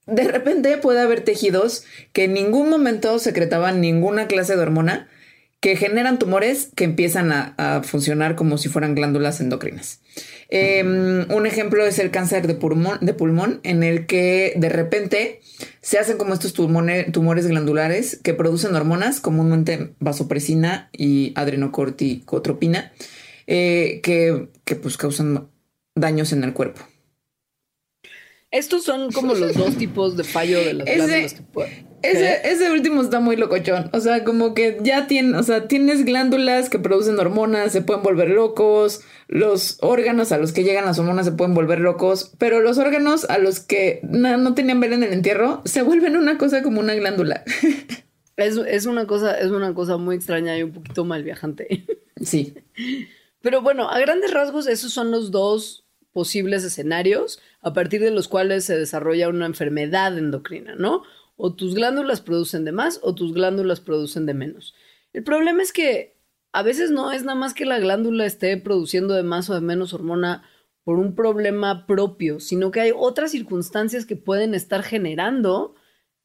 de 0.06 0.24
repente 0.24 0.76
puede 0.76 1.00
haber 1.00 1.22
tejidos 1.22 1.84
que 2.12 2.24
en 2.24 2.34
ningún 2.34 2.68
momento 2.68 3.18
secretaban 3.18 3.80
ninguna 3.80 4.26
clase 4.26 4.56
de 4.56 4.62
hormona 4.62 5.08
que 5.60 5.76
generan 5.76 6.18
tumores 6.18 6.68
que 6.76 6.84
empiezan 6.84 7.32
a, 7.32 7.82
funcionar 7.84 8.36
como 8.36 8.58
si 8.58 8.68
fueran 8.68 8.94
glándulas 8.94 9.40
endocrinas. 9.40 10.02
Em, 10.48 11.30
un 11.30 11.46
ejemplo 11.46 11.84
es 11.84 11.98
el 11.98 12.10
cáncer 12.10 12.46
de 12.46 12.54
pulmón, 12.54 12.98
de 13.00 13.14
pulmón, 13.14 13.60
en 13.62 13.82
el 13.82 14.06
que 14.06 14.52
de 14.56 14.68
repente 14.68 15.40
se 15.80 15.98
hacen 15.98 16.18
como 16.18 16.34
estos 16.34 16.52
tumores 16.54 17.46
glandulares 17.46 18.20
que 18.22 18.34
producen 18.34 18.74
hormonas, 18.74 19.20
comúnmente 19.20 19.94
vasopresina 20.00 20.90
y 20.92 21.32
adrenocorticotropina, 21.34 22.92
eh, 23.46 24.00
que, 24.02 24.48
que 24.64 24.76
pues 24.76 24.96
causan 24.96 25.48
daños 25.94 26.32
en 26.32 26.44
el 26.44 26.52
cuerpo. 26.52 26.82
Estos 28.50 28.84
son 28.84 29.10
como 29.10 29.34
los 29.34 29.54
dos 29.54 29.76
tipos 29.76 30.16
de 30.16 30.22
fallo 30.22 30.64
de 30.64 30.74
las 30.74 30.86
glándulas 30.86 31.34
que 31.34 31.42
pueden. 31.42 31.93
Ese, 32.04 32.70
último 32.70 33.02
está 33.02 33.20
muy 33.20 33.36
locochón. 33.36 33.90
O 33.92 34.00
sea, 34.00 34.24
como 34.24 34.54
que 34.54 34.78
ya 34.82 35.06
tiene, 35.06 35.36
o 35.38 35.42
sea, 35.42 35.68
tienes 35.68 36.04
glándulas 36.04 36.68
que 36.68 36.78
producen 36.78 37.18
hormonas, 37.18 37.72
se 37.72 37.82
pueden 37.82 38.02
volver 38.02 38.30
locos. 38.30 39.00
Los 39.26 39.78
órganos 39.80 40.32
a 40.32 40.38
los 40.38 40.52
que 40.52 40.64
llegan 40.64 40.84
las 40.84 40.98
hormonas 40.98 41.26
se 41.26 41.32
pueden 41.32 41.54
volver 41.54 41.80
locos. 41.80 42.32
Pero 42.38 42.60
los 42.60 42.78
órganos 42.78 43.24
a 43.30 43.38
los 43.38 43.60
que 43.60 44.00
no, 44.02 44.54
tenían 44.54 44.80
ver 44.80 44.92
en 44.92 45.02
el 45.02 45.12
entierro 45.12 45.62
se 45.64 45.82
vuelven 45.82 46.16
una 46.16 46.38
cosa 46.38 46.62
como 46.62 46.80
una 46.80 46.94
glándula. 46.94 47.44
Es, 48.36 48.56
es, 48.56 48.86
una 48.86 49.06
cosa, 49.06 49.38
es 49.38 49.52
una 49.52 49.74
cosa 49.74 49.96
muy 49.96 50.16
extraña 50.16 50.58
y 50.58 50.64
un 50.64 50.72
poquito 50.72 51.04
mal 51.04 51.22
viajante. 51.22 51.84
Sí. 52.20 52.54
Pero 53.42 53.60
bueno, 53.60 53.90
a 53.90 53.98
grandes 54.00 54.32
rasgos, 54.32 54.66
esos 54.66 54.92
son 54.92 55.10
los 55.10 55.30
dos 55.30 55.84
posibles 56.14 56.64
escenarios 56.64 57.40
a 57.60 57.74
partir 57.74 58.00
de 58.00 58.10
los 58.10 58.28
cuales 58.28 58.64
se 58.64 58.78
desarrolla 58.78 59.28
una 59.28 59.46
enfermedad 59.46 60.16
endocrina, 60.16 60.74
¿no? 60.76 61.02
O 61.36 61.54
tus 61.54 61.74
glándulas 61.74 62.20
producen 62.20 62.64
de 62.64 62.72
más 62.72 63.00
o 63.02 63.14
tus 63.14 63.32
glándulas 63.32 63.80
producen 63.80 64.26
de 64.26 64.34
menos. 64.34 64.74
El 65.12 65.24
problema 65.24 65.62
es 65.62 65.72
que 65.72 66.16
a 66.52 66.62
veces 66.62 66.90
no 66.90 67.10
es 67.12 67.24
nada 67.24 67.38
más 67.38 67.54
que 67.54 67.64
la 67.64 67.78
glándula 67.78 68.26
esté 68.26 68.56
produciendo 68.56 69.14
de 69.14 69.24
más 69.24 69.50
o 69.50 69.54
de 69.54 69.60
menos 69.60 69.92
hormona 69.92 70.44
por 70.84 70.98
un 70.98 71.14
problema 71.14 71.86
propio, 71.86 72.38
sino 72.40 72.70
que 72.70 72.80
hay 72.80 72.92
otras 72.94 73.32
circunstancias 73.32 74.06
que 74.06 74.16
pueden 74.16 74.54
estar 74.54 74.82
generando 74.82 75.74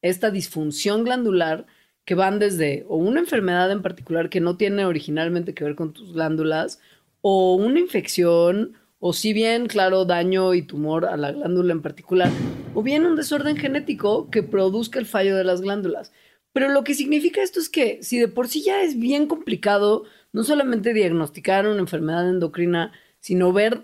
esta 0.02 0.30
disfunción 0.30 1.04
glandular 1.04 1.66
que 2.04 2.14
van 2.14 2.38
desde 2.38 2.84
o 2.88 2.96
una 2.96 3.20
enfermedad 3.20 3.70
en 3.70 3.82
particular 3.82 4.30
que 4.30 4.40
no 4.40 4.56
tiene 4.56 4.84
originalmente 4.84 5.54
que 5.54 5.64
ver 5.64 5.74
con 5.74 5.92
tus 5.92 6.12
glándulas, 6.12 6.80
o 7.20 7.54
una 7.54 7.78
infección, 7.78 8.74
o 8.98 9.12
si 9.12 9.32
bien, 9.32 9.66
claro, 9.66 10.04
daño 10.04 10.54
y 10.54 10.62
tumor 10.62 11.06
a 11.06 11.16
la 11.16 11.32
glándula 11.32 11.72
en 11.72 11.82
particular, 11.82 12.30
o 12.74 12.82
bien 12.82 13.04
un 13.04 13.16
desorden 13.16 13.56
genético 13.56 14.30
que 14.30 14.42
produzca 14.42 14.98
el 14.98 15.06
fallo 15.06 15.36
de 15.36 15.44
las 15.44 15.60
glándulas. 15.60 16.12
Pero 16.52 16.68
lo 16.68 16.84
que 16.84 16.94
significa 16.94 17.42
esto 17.42 17.60
es 17.60 17.68
que 17.68 18.02
si 18.02 18.18
de 18.18 18.28
por 18.28 18.48
sí 18.48 18.62
ya 18.62 18.82
es 18.82 18.98
bien 18.98 19.26
complicado 19.26 20.04
no 20.32 20.44
solamente 20.44 20.94
diagnosticar 20.94 21.66
una 21.66 21.80
enfermedad 21.80 22.28
endocrina, 22.28 22.92
sino 23.20 23.52
ver 23.52 23.82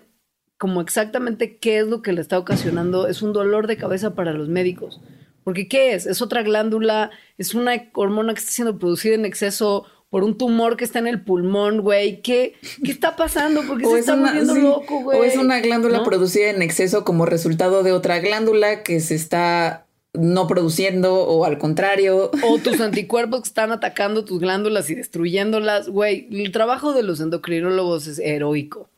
como 0.57 0.81
exactamente 0.81 1.57
qué 1.57 1.79
es 1.79 1.87
lo 1.87 2.01
que 2.01 2.13
le 2.13 2.21
está 2.21 2.39
ocasionando, 2.39 3.07
es 3.07 3.21
un 3.21 3.31
dolor 3.31 3.67
de 3.67 3.77
cabeza 3.77 4.15
para 4.15 4.33
los 4.33 4.49
médicos. 4.49 5.01
Porque 5.43 5.67
¿qué 5.67 5.93
es? 5.93 6.05
Es 6.05 6.21
otra 6.21 6.41
glándula, 6.41 7.11
es 7.37 7.53
una 7.53 7.73
hormona 7.93 8.33
que 8.33 8.39
está 8.39 8.51
siendo 8.51 8.79
producida 8.79 9.15
en 9.15 9.25
exceso 9.25 9.85
por 10.09 10.23
un 10.23 10.37
tumor 10.37 10.77
que 10.77 10.85
está 10.85 10.99
en 10.99 11.07
el 11.07 11.21
pulmón, 11.21 11.81
güey. 11.81 12.21
¿Qué, 12.21 12.53
¿Qué 12.83 12.91
está 12.91 13.15
pasando? 13.15 13.63
¿Por 13.63 13.77
qué 13.77 13.85
se 13.85 13.99
está 13.99 14.15
volviendo 14.15 14.55
loco, 14.55 15.01
güey? 15.01 15.19
O 15.19 15.23
es 15.23 15.35
una 15.37 15.59
glándula 15.59 16.03
producida 16.03 16.49
en 16.49 16.61
exceso 16.61 17.03
como 17.03 17.25
resultado 17.25 17.83
de 17.83 17.91
otra 17.91 18.19
glándula 18.19 18.83
que 18.83 18.99
se 18.99 19.15
está 19.15 19.85
no 20.13 20.47
produciendo 20.47 21.15
o 21.15 21.45
al 21.45 21.57
contrario. 21.57 22.31
O 22.43 22.57
tus 22.63 22.79
anticuerpos 22.79 23.41
que 23.41 23.47
están 23.47 23.71
atacando 23.71 24.25
tus 24.25 24.39
glándulas 24.39 24.89
y 24.89 24.95
destruyéndolas. 24.95 25.89
Güey, 25.89 26.27
el 26.31 26.51
trabajo 26.51 26.93
de 26.93 27.03
los 27.03 27.19
endocrinólogos 27.19 28.07
es 28.07 28.19
heroico. 28.19 28.89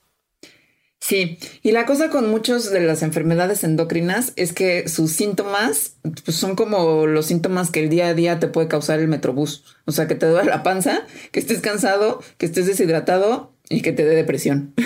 Sí, 1.10 1.40
y 1.64 1.72
la 1.72 1.88
cosa 1.88 2.12
con 2.12 2.30
muchas 2.30 2.70
de 2.70 2.82
las 2.82 3.02
enfermedades 3.02 3.64
endocrinas 3.64 4.32
es 4.36 4.54
que 4.54 4.88
sus 4.88 5.12
síntomas 5.12 5.96
pues, 6.04 6.38
son 6.38 6.56
como 6.56 7.08
los 7.08 7.26
síntomas 7.26 7.72
que 7.72 7.80
el 7.80 7.90
día 7.90 8.10
a 8.10 8.14
día 8.14 8.40
te 8.40 8.48
puede 8.48 8.68
causar 8.68 9.00
el 9.00 9.08
metrobús. 9.08 9.64
O 9.86 9.92
sea, 9.92 10.08
que 10.08 10.14
te 10.14 10.28
duele 10.28 10.52
la 10.52 10.62
panza, 10.62 11.08
que 11.32 11.40
estés 11.40 11.62
cansado, 11.62 12.22
que 12.38 12.46
estés 12.46 12.68
deshidratado 12.68 13.56
y 13.70 13.82
que 13.82 13.92
te 13.92 14.06
dé 14.06 14.14
depresión. 14.16 14.76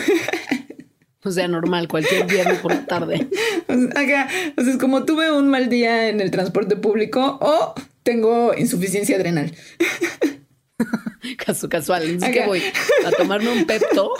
O 1.25 1.31
sea, 1.31 1.47
normal, 1.47 1.87
cualquier 1.87 2.25
viernes 2.25 2.59
por 2.59 2.73
la 2.73 2.85
tarde. 2.85 3.29
O 3.69 3.75
sea, 3.75 4.27
es 4.57 4.77
como 4.77 5.05
tuve 5.05 5.31
un 5.31 5.47
mal 5.47 5.69
día 5.69 6.09
en 6.09 6.19
el 6.19 6.31
transporte 6.31 6.75
público 6.75 7.37
o 7.41 7.73
tengo 8.03 8.53
insuficiencia 8.57 9.15
adrenal. 9.15 9.53
Caso 11.37 11.69
casual. 11.69 12.03
Es 12.03 12.23
que 12.23 12.45
voy 12.45 12.61
a 13.05 13.11
tomarme 13.11 13.51
un 13.51 13.65
Pepto 13.65 14.11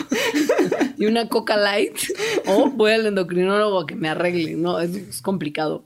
y 0.98 1.06
una 1.06 1.28
Coca 1.28 1.56
Light 1.56 1.96
o 2.46 2.70
voy 2.70 2.92
al 2.92 3.06
endocrinólogo 3.06 3.80
a 3.80 3.86
que 3.86 3.96
me 3.96 4.08
arregle. 4.08 4.54
No, 4.54 4.80
es, 4.80 5.20
complicado. 5.22 5.84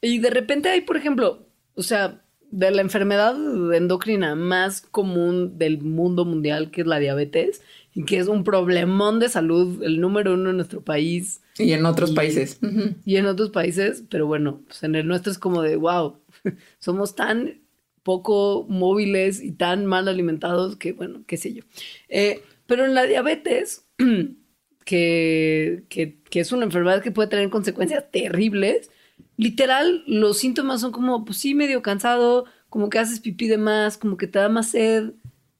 Y 0.00 0.18
de 0.18 0.30
repente 0.30 0.68
hay, 0.68 0.82
por 0.82 0.96
ejemplo, 0.96 1.46
o 1.74 1.82
sea, 1.82 2.22
de 2.50 2.70
la 2.70 2.82
enfermedad 2.82 3.34
endocrina 3.74 4.34
más 4.36 4.80
común 4.82 5.58
del 5.58 5.80
mundo 5.80 6.24
mundial, 6.24 6.70
que 6.70 6.82
es 6.82 6.86
la 6.86 6.98
diabetes, 6.98 7.62
y 7.94 8.04
que 8.04 8.18
es 8.18 8.28
un 8.28 8.44
problemón 8.44 9.18
de 9.18 9.28
salud, 9.28 9.82
el 9.82 10.00
número 10.00 10.34
uno 10.34 10.50
en 10.50 10.56
nuestro 10.56 10.82
país. 10.82 11.40
Y 11.58 11.72
en 11.72 11.86
otros 11.86 12.12
países. 12.12 12.60
Y 13.04 13.16
en 13.16 13.26
otros 13.26 13.50
países, 13.50 14.04
pero 14.10 14.26
bueno, 14.26 14.60
pues 14.66 14.82
en 14.82 14.94
el 14.94 15.06
nuestro 15.06 15.32
es 15.32 15.38
como 15.38 15.62
de, 15.62 15.76
wow, 15.76 16.18
somos 16.78 17.14
tan 17.14 17.63
poco 18.04 18.66
móviles 18.68 19.42
y 19.42 19.50
tan 19.50 19.86
mal 19.86 20.06
alimentados 20.06 20.76
que, 20.76 20.92
bueno, 20.92 21.24
qué 21.26 21.36
sé 21.36 21.52
yo. 21.52 21.64
Eh, 22.08 22.42
pero 22.66 22.84
en 22.84 22.94
la 22.94 23.04
diabetes, 23.04 23.86
que, 24.84 25.84
que, 25.88 26.18
que, 26.30 26.40
es 26.40 26.52
una 26.52 26.66
enfermedad 26.66 27.02
que 27.02 27.10
puede 27.10 27.28
tener 27.28 27.50
consecuencias 27.50 28.04
terribles, 28.12 28.90
literal, 29.36 30.04
los 30.06 30.38
síntomas 30.38 30.80
son 30.82 30.92
como, 30.92 31.24
pues 31.24 31.38
sí, 31.38 31.54
medio 31.54 31.82
cansado, 31.82 32.44
como 32.68 32.90
que 32.90 32.98
haces 32.98 33.20
pipí 33.20 33.48
de 33.48 33.58
más, 33.58 33.98
como 33.98 34.16
que 34.16 34.26
te 34.26 34.38
da 34.38 34.48
más 34.48 34.70
sed 34.70 35.12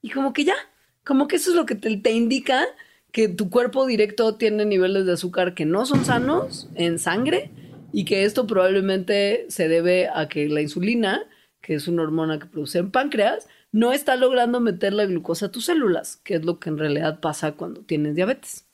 y 0.03 0.11
como 0.11 0.33
que 0.33 0.45
ya, 0.45 0.57
como 1.05 1.27
que 1.29 1.37
eso 1.37 1.51
es 1.51 1.57
lo 1.57 1.67
que 1.67 1.75
te, 1.75 1.97
te 1.97 2.13
indica 2.13 2.65
que 3.13 3.29
tu 3.29 3.49
cuerpo 3.49 3.87
directo 3.87 4.35
tiene 4.35 4.65
niveles 4.65 5.07
de 5.07 5.13
azúcar 5.13 5.55
que 5.55 5.65
no 5.65 5.87
son 5.87 6.05
sanos 6.05 6.69
en 6.75 6.99
sangre 6.99 7.51
y 7.93 8.05
que 8.05 8.25
esto 8.25 8.47
probablemente 8.47 9.47
se 9.49 9.69
debe 9.69 10.09
a 10.13 10.29
que 10.29 10.49
la 10.49 10.61
insulina, 10.61 11.23
que 11.65 11.75
es 11.75 11.89
una 11.89 12.03
hormona 12.03 12.39
que 12.39 12.47
produce 12.47 12.79
en 12.79 12.91
páncreas, 12.91 13.49
no 13.73 13.95
está 13.95 14.17
logrando 14.17 14.61
meter 14.61 14.93
la 14.93 15.07
glucosa 15.07 15.47
a 15.47 15.51
tus 15.51 15.65
células, 15.65 16.17
que 16.17 16.35
es 16.35 16.45
lo 16.45 16.61
que 16.61 16.69
en 16.69 16.77
realidad 16.77 17.21
pasa 17.21 17.53
cuando 17.53 17.81
tienes 17.81 18.15
diabetes. 18.15 18.67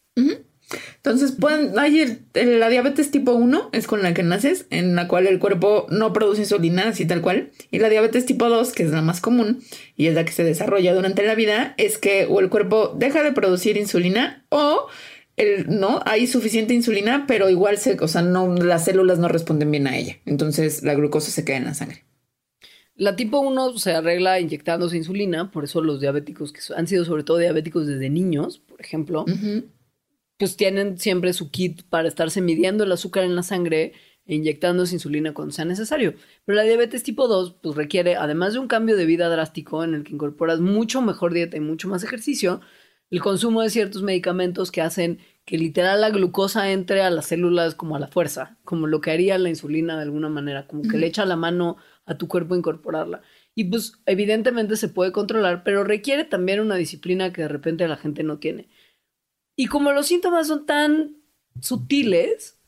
Entonces, 0.97 1.33
pueden, 1.33 1.79
hay 1.79 2.19
la 2.35 2.69
diabetes 2.69 3.11
tipo 3.11 3.33
1 3.33 3.71
es 3.73 3.87
con 3.87 4.03
la 4.03 4.13
que 4.13 4.25
naces, 4.25 4.67
en 4.71 4.97
la 4.97 5.07
cual 5.07 5.29
el 5.29 5.39
cuerpo 5.39 5.87
no 5.91 6.13
produce 6.13 6.43
insulina, 6.43 6.89
así 6.89 7.07
tal 7.07 7.23
cual. 7.23 7.51
Y 7.71 7.79
la 7.79 7.89
diabetes 7.89 8.27
tipo 8.27 8.49
2, 8.49 8.73
que 8.73 8.83
es 8.83 8.91
la 8.91 9.03
más 9.03 9.21
común 9.21 9.63
y 9.97 10.07
es 10.07 10.15
la 10.15 10.25
que 10.25 10.33
se 10.33 10.45
desarrolla 10.45 10.93
durante 10.93 11.25
la 11.25 11.37
vida, 11.37 11.75
es 11.77 11.97
que 11.97 12.27
o 12.27 12.41
el 12.41 12.51
cuerpo 12.51 12.95
deja 12.99 13.23
de 13.23 13.33
producir 13.33 13.77
insulina 13.77 14.45
o 14.49 14.89
el, 15.37 15.79
no 15.79 16.01
hay 16.07 16.27
suficiente 16.27 16.75
insulina, 16.75 17.25
pero 17.27 17.49
igual 17.49 17.79
se, 17.79 17.97
o 18.01 18.09
sea, 18.09 18.23
no, 18.23 18.53
las 18.57 18.85
células 18.85 19.19
no 19.21 19.29
responden 19.29 19.71
bien 19.71 19.87
a 19.87 19.97
ella. 19.97 20.19
Entonces 20.27 20.83
la 20.83 20.95
glucosa 20.95 21.31
se 21.31 21.45
queda 21.45 21.57
en 21.57 21.65
la 21.65 21.75
sangre. 21.75 22.05
La 23.01 23.17
tipo 23.17 23.41
1 23.41 23.79
se 23.79 23.95
arregla 23.95 24.41
inyectándose 24.41 24.95
insulina, 24.95 25.51
por 25.51 25.65
eso 25.65 25.81
los 25.81 26.03
diabéticos 26.03 26.53
que 26.53 26.61
han 26.77 26.87
sido 26.87 27.07
sobre 27.07 27.25
todo 27.25 27.39
diabéticos 27.39 27.87
desde 27.87 28.11
niños, 28.11 28.59
por 28.59 28.79
ejemplo, 28.79 29.25
pues 30.37 30.55
tienen 30.59 30.99
siempre 30.99 31.33
su 31.33 31.51
kit 31.51 31.81
para 31.89 32.09
estarse 32.09 32.43
midiendo 32.43 32.85
el 32.85 32.93
azúcar 32.93 33.25
en 33.25 33.37
la 33.37 33.43
sangre 33.43 33.95
e 34.27 34.35
inyectándose 34.35 34.97
insulina 34.97 35.33
cuando 35.33 35.55
sea 35.55 35.65
necesario. 35.65 36.13
Pero 36.45 36.57
la 36.57 36.63
diabetes 36.63 37.03
tipo 37.03 37.27
2 37.27 37.55
pues 37.63 37.75
requiere, 37.75 38.17
además 38.17 38.53
de 38.53 38.59
un 38.59 38.69
cambio 38.69 38.99
de 38.99 39.07
vida 39.07 39.31
drástico 39.31 39.83
en 39.83 39.95
el 39.95 40.05
que 40.05 40.13
incorporas 40.13 40.61
mucho 40.61 41.01
mejor 41.01 41.33
dieta 41.33 41.57
y 41.57 41.61
mucho 41.61 41.89
más 41.89 42.05
ejercicio, 42.05 42.61
el 43.09 43.23
consumo 43.23 43.63
de 43.63 43.71
ciertos 43.71 44.03
medicamentos 44.03 44.71
que 44.71 44.83
hacen 44.83 45.21
que 45.47 45.57
literal 45.57 46.03
la 46.03 46.11
glucosa 46.11 46.71
entre 46.71 47.01
a 47.01 47.11
las 47.11 47.27
células 47.27 47.75
como 47.75 47.97
a 47.97 47.99
la 47.99 48.09
fuerza, 48.09 48.59
como 48.63 48.87
lo 48.87 49.01
que 49.01 49.11
haría 49.11 49.39
la 49.39 49.49
insulina 49.49 49.97
de 49.97 50.03
alguna 50.03 50.29
manera, 50.29 50.67
como 50.67 50.83
que 50.83 50.99
le 50.99 51.07
echa 51.07 51.25
la 51.25 51.37
mano 51.37 51.79
a 52.11 52.19
tu 52.19 52.27
cuerpo 52.27 52.57
incorporarla. 52.57 53.23
Y 53.55 53.65
pues 53.65 53.93
evidentemente 54.05 54.77
se 54.77 54.89
puede 54.89 55.13
controlar, 55.13 55.63
pero 55.63 55.85
requiere 55.85 56.25
también 56.25 56.59
una 56.59 56.75
disciplina 56.75 57.33
que 57.33 57.43
de 57.43 57.49
repente 57.49 57.87
la 57.87 57.97
gente 57.97 58.25
no 58.25 58.39
tiene. 58.39 58.69
Y 59.57 59.67
como 59.67 59.93
los 59.93 60.07
síntomas 60.07 60.49
son 60.49 60.67
tan 60.67 61.17
sutiles, 61.61 62.59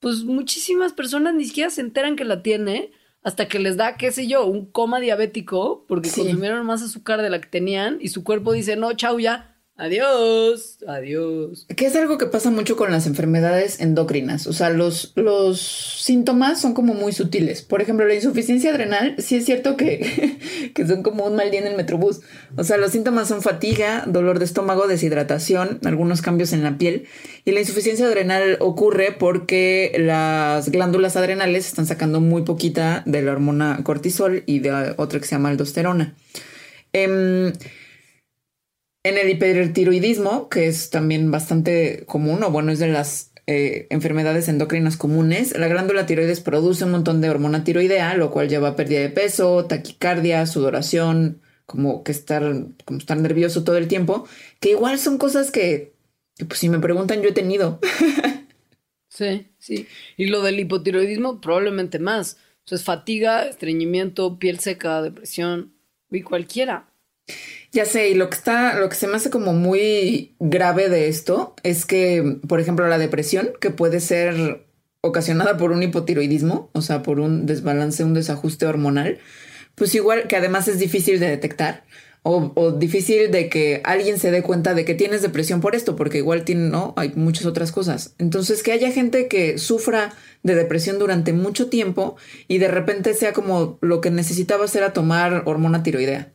pues 0.00 0.24
muchísimas 0.24 0.94
personas 0.94 1.34
ni 1.34 1.44
siquiera 1.44 1.68
se 1.68 1.82
enteran 1.82 2.16
que 2.16 2.24
la 2.24 2.42
tiene 2.42 2.92
hasta 3.22 3.46
que 3.46 3.58
les 3.58 3.76
da, 3.76 3.98
qué 3.98 4.10
sé 4.10 4.26
yo, 4.26 4.46
un 4.46 4.64
coma 4.64 5.00
diabético 5.00 5.84
porque 5.86 6.10
consumieron 6.10 6.64
más 6.64 6.82
azúcar 6.82 7.20
de 7.20 7.28
la 7.28 7.40
que 7.40 7.48
tenían 7.48 7.98
y 8.00 8.08
su 8.08 8.24
cuerpo 8.24 8.54
dice, 8.54 8.76
no, 8.76 8.94
chau, 8.94 9.20
ya, 9.20 9.51
Adiós, 9.78 10.78
adiós. 10.86 11.66
Que 11.74 11.86
es 11.86 11.96
algo 11.96 12.18
que 12.18 12.26
pasa 12.26 12.50
mucho 12.50 12.76
con 12.76 12.92
las 12.92 13.06
enfermedades 13.06 13.80
endocrinas. 13.80 14.46
O 14.46 14.52
sea, 14.52 14.68
los, 14.68 15.12
los 15.16 15.60
síntomas 15.60 16.60
son 16.60 16.74
como 16.74 16.92
muy 16.92 17.12
sutiles. 17.12 17.62
Por 17.62 17.80
ejemplo, 17.80 18.06
la 18.06 18.14
insuficiencia 18.14 18.70
adrenal, 18.70 19.14
sí 19.18 19.36
es 19.36 19.46
cierto 19.46 19.78
que, 19.78 20.38
que 20.74 20.86
son 20.86 21.02
como 21.02 21.24
un 21.24 21.36
mal 21.36 21.50
día 21.50 21.60
en 21.60 21.66
el 21.66 21.76
metrobús. 21.76 22.20
O 22.56 22.64
sea, 22.64 22.76
los 22.76 22.92
síntomas 22.92 23.28
son 23.28 23.40
fatiga, 23.40 24.04
dolor 24.06 24.38
de 24.38 24.44
estómago, 24.44 24.86
deshidratación, 24.86 25.80
algunos 25.84 26.20
cambios 26.20 26.52
en 26.52 26.62
la 26.62 26.76
piel. 26.76 27.06
Y 27.46 27.52
la 27.52 27.60
insuficiencia 27.60 28.06
adrenal 28.06 28.58
ocurre 28.60 29.12
porque 29.12 29.96
las 29.98 30.68
glándulas 30.68 31.16
adrenales 31.16 31.66
están 31.66 31.86
sacando 31.86 32.20
muy 32.20 32.42
poquita 32.42 33.02
de 33.06 33.22
la 33.22 33.32
hormona 33.32 33.80
cortisol 33.84 34.42
y 34.44 34.58
de 34.58 34.94
otra 34.98 35.18
que 35.18 35.26
se 35.26 35.34
llama 35.34 35.48
aldosterona. 35.48 36.14
Eh, 36.92 37.52
en 39.04 39.18
el 39.18 39.28
hipertiroidismo, 39.30 40.48
que 40.48 40.66
es 40.66 40.90
también 40.90 41.30
bastante 41.30 42.04
común, 42.06 42.42
o 42.42 42.50
bueno, 42.50 42.72
es 42.72 42.78
de 42.78 42.88
las 42.88 43.32
eh, 43.46 43.88
enfermedades 43.90 44.48
endocrinas 44.48 44.96
comunes, 44.96 45.58
la 45.58 45.66
glándula 45.66 46.06
tiroides 46.06 46.40
produce 46.40 46.84
un 46.84 46.92
montón 46.92 47.20
de 47.20 47.28
hormona 47.28 47.64
tiroidea, 47.64 48.14
lo 48.14 48.30
cual 48.30 48.48
lleva 48.48 48.68
a 48.68 48.76
pérdida 48.76 49.00
de 49.00 49.08
peso, 49.08 49.66
taquicardia, 49.66 50.46
sudoración, 50.46 51.42
como 51.66 52.04
que 52.04 52.12
estar, 52.12 52.42
como 52.84 52.98
estar 52.98 53.18
nervioso 53.18 53.64
todo 53.64 53.76
el 53.76 53.88
tiempo, 53.88 54.28
que 54.60 54.70
igual 54.70 54.98
son 54.98 55.18
cosas 55.18 55.50
que, 55.50 55.92
pues 56.46 56.60
si 56.60 56.68
me 56.68 56.78
preguntan, 56.78 57.20
yo 57.20 57.30
he 57.30 57.32
tenido. 57.32 57.80
sí, 59.08 59.48
sí. 59.58 59.88
Y 60.16 60.26
lo 60.26 60.42
del 60.42 60.60
hipotiroidismo, 60.60 61.40
probablemente 61.40 61.98
más. 61.98 62.36
O 62.64 62.68
sea, 62.68 62.76
es 62.76 62.84
fatiga, 62.84 63.46
estreñimiento, 63.46 64.38
piel 64.38 64.60
seca, 64.60 65.02
depresión, 65.02 65.74
y 66.12 66.22
cualquiera. 66.22 66.92
Ya 67.72 67.86
sé, 67.86 68.10
y 68.10 68.14
lo 68.14 68.28
que 68.28 68.36
está, 68.36 68.78
lo 68.78 68.90
que 68.90 68.96
se 68.96 69.06
me 69.06 69.16
hace 69.16 69.30
como 69.30 69.54
muy 69.54 70.36
grave 70.38 70.90
de 70.90 71.08
esto 71.08 71.54
es 71.62 71.86
que, 71.86 72.38
por 72.46 72.60
ejemplo, 72.60 72.86
la 72.86 72.98
depresión, 72.98 73.52
que 73.62 73.70
puede 73.70 74.00
ser 74.00 74.66
ocasionada 75.00 75.56
por 75.56 75.72
un 75.72 75.82
hipotiroidismo, 75.82 76.70
o 76.74 76.82
sea, 76.82 77.02
por 77.02 77.18
un 77.18 77.46
desbalance, 77.46 78.04
un 78.04 78.12
desajuste 78.12 78.66
hormonal, 78.66 79.20
pues 79.74 79.94
igual 79.94 80.28
que 80.28 80.36
además 80.36 80.68
es 80.68 80.78
difícil 80.78 81.18
de 81.18 81.28
detectar 81.28 81.84
o, 82.22 82.52
o, 82.56 82.72
difícil 82.72 83.30
de 83.30 83.48
que 83.48 83.80
alguien 83.84 84.18
se 84.18 84.30
dé 84.30 84.42
cuenta 84.42 84.74
de 84.74 84.84
que 84.84 84.94
tienes 84.94 85.22
depresión 85.22 85.62
por 85.62 85.74
esto, 85.74 85.96
porque 85.96 86.18
igual 86.18 86.44
tiene, 86.44 86.68
no, 86.68 86.92
hay 86.98 87.12
muchas 87.16 87.46
otras 87.46 87.72
cosas. 87.72 88.14
Entonces, 88.18 88.62
que 88.62 88.72
haya 88.72 88.92
gente 88.92 89.28
que 89.28 89.56
sufra 89.56 90.14
de 90.42 90.54
depresión 90.54 90.98
durante 90.98 91.32
mucho 91.32 91.70
tiempo 91.70 92.16
y 92.48 92.58
de 92.58 92.68
repente 92.68 93.14
sea 93.14 93.32
como 93.32 93.78
lo 93.80 94.02
que 94.02 94.10
necesitaba 94.10 94.66
hacer 94.66 94.84
a 94.84 94.92
tomar 94.92 95.44
hormona 95.46 95.82
tiroidea 95.82 96.32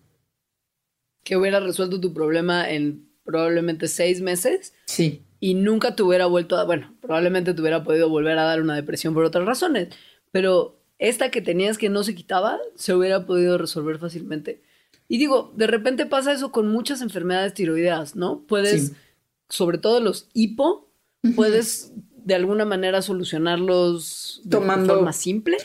que 1.28 1.36
hubiera 1.36 1.60
resuelto 1.60 2.00
tu 2.00 2.14
problema 2.14 2.70
en 2.70 3.06
probablemente 3.26 3.90
seis 3.90 4.22
meses. 4.22 4.74
Sí. 4.86 5.24
Y 5.42 5.56
nunca 5.56 5.94
te 5.94 6.02
hubiera 6.02 6.26
vuelto 6.26 6.56
a, 6.56 6.64
bueno, 6.64 6.96
probablemente 7.02 7.54
te 7.54 7.60
hubiera 7.60 7.84
podido 7.84 8.08
volver 8.08 8.38
a 8.38 8.46
dar 8.46 8.62
una 8.62 8.76
depresión 8.76 9.14
por 9.14 9.26
otras 9.26 9.46
razones, 9.46 9.90
pero 10.32 10.80
esta 11.00 11.30
que 11.30 11.42
tenías 11.42 11.78
que 11.78 11.90
no 11.90 12.06
se 12.06 12.16
quitaba, 12.16 12.58
se 12.76 12.94
hubiera 12.94 13.26
podido 13.26 13.58
resolver 13.58 14.00
fácilmente. 14.00 14.62
Y 15.10 15.18
digo, 15.18 15.52
de 15.58 15.68
repente 15.68 16.06
pasa 16.06 16.32
eso 16.32 16.54
con 16.54 16.70
muchas 16.70 17.02
enfermedades 17.02 17.54
tiroideas, 17.54 18.16
¿no? 18.16 18.46
Puedes, 18.48 18.94
sobre 19.50 19.80
todo 19.80 20.00
los 20.00 20.30
hipo, 20.34 20.88
puedes 21.36 21.92
de 22.16 22.36
alguna 22.36 22.64
manera 22.64 23.02
solucionarlos 23.02 24.40
de 24.46 24.62
forma 24.62 25.12
simple 25.12 25.58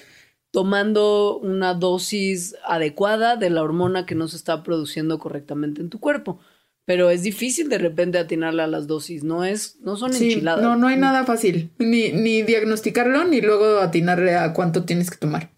tomando 0.53 1.39
una 1.39 1.75
dosis 1.75 2.55
adecuada 2.65 3.37
de 3.37 3.51
la 3.51 3.63
hormona 3.63 4.07
que 4.07 4.15
no 4.15 4.29
se 4.29 4.37
está 4.37 4.63
produciendo 4.63 5.19
correctamente 5.19 5.81
en 5.81 5.89
tu 5.91 5.99
cuerpo. 5.99 6.39
Pero 6.85 7.11
es 7.11 7.23
difícil 7.23 7.69
de 7.69 7.79
repente 7.79 8.19
atinarle 8.19 8.63
a 8.63 8.67
las 8.67 8.87
dosis, 8.87 9.25
no 9.25 9.45
es, 9.45 9.79
no 9.81 9.97
son 9.97 10.13
enchiladas. 10.13 10.63
No, 10.63 10.77
no 10.77 10.89
hay 10.89 10.99
nada 10.99 11.25
fácil, 11.25 11.71
ni, 11.79 12.13
ni 12.13 12.43
diagnosticarlo, 12.43 13.25
ni 13.25 13.41
luego 13.41 13.79
atinarle 13.79 14.35
a 14.35 14.53
cuánto 14.53 14.85
tienes 14.85 15.11
que 15.11 15.17
tomar. 15.17 15.51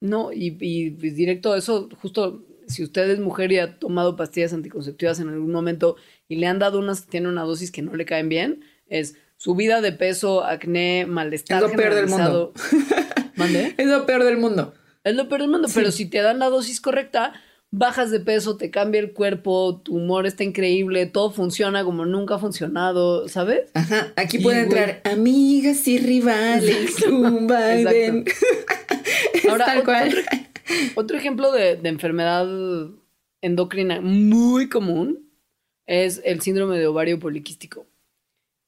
No, 0.00 0.32
y, 0.32 0.56
y 0.60 0.90
directo 0.90 1.56
eso, 1.56 1.88
justo 2.00 2.44
si 2.68 2.84
usted 2.84 3.10
es 3.10 3.18
mujer 3.18 3.50
y 3.50 3.58
ha 3.58 3.78
tomado 3.78 4.14
pastillas 4.14 4.52
anticonceptivas 4.52 5.20
en 5.20 5.30
algún 5.30 5.52
momento 5.52 5.96
y 6.28 6.36
le 6.36 6.46
han 6.46 6.58
dado 6.58 6.78
unas 6.78 7.02
que 7.02 7.10
tienen 7.10 7.30
una 7.30 7.42
dosis 7.42 7.72
que 7.72 7.82
no 7.82 7.94
le 7.94 8.04
caen 8.04 8.28
bien, 8.28 8.64
es 8.86 9.16
subida 9.36 9.80
de 9.80 9.92
peso, 9.92 10.44
acné, 10.44 11.06
malestar. 11.06 11.62
Es 11.62 11.70
lo 11.70 11.76
peor 11.76 11.94
del 11.94 12.08
mundo. 12.08 12.52
Es 13.76 13.86
lo 13.86 14.06
peor 14.06 14.24
del 14.24 14.38
mundo. 14.38 14.74
Es 15.04 15.14
lo 15.14 15.28
peor 15.28 15.42
del 15.42 15.50
mundo, 15.50 15.68
pero 15.74 15.90
si 15.90 16.06
te 16.06 16.18
dan 16.18 16.38
la 16.38 16.48
dosis 16.48 16.80
correcta, 16.80 17.32
bajas 17.72 18.10
de 18.10 18.20
peso, 18.20 18.56
te 18.56 18.70
cambia 18.70 19.00
el 19.00 19.12
cuerpo, 19.12 19.80
tu 19.82 19.96
humor 19.96 20.26
está 20.26 20.44
increíble, 20.44 21.06
todo 21.06 21.32
funciona 21.32 21.84
como 21.84 22.04
nunca 22.04 22.36
ha 22.36 22.38
funcionado, 22.38 23.28
¿sabes? 23.28 23.70
Ajá, 23.74 24.12
aquí 24.16 24.38
pueden 24.38 24.64
entrar 24.64 25.00
amigas 25.04 25.88
y 25.88 25.98
rivales, 25.98 27.02
un 27.02 27.50
Ahora, 29.48 29.82
Otro, 30.94 31.16
ejemplo 31.16 31.50
de, 31.50 31.76
de 31.76 31.88
enfermedad 31.88 32.46
endocrina 33.40 34.00
muy 34.00 34.68
común 34.68 35.28
es 35.86 36.20
el 36.24 36.40
síndrome 36.42 36.78
de 36.78 36.86
ovario 36.86 37.18
poliquístico 37.18 37.86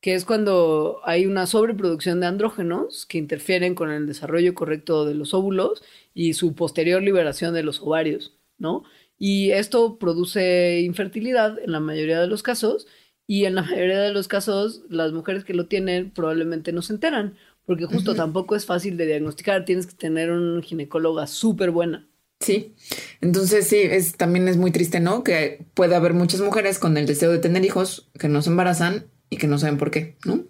que 0.04 0.14
es 0.14 0.26
cuando 0.26 1.00
hay 1.04 1.24
una 1.24 1.46
sobreproducción 1.46 2.20
de 2.20 2.26
andrógenos 2.26 3.06
que 3.06 3.16
interfieren 3.16 3.74
con 3.74 3.90
el 3.90 4.06
desarrollo 4.06 4.52
correcto 4.52 5.06
de 5.06 5.14
los 5.14 5.32
óvulos 5.32 5.82
y 6.12 6.34
su 6.34 6.54
posterior 6.54 7.02
liberación 7.02 7.54
de 7.54 7.62
los 7.62 7.80
ovarios, 7.80 8.36
¿no? 8.58 8.84
Y 9.18 9.52
esto 9.52 9.96
produce 9.96 10.82
infertilidad 10.82 11.58
en 11.58 11.72
la 11.72 11.80
mayoría 11.80 12.20
de 12.20 12.26
los 12.26 12.42
casos 12.42 12.86
y 13.26 13.46
en 13.46 13.54
la 13.54 13.62
mayoría 13.70 13.98
de 14.00 14.12
los 14.12 14.28
casos 14.28 14.82
las 14.90 15.12
mujeres 15.12 15.42
que 15.42 15.54
lo 15.54 15.68
tienen 15.68 16.10
probablemente 16.10 16.70
no 16.70 16.82
se 16.82 16.92
enteran 16.92 17.38
porque 17.64 17.86
justo 17.86 18.14
tampoco 18.14 18.56
es 18.56 18.66
fácil 18.66 18.98
de 18.98 19.06
diagnosticar, 19.06 19.64
tienes 19.64 19.86
que 19.86 19.94
tener 19.94 20.30
una 20.30 20.60
ginecóloga 20.60 21.26
súper 21.26 21.70
buena. 21.70 22.06
Sí, 22.40 22.74
entonces 23.22 23.68
sí, 23.68 23.78
es, 23.78 24.18
también 24.18 24.48
es 24.48 24.58
muy 24.58 24.70
triste, 24.70 25.00
¿no? 25.00 25.24
Que 25.24 25.64
puede 25.72 25.94
haber 25.94 26.12
muchas 26.12 26.42
mujeres 26.42 26.78
con 26.78 26.98
el 26.98 27.06
deseo 27.06 27.32
de 27.32 27.38
tener 27.38 27.64
hijos 27.64 28.10
que 28.18 28.28
no 28.28 28.42
se 28.42 28.50
embarazan 28.50 29.06
y 29.34 29.36
que 29.36 29.48
no 29.48 29.58
saben 29.58 29.78
por 29.78 29.90
qué, 29.90 30.16
¿no? 30.24 30.44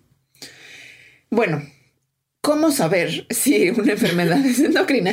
Bueno, 1.31 1.63
¿cómo 2.43 2.71
saber 2.71 3.27
si 3.31 3.71
una 3.71 3.93
enfermedad 3.93 4.39
es 4.45 4.61
endocrina? 4.61 5.13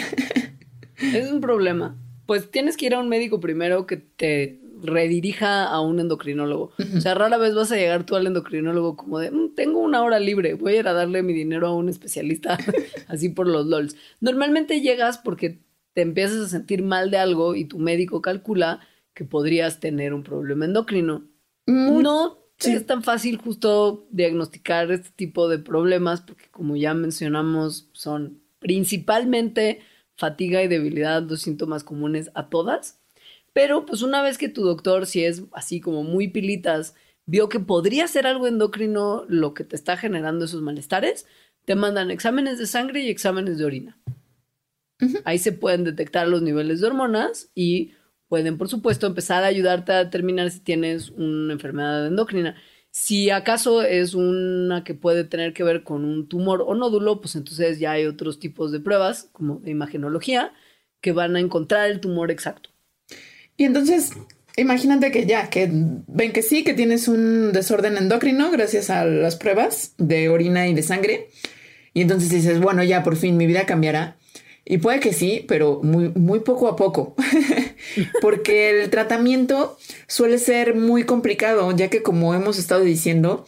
Es 0.97 1.31
un 1.31 1.39
problema, 1.39 1.97
pues 2.25 2.51
tienes 2.51 2.75
que 2.75 2.87
ir 2.87 2.93
a 2.93 2.99
un 2.99 3.07
médico 3.07 3.39
primero 3.39 3.87
que 3.87 3.95
te 3.97 4.59
redirija 4.83 5.63
a 5.65 5.79
un 5.79 5.99
endocrinólogo. 5.99 6.73
O 6.97 7.01
sea, 7.01 7.13
rara 7.13 7.37
vez 7.37 7.55
vas 7.55 7.71
a 7.71 7.77
llegar 7.77 8.03
tú 8.03 8.15
al 8.15 8.27
endocrinólogo 8.27 8.97
como 8.97 9.19
de, 9.19 9.31
"Mm, 9.31 9.55
tengo 9.55 9.79
una 9.79 10.03
hora 10.03 10.19
libre, 10.19 10.55
voy 10.55 10.73
a 10.73 10.79
ir 10.79 10.87
a 10.87 10.93
darle 10.93 11.23
mi 11.23 11.33
dinero 11.33 11.67
a 11.67 11.75
un 11.75 11.87
especialista 11.87 12.57
así 13.07 13.29
por 13.29 13.47
los 13.47 13.67
LOLs. 13.67 13.95
Normalmente 14.19 14.81
llegas 14.81 15.17
porque 15.17 15.59
te 15.93 16.01
empiezas 16.01 16.37
a 16.45 16.49
sentir 16.49 16.83
mal 16.83 17.09
de 17.09 17.17
algo 17.17 17.55
y 17.55 17.65
tu 17.65 17.79
médico 17.79 18.21
calcula 18.21 18.79
que 19.13 19.23
podrías 19.23 19.79
tener 19.79 20.13
un 20.13 20.23
problema 20.23 20.65
endocrino. 20.65 21.25
No 21.67 22.40
sí. 22.63 22.73
es 22.73 22.85
tan 22.85 23.03
fácil 23.03 23.37
justo 23.37 24.07
diagnosticar 24.11 24.91
este 24.91 25.09
tipo 25.15 25.49
de 25.49 25.59
problemas 25.59 26.21
porque 26.21 26.49
como 26.49 26.75
ya 26.75 26.93
mencionamos 26.93 27.89
son 27.93 28.41
principalmente 28.59 29.81
fatiga 30.15 30.63
y 30.63 30.67
debilidad 30.67 31.23
los 31.23 31.41
síntomas 31.41 31.83
comunes 31.83 32.31
a 32.35 32.49
todas. 32.49 32.99
Pero 33.53 33.85
pues 33.85 34.01
una 34.01 34.21
vez 34.21 34.37
que 34.37 34.49
tu 34.49 34.63
doctor, 34.63 35.05
si 35.05 35.25
es 35.25 35.43
así 35.51 35.81
como 35.81 36.03
muy 36.03 36.29
pilitas, 36.29 36.95
vio 37.25 37.49
que 37.49 37.59
podría 37.59 38.07
ser 38.07 38.27
algo 38.27 38.47
endocrino 38.47 39.25
lo 39.27 39.53
que 39.53 39.63
te 39.63 39.75
está 39.75 39.97
generando 39.97 40.45
esos 40.45 40.61
malestares, 40.61 41.25
te 41.65 41.75
mandan 41.75 42.11
exámenes 42.11 42.59
de 42.59 42.67
sangre 42.67 43.01
y 43.01 43.09
exámenes 43.09 43.57
de 43.57 43.65
orina. 43.65 43.97
Ahí 45.25 45.39
se 45.39 45.51
pueden 45.51 45.83
detectar 45.83 46.27
los 46.27 46.43
niveles 46.43 46.79
de 46.79 46.87
hormonas 46.87 47.49
y 47.55 47.93
pueden, 48.31 48.57
por 48.57 48.69
supuesto, 48.69 49.07
empezar 49.07 49.43
a 49.43 49.47
ayudarte 49.47 49.91
a 49.91 50.05
determinar 50.05 50.49
si 50.51 50.61
tienes 50.61 51.09
una 51.09 51.51
enfermedad 51.51 52.07
endocrina. 52.07 52.55
Si 52.89 53.29
acaso 53.29 53.81
es 53.81 54.13
una 54.13 54.85
que 54.85 54.93
puede 54.93 55.25
tener 55.25 55.51
que 55.51 55.65
ver 55.65 55.83
con 55.83 56.05
un 56.05 56.29
tumor 56.29 56.63
o 56.65 56.73
nódulo, 56.73 57.19
pues 57.19 57.35
entonces 57.35 57.77
ya 57.77 57.91
hay 57.91 58.05
otros 58.05 58.39
tipos 58.39 58.71
de 58.71 58.79
pruebas, 58.79 59.27
como 59.33 59.57
de 59.57 59.71
imagenología, 59.71 60.53
que 61.01 61.11
van 61.11 61.35
a 61.35 61.41
encontrar 61.41 61.89
el 61.89 61.99
tumor 61.99 62.31
exacto. 62.31 62.69
Y 63.57 63.65
entonces, 63.65 64.13
imagínate 64.55 65.11
que 65.11 65.25
ya, 65.25 65.49
que 65.49 65.69
ven 65.69 66.31
que 66.31 66.41
sí, 66.41 66.63
que 66.63 66.73
tienes 66.73 67.09
un 67.09 67.51
desorden 67.51 67.97
endocrino 67.97 68.49
gracias 68.49 68.89
a 68.89 69.03
las 69.03 69.35
pruebas 69.35 69.93
de 69.97 70.29
orina 70.29 70.69
y 70.69 70.73
de 70.73 70.83
sangre. 70.83 71.27
Y 71.93 71.99
entonces 71.99 72.29
dices, 72.29 72.61
bueno, 72.61 72.81
ya 72.81 73.03
por 73.03 73.17
fin 73.17 73.35
mi 73.35 73.45
vida 73.45 73.65
cambiará. 73.65 74.15
Y 74.63 74.77
puede 74.77 75.01
que 75.01 75.11
sí, 75.11 75.43
pero 75.49 75.81
muy, 75.83 76.13
muy 76.15 76.39
poco 76.39 76.69
a 76.69 76.77
poco. 76.77 77.13
Porque 78.21 78.81
el 78.81 78.89
tratamiento 78.89 79.77
suele 80.07 80.37
ser 80.37 80.75
muy 80.75 81.03
complicado, 81.03 81.75
ya 81.75 81.89
que 81.89 82.03
como 82.03 82.33
hemos 82.33 82.57
estado 82.57 82.81
diciendo, 82.81 83.45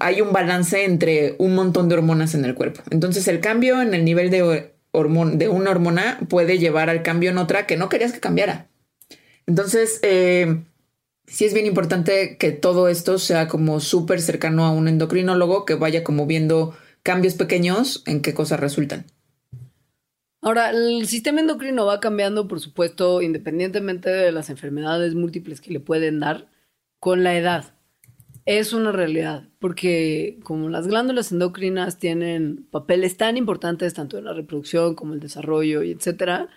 hay 0.00 0.20
un 0.20 0.32
balance 0.32 0.84
entre 0.84 1.36
un 1.38 1.54
montón 1.54 1.88
de 1.88 1.94
hormonas 1.94 2.34
en 2.34 2.44
el 2.44 2.54
cuerpo. 2.54 2.82
Entonces 2.90 3.28
el 3.28 3.40
cambio 3.40 3.80
en 3.82 3.94
el 3.94 4.04
nivel 4.04 4.30
de, 4.30 4.72
hormon 4.92 5.38
de 5.38 5.48
una 5.48 5.70
hormona 5.70 6.18
puede 6.28 6.58
llevar 6.58 6.90
al 6.90 7.02
cambio 7.02 7.30
en 7.30 7.38
otra 7.38 7.66
que 7.66 7.76
no 7.76 7.88
querías 7.88 8.12
que 8.12 8.20
cambiara. 8.20 8.68
Entonces, 9.46 10.00
eh, 10.02 10.62
sí 11.26 11.44
es 11.44 11.54
bien 11.54 11.66
importante 11.66 12.36
que 12.36 12.52
todo 12.52 12.88
esto 12.88 13.18
sea 13.18 13.46
como 13.46 13.80
súper 13.80 14.20
cercano 14.20 14.64
a 14.64 14.72
un 14.72 14.88
endocrinólogo 14.88 15.64
que 15.64 15.74
vaya 15.74 16.02
como 16.02 16.26
viendo 16.26 16.74
cambios 17.02 17.34
pequeños 17.34 18.02
en 18.06 18.22
qué 18.22 18.34
cosas 18.34 18.58
resultan. 18.58 19.06
Ahora, 20.46 20.70
el 20.70 21.08
sistema 21.08 21.40
endocrino 21.40 21.86
va 21.86 21.98
cambiando, 21.98 22.46
por 22.46 22.60
supuesto, 22.60 23.20
independientemente 23.20 24.10
de 24.10 24.30
las 24.30 24.48
enfermedades 24.48 25.16
múltiples 25.16 25.60
que 25.60 25.72
le 25.72 25.80
pueden 25.80 26.20
dar 26.20 26.46
con 27.00 27.24
la 27.24 27.36
edad. 27.36 27.74
Es 28.44 28.72
una 28.72 28.92
realidad, 28.92 29.48
porque 29.58 30.38
como 30.44 30.68
las 30.68 30.86
glándulas 30.86 31.32
endocrinas 31.32 31.98
tienen 31.98 32.64
papeles 32.70 33.16
tan 33.16 33.36
importantes 33.36 33.92
tanto 33.92 34.18
en 34.18 34.26
la 34.26 34.34
reproducción 34.34 34.94
como 34.94 35.14
el 35.14 35.18
desarrollo 35.18 35.82
y 35.82 35.90
etcétera, 35.90 36.48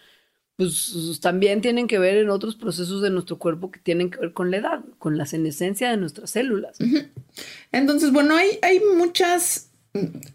pues 0.56 1.20
también 1.20 1.62
tienen 1.62 1.88
que 1.88 1.98
ver 1.98 2.18
en 2.18 2.30
otros 2.30 2.56
procesos 2.56 3.02
de 3.02 3.10
nuestro 3.10 3.40
cuerpo 3.40 3.72
que 3.72 3.80
tienen 3.80 4.12
que 4.12 4.20
ver 4.20 4.34
con 4.34 4.52
la 4.52 4.58
edad, 4.58 4.86
con 5.00 5.18
la 5.18 5.26
senescencia 5.26 5.90
de 5.90 5.98
nuestras 5.98 6.30
células. 6.30 6.78
Entonces, 7.72 8.12
bueno, 8.12 8.36
hay, 8.36 8.60
hay 8.62 8.82
muchas 8.96 9.69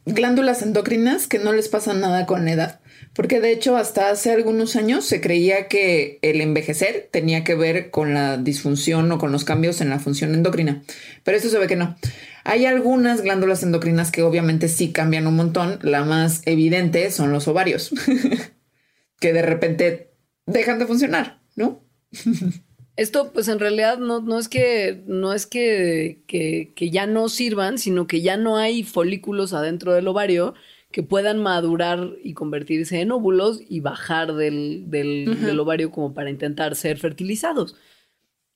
glándulas 0.05 0.63
endocrinas 0.63 1.27
que 1.27 1.39
no 1.39 1.53
les 1.53 1.69
pasa 1.69 1.95
nada 1.95 2.27
con 2.27 2.49
edad, 2.49 2.81
porque 3.15 3.41
de 3.41 3.53
hecho 3.53 3.77
hasta 3.77 4.11
hace 4.11 4.33
algunos 4.33 4.77
años 4.77 5.05
se 5.05 5.21
creía 5.21 5.69
que 5.69 6.19
el 6.23 6.41
envejecer 6.41 7.09
tenía 7.13 7.45
que 7.45 7.55
ver 7.55 7.91
con 7.91 8.15
la 8.15 8.37
disfunción 8.37 9.11
o 9.13 9.19
con 9.19 9.33
los 9.33 9.45
cambios 9.45 9.81
en 9.81 9.91
la 9.91 10.01
función 10.01 10.35
endocrina, 10.35 10.83
pero 11.23 11.37
eso 11.37 11.49
se 11.49 11.59
ve 11.59 11.67
que 11.67 11.77
no. 11.77 11.97
Hay 12.43 12.67
algunas 12.67 13.23
glándulas 13.23 13.63
endocrinas 13.63 14.11
que 14.11 14.23
obviamente 14.23 14.69
sí 14.69 14.93
cambian 14.93 15.27
un 15.27 15.37
montón, 15.37 15.79
la 15.83 16.05
más 16.05 16.43
evidente 16.45 17.11
son 17.11 17.33
los 17.33 17.49
ovarios, 17.49 17.93
que 19.21 19.33
de 19.33 19.43
repente 19.43 20.15
dejan 20.47 20.79
de 20.79 20.87
funcionar, 20.87 21.41
¿no? 21.55 21.85
Esto, 22.97 23.33
pues 23.33 23.49
en 23.49 23.59
realidad 23.59 23.99
no, 23.99 24.21
no 24.21 24.39
es 24.39 24.49
que 24.49 25.03
no 25.07 25.33
es 25.33 25.47
que, 25.47 26.23
que, 26.29 26.73
que, 26.77 26.91
ya 26.91 27.07
no 27.07 27.29
sirvan, 27.29 27.79
sino 27.79 28.07
que 28.07 28.23
ya 28.23 28.37
no 28.37 28.57
hay 28.57 28.85
folículos 28.85 29.53
adentro 29.53 29.93
del 29.93 30.07
ovario 30.07 30.55
que 30.93 31.03
puedan 31.03 31.43
madurar 31.43 32.13
y 32.23 32.35
convertirse 32.35 33.01
en 33.01 33.11
óvulos 33.11 33.61
y 33.69 33.81
bajar 33.81 34.35
del, 34.35 34.85
del, 34.91 35.29
uh 35.29 35.33
-huh. 35.33 35.39
del 35.39 35.59
ovario 35.59 35.91
como 35.91 36.15
para 36.15 36.31
intentar 36.31 36.77
ser 36.77 36.99
fertilizados. 36.99 37.75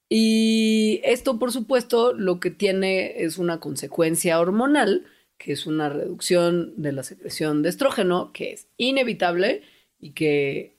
Y 0.08 1.00
esto, 1.02 1.40
por 1.40 1.50
supuesto, 1.50 2.12
lo 2.14 2.38
que 2.38 2.50
tiene 2.50 3.24
es 3.24 3.38
una 3.38 3.58
consecuencia 3.58 4.38
hormonal, 4.38 5.04
que 5.36 5.52
es 5.52 5.66
una 5.66 5.88
reducción 5.88 6.74
de 6.76 6.92
la 6.92 7.02
secreción 7.02 7.62
de 7.62 7.70
estrógeno, 7.70 8.32
que 8.32 8.52
es 8.52 8.68
inevitable 8.76 9.62
y 9.98 10.12
que 10.12 10.77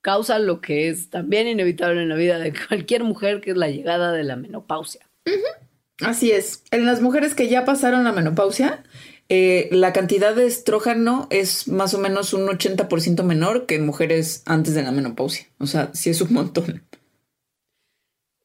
causa 0.00 0.38
lo 0.38 0.60
que 0.60 0.88
es 0.88 1.10
también 1.10 1.48
inevitable 1.48 2.02
en 2.02 2.08
la 2.08 2.16
vida 2.16 2.38
de 2.38 2.52
cualquier 2.68 3.04
mujer, 3.04 3.40
que 3.40 3.50
es 3.50 3.56
la 3.56 3.68
llegada 3.68 4.12
de 4.12 4.24
la 4.24 4.36
menopausia. 4.36 5.06
Uh 5.26 5.30
-huh. 5.30 5.70
Así 6.06 6.30
es. 6.32 6.64
En 6.70 6.86
las 6.86 7.02
mujeres 7.02 7.34
que 7.34 7.48
ya 7.48 7.64
pasaron 7.64 8.04
la 8.04 8.12
menopausia, 8.12 8.82
eh, 9.28 9.68
la 9.70 9.92
cantidad 9.92 10.34
de 10.34 10.46
estrógeno 10.46 11.28
es 11.30 11.68
más 11.68 11.94
o 11.94 11.98
menos 11.98 12.32
un 12.32 12.48
80% 12.48 13.22
menor 13.22 13.66
que 13.66 13.76
en 13.76 13.86
mujeres 13.86 14.42
antes 14.46 14.74
de 14.74 14.82
la 14.82 14.92
menopausia. 14.92 15.46
O 15.58 15.66
sea, 15.66 15.90
sí 15.94 16.10
es 16.10 16.20
un 16.20 16.32
montón. 16.32 16.82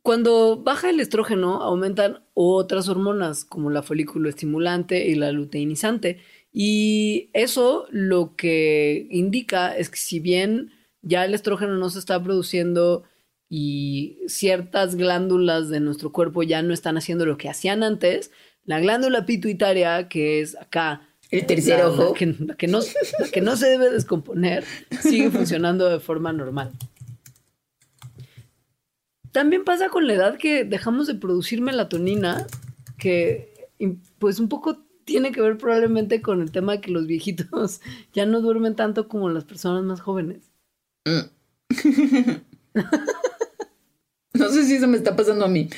Cuando 0.03 0.61
baja 0.61 0.91
el 0.91 0.99
estrógeno, 0.99 1.63
aumentan 1.63 2.23
otras 2.35 2.87
hormonas 2.89 3.43
como 3.45 3.71
la 3.71 3.81
folículo 3.81 4.29
estimulante 4.29 5.07
y 5.07 5.15
la 5.15 5.31
luteinizante. 5.31 6.19
Y 6.53 7.31
eso 7.33 7.87
lo 7.89 8.35
que 8.35 9.07
indica 9.09 9.75
es 9.75 9.89
que 9.89 9.97
si 9.97 10.19
bien 10.19 10.71
ya 11.05 11.23
el 11.23 11.33
estrógeno 11.33 11.77
no 11.77 11.89
se 11.89 11.99
está 11.99 12.21
produciendo 12.21 13.03
y 13.47 14.17
ciertas 14.27 14.95
glándulas 14.95 15.69
de 15.69 15.79
nuestro 15.79 16.11
cuerpo 16.11 16.43
ya 16.43 16.61
no 16.61 16.73
están 16.73 16.97
haciendo 16.97 17.25
lo 17.25 17.37
que 17.37 17.47
hacían 17.47 17.83
antes, 17.83 18.31
la 18.65 18.79
glándula 18.79 19.25
pituitaria, 19.25 20.09
que 20.09 20.41
es 20.41 20.57
acá 20.57 21.07
el 21.31 21.45
tercer 21.45 21.79
la, 21.79 21.89
ojo, 21.89 22.09
la 22.09 22.13
que, 22.13 22.25
la 22.39 22.55
que, 22.55 22.67
no, 22.67 22.79
que 23.31 23.41
no 23.41 23.55
se 23.55 23.67
debe 23.67 23.91
descomponer, 23.91 24.63
sigue 25.01 25.29
funcionando 25.29 25.87
de 25.87 25.99
forma 25.99 26.33
normal. 26.33 26.71
También 29.31 29.63
pasa 29.63 29.89
con 29.89 30.07
la 30.07 30.13
edad 30.13 30.37
que 30.37 30.63
dejamos 30.63 31.07
de 31.07 31.15
producir 31.15 31.61
melatonina, 31.61 32.47
que 32.97 33.53
pues 34.17 34.39
un 34.39 34.49
poco 34.49 34.85
tiene 35.03 35.31
que 35.31 35.41
ver 35.41 35.57
probablemente 35.57 36.21
con 36.21 36.41
el 36.41 36.51
tema 36.51 36.73
de 36.73 36.81
que 36.81 36.91
los 36.91 37.05
viejitos 37.05 37.81
ya 38.13 38.25
no 38.25 38.41
duermen 38.41 38.75
tanto 38.75 39.07
como 39.07 39.29
las 39.29 39.45
personas 39.45 39.83
más 39.83 40.01
jóvenes. 40.01 40.54
no 44.33 44.49
sé 44.49 44.63
si 44.65 44.75
eso 44.75 44.87
me 44.87 44.97
está 44.97 45.15
pasando 45.15 45.45
a 45.45 45.47
mí. 45.47 45.69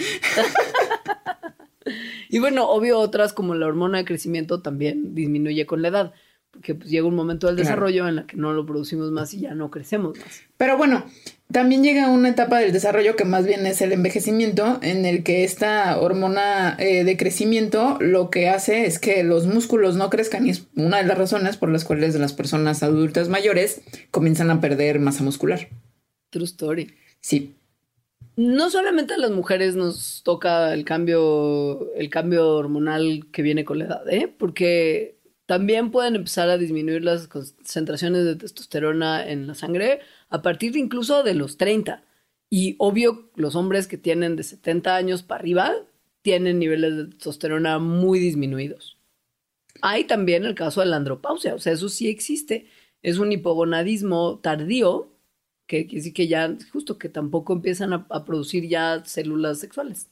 y 2.30 2.40
bueno, 2.40 2.70
obvio, 2.70 3.00
otras 3.00 3.34
como 3.34 3.56
la 3.56 3.68
hormona 3.68 3.98
de 4.00 4.06
crecimiento 4.06 4.62
también 4.62 5.14
disminuye 5.14 5.66
con 5.66 5.82
la 5.82 5.90
edad, 5.90 6.14
porque 6.52 6.76
pues 6.76 6.90
llega 6.90 7.06
un 7.06 7.16
momento 7.16 7.48
del 7.48 7.58
claro. 7.58 7.70
desarrollo 7.70 8.08
en 8.08 8.16
la 8.16 8.26
que 8.26 8.38
no 8.38 8.54
lo 8.54 8.66
producimos 8.66 9.12
más 9.12 9.34
y 9.34 9.42
ya 9.42 9.54
no 9.54 9.70
crecemos 9.70 10.18
más. 10.18 10.44
Pero 10.56 10.78
bueno, 10.78 11.06
también 11.52 11.82
llega 11.82 12.10
una 12.10 12.30
etapa 12.30 12.60
del 12.60 12.74
desarrollo 12.74 13.16
que 13.16 13.24
más 13.24 13.46
bien 13.46 13.66
es 13.66 13.82
el 13.82 13.94
envejecimiento, 13.94 14.80
en 14.82 15.06
el 15.06 15.24
que 15.24 15.44
esta 15.46 15.98
hormona 16.00 16.76
eh, 16.78 17.06
de 17.06 17.18
crecimiento 17.18 17.98
lo 18.02 18.30
que 18.30 18.50
hace 18.50 18.86
es 18.86 19.00
que 19.00 19.24
los 19.24 19.48
músculos 19.48 19.96
no 19.96 20.10
crezcan 20.10 20.46
y 20.46 20.50
es 20.50 20.68
una 20.76 20.98
de 20.98 21.06
las 21.06 21.18
razones 21.18 21.56
por 21.56 21.70
las 21.70 21.86
cuales 21.86 22.16
las 22.16 22.34
personas 22.34 22.84
adultas 22.84 23.30
mayores 23.30 23.82
comienzan 24.12 24.52
a 24.52 24.60
perder 24.60 25.00
masa 25.00 25.24
muscular. 25.24 25.70
True 26.30 26.46
story. 26.46 26.94
Sí. 27.22 27.56
No 28.36 28.70
solamente 28.70 29.14
a 29.14 29.18
las 29.18 29.32
mujeres 29.32 29.76
nos 29.76 30.22
toca 30.24 30.74
el 30.74 30.84
cambio, 30.86 31.92
el 31.96 32.10
cambio 32.10 32.56
hormonal 32.56 33.28
que 33.32 33.42
viene 33.42 33.66
con 33.66 33.80
la 33.80 33.86
edad, 33.86 34.10
¿eh? 34.10 34.32
Porque 34.38 35.17
también 35.48 35.92
pueden 35.92 36.16
empezar 36.16 36.50
a 36.50 36.58
disminuir 36.58 37.04
las 37.04 37.28
concentraciones 37.30 38.26
de 38.26 38.36
testosterona 38.36 39.28
en 39.28 39.48
la 39.48 39.56
sangre 39.56 40.02
a 40.30 40.42
partir 40.42 40.74
de 40.74 40.80
incluso 40.80 41.24
de 41.24 41.34
los 41.34 41.58
30. 41.58 42.04
Y 42.50 42.76
obvio, 42.80 43.32
los 43.36 43.56
hombres 43.56 43.88
que 43.88 43.98
tienen 43.98 44.36
de 44.36 44.44
70 44.44 44.96
años 44.96 45.24
para 45.24 45.40
arriba 45.40 45.74
tienen 46.22 46.60
niveles 46.60 46.98
de 46.98 47.06
testosterona 47.06 47.80
muy 47.80 48.20
disminuidos. 48.20 48.98
Hay 49.82 50.04
también 50.04 50.44
el 50.44 50.54
caso 50.54 50.82
de 50.82 50.88
la 50.88 50.98
andropausia, 50.98 51.56
o 51.56 51.60
sea, 51.60 51.72
eso 51.72 51.88
sí 51.88 52.10
existe. 52.10 52.68
Es 53.02 53.18
un 53.18 53.32
hipogonadismo 53.32 54.40
tardío 54.40 55.17
que 55.68 55.86
quiere 55.86 55.98
decir 55.98 56.14
que 56.14 56.28
ya, 56.28 56.56
justo 56.72 56.98
que 56.98 57.10
tampoco 57.10 57.54
empiezan 57.54 57.94
a, 57.94 58.08
a 58.10 58.26
producir 58.26 58.68
ya 58.68 59.04
células 59.06 59.60
sexuales. 59.60 60.08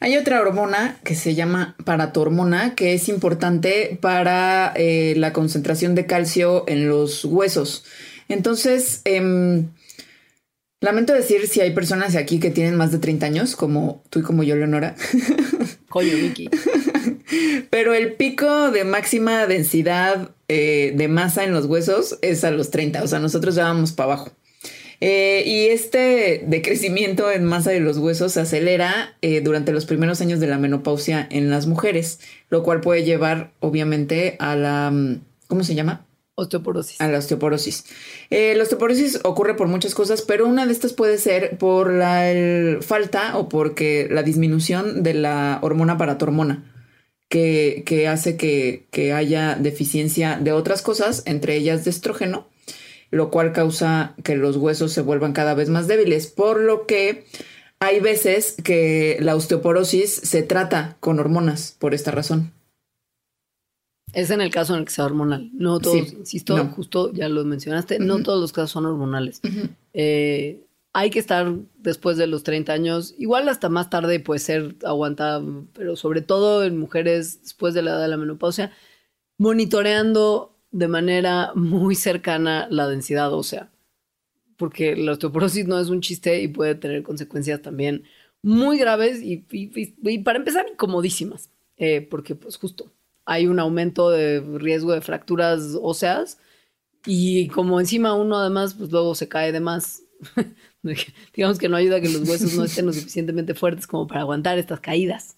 Hay 0.00 0.16
otra 0.16 0.40
hormona 0.40 1.00
que 1.02 1.16
se 1.16 1.34
llama 1.34 1.74
paratormona, 1.84 2.76
que 2.76 2.94
es 2.94 3.08
importante 3.08 3.98
para 4.00 4.72
eh, 4.76 5.14
la 5.16 5.32
concentración 5.32 5.96
de 5.96 6.06
calcio 6.06 6.64
en 6.68 6.88
los 6.88 7.24
huesos. 7.24 7.84
Entonces, 8.28 9.00
em, 9.04 9.70
lamento 10.80 11.12
decir 11.12 11.48
si 11.48 11.60
hay 11.60 11.72
personas 11.72 12.14
aquí 12.14 12.38
que 12.38 12.50
tienen 12.50 12.76
más 12.76 12.92
de 12.92 12.98
30 12.98 13.26
años, 13.26 13.56
como 13.56 14.04
tú 14.10 14.20
y 14.20 14.22
como 14.22 14.44
yo, 14.44 14.54
Leonora. 14.54 14.94
Coño, 15.88 16.14
Vicky. 16.14 16.48
Pero 17.70 17.94
el 17.94 18.12
pico 18.12 18.70
de 18.70 18.84
máxima 18.84 19.46
densidad 19.46 20.30
eh, 20.46 20.92
de 20.94 21.08
masa 21.08 21.44
en 21.44 21.52
los 21.52 21.66
huesos 21.66 22.18
es 22.22 22.44
a 22.44 22.50
los 22.52 22.70
30. 22.70 23.02
O 23.02 23.08
sea, 23.08 23.18
nosotros 23.18 23.56
ya 23.56 23.64
vamos 23.64 23.92
para 23.92 24.12
abajo. 24.12 24.37
Eh, 25.00 25.44
y 25.46 25.66
este 25.68 26.42
decrecimiento 26.46 27.30
en 27.30 27.44
masa 27.44 27.70
de 27.70 27.80
los 27.80 27.98
huesos 27.98 28.32
se 28.32 28.40
acelera 28.40 29.16
eh, 29.22 29.40
durante 29.40 29.72
los 29.72 29.86
primeros 29.86 30.20
años 30.20 30.40
de 30.40 30.48
la 30.48 30.58
menopausia 30.58 31.26
en 31.30 31.50
las 31.50 31.66
mujeres, 31.66 32.18
lo 32.50 32.62
cual 32.64 32.80
puede 32.80 33.04
llevar 33.04 33.52
obviamente 33.60 34.34
a 34.40 34.56
la, 34.56 34.90
mm, 34.90 35.20
¿cómo 35.46 35.62
se 35.62 35.74
llama? 35.76 36.04
Osteoporosis. 36.34 37.00
A 37.00 37.08
la 37.08 37.18
osteoporosis. 37.18 37.84
Eh, 38.30 38.54
la 38.56 38.62
osteoporosis 38.62 39.20
ocurre 39.24 39.54
por 39.54 39.66
muchas 39.68 39.94
cosas, 39.94 40.22
pero 40.22 40.46
una 40.46 40.66
de 40.66 40.72
estas 40.72 40.92
puede 40.92 41.18
ser 41.18 41.58
por 41.58 41.92
la 41.92 42.30
el- 42.30 42.78
falta 42.82 43.36
o 43.38 43.48
porque 43.48 44.08
la 44.10 44.22
disminución 44.22 45.02
de 45.02 45.14
la 45.14 45.58
hormona 45.62 45.96
paratormona, 45.98 46.64
que, 47.28 47.82
que 47.86 48.08
hace 48.08 48.36
que, 48.36 48.86
que 48.90 49.12
haya 49.12 49.54
deficiencia 49.56 50.38
de 50.40 50.52
otras 50.52 50.82
cosas, 50.82 51.22
entre 51.26 51.56
ellas 51.56 51.84
de 51.84 51.90
estrógeno, 51.90 52.48
lo 53.10 53.30
cual 53.30 53.52
causa 53.52 54.14
que 54.24 54.36
los 54.36 54.56
huesos 54.56 54.92
se 54.92 55.00
vuelvan 55.02 55.32
cada 55.32 55.54
vez 55.54 55.68
más 55.68 55.86
débiles, 55.88 56.26
por 56.26 56.60
lo 56.60 56.86
que 56.86 57.24
hay 57.80 58.00
veces 58.00 58.56
que 58.62 59.18
la 59.20 59.36
osteoporosis 59.36 60.12
se 60.12 60.42
trata 60.42 60.96
con 61.00 61.18
hormonas 61.20 61.76
por 61.78 61.94
esta 61.94 62.10
razón. 62.10 62.52
Es 64.12 64.30
en 64.30 64.40
el 64.40 64.50
caso 64.50 64.72
en 64.74 64.80
el 64.80 64.84
que 64.86 64.92
sea 64.92 65.04
hormonal. 65.04 65.50
No 65.52 65.80
todos, 65.80 66.08
Sí, 66.08 66.16
insisto, 66.18 66.56
no. 66.56 66.66
justo 66.70 67.12
ya 67.12 67.28
lo 67.28 67.44
mencionaste, 67.44 67.98
no 67.98 68.22
todos 68.22 68.40
los 68.40 68.52
casos 68.52 68.70
son 68.70 68.86
hormonales. 68.86 69.40
Eh, 69.92 70.64
hay 70.94 71.10
que 71.10 71.18
estar 71.18 71.54
después 71.76 72.16
de 72.16 72.26
los 72.26 72.42
30 72.42 72.72
años, 72.72 73.14
igual 73.18 73.48
hasta 73.48 73.68
más 73.68 73.90
tarde 73.90 74.18
puede 74.18 74.40
ser 74.40 74.76
aguantada, 74.84 75.44
pero 75.74 75.94
sobre 75.96 76.22
todo 76.22 76.64
en 76.64 76.78
mujeres 76.78 77.42
después 77.42 77.74
de 77.74 77.82
la 77.82 77.90
edad 77.92 78.02
de 78.02 78.08
la 78.08 78.16
menopausia, 78.16 78.72
monitoreando 79.36 80.57
de 80.70 80.88
manera 80.88 81.52
muy 81.54 81.94
cercana 81.94 82.66
la 82.70 82.88
densidad 82.88 83.32
ósea. 83.32 83.70
Porque 84.56 84.96
la 84.96 85.12
osteoporosis 85.12 85.66
no 85.66 85.78
es 85.78 85.88
un 85.88 86.00
chiste 86.00 86.42
y 86.42 86.48
puede 86.48 86.74
tener 86.74 87.02
consecuencias 87.02 87.62
también 87.62 88.02
muy 88.42 88.78
graves 88.78 89.22
y, 89.22 89.44
y- 89.50 89.70
y- 89.80 89.94
y 90.02 90.18
para 90.18 90.38
empezar 90.38 90.66
incomodísimas. 90.70 91.50
Eh, 91.76 92.00
porque 92.10 92.34
pues 92.34 92.56
justo 92.56 92.92
hay 93.24 93.46
un 93.46 93.60
aumento 93.60 94.10
de 94.10 94.40
riesgo 94.58 94.92
de 94.92 95.00
fracturas 95.00 95.76
óseas 95.80 96.38
y 97.06 97.46
como 97.48 97.78
encima 97.78 98.14
uno 98.14 98.36
además 98.36 98.74
pues 98.74 98.90
luego 98.90 99.14
se 99.14 99.28
cae 99.28 99.52
de 99.52 99.60
más. 99.60 100.02
Digamos 101.34 101.58
que 101.58 101.68
no 101.68 101.76
ayuda 101.76 101.96
a 101.96 102.00
que 102.00 102.08
los 102.08 102.28
huesos 102.28 102.54
no 102.54 102.64
estén 102.64 102.86
lo 102.86 102.92
suficientemente 102.92 103.54
fuertes 103.54 103.86
como 103.86 104.06
para 104.08 104.20
aguantar 104.22 104.58
estas 104.58 104.80
caídas. 104.80 105.36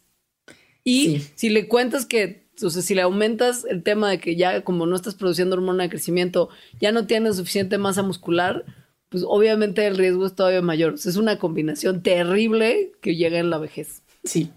Y 0.83 1.18
Sí. 1.18 1.31
si 1.35 1.49
le 1.51 1.68
cuentas 1.68 2.07
que, 2.07 2.49
sea, 2.69 2.83
si 2.83 2.95
le 2.95 3.01
aumentas 3.01 3.65
el 3.65 3.83
tema 3.83 4.11
de 4.11 4.19
que 4.19 4.37
ya 4.37 4.63
como 4.65 4.85
no 4.85 4.95
estás 4.97 5.15
produciendo 5.15 5.57
hormona 5.57 5.85
de 5.85 5.89
crecimiento, 5.89 6.51
ya 6.79 6.93
no 6.93 7.07
tienes 7.07 7.37
suficiente 7.37 7.79
masa 7.79 8.03
muscular, 8.03 8.67
pues 9.09 9.25
obviamente 9.27 9.87
el 9.87 9.97
riesgo 9.97 10.27
es 10.27 10.35
todavía 10.35 10.61
mayor. 10.61 10.95
O 10.95 10.97
sea, 10.99 11.11
es 11.11 11.17
una 11.17 11.39
combinación 11.39 12.03
terrible 12.03 12.93
que 13.01 13.17
llega 13.17 13.39
en 13.39 13.49
la 13.49 13.59
vejez. 13.59 14.03
Sí. 14.25 14.51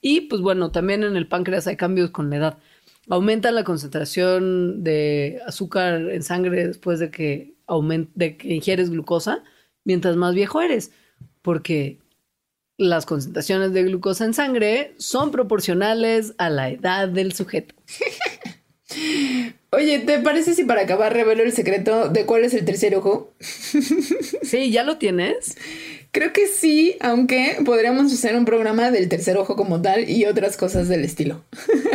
Y 0.00 0.22
pues 0.22 0.40
bueno, 0.42 0.70
también 0.70 1.02
en 1.02 1.16
el 1.16 1.26
páncreas 1.26 1.66
hay 1.66 1.76
cambios 1.76 2.10
con 2.10 2.30
la 2.30 2.36
edad. 2.36 2.58
Aumenta 3.08 3.50
la 3.50 3.64
concentración 3.64 4.84
de 4.84 5.40
azúcar 5.46 6.10
en 6.10 6.22
sangre 6.22 6.66
después 6.66 6.98
de 6.98 7.10
que, 7.10 7.54
de 8.14 8.36
que 8.36 8.54
ingieres 8.54 8.90
glucosa, 8.90 9.42
mientras 9.84 10.16
más 10.16 10.34
viejo 10.34 10.60
eres, 10.60 10.92
porque 11.42 11.98
las 12.78 13.06
concentraciones 13.06 13.72
de 13.72 13.84
glucosa 13.84 14.24
en 14.24 14.34
sangre 14.34 14.94
son 14.98 15.30
proporcionales 15.30 16.34
a 16.38 16.50
la 16.50 16.70
edad 16.70 17.08
del 17.08 17.32
sujeto. 17.32 17.74
Oye, 19.70 19.98
¿te 19.98 20.18
parece 20.20 20.54
si 20.54 20.64
para 20.64 20.82
acabar 20.82 21.12
revelo 21.12 21.42
el 21.42 21.52
secreto 21.52 22.08
de 22.08 22.24
cuál 22.24 22.44
es 22.44 22.54
el 22.54 22.64
tercer 22.64 22.94
ojo? 22.94 23.34
Sí, 24.42 24.70
¿ya 24.70 24.84
lo 24.84 24.96
tienes? 24.96 25.56
Creo 26.12 26.32
que 26.32 26.46
sí, 26.46 26.96
aunque 27.00 27.58
podríamos 27.64 28.12
hacer 28.12 28.36
un 28.36 28.46
programa 28.46 28.90
del 28.90 29.08
tercer 29.08 29.36
ojo 29.36 29.54
como 29.54 29.82
tal 29.82 30.08
y 30.08 30.24
otras 30.24 30.56
cosas 30.56 30.88
del 30.88 31.04
estilo. 31.04 31.44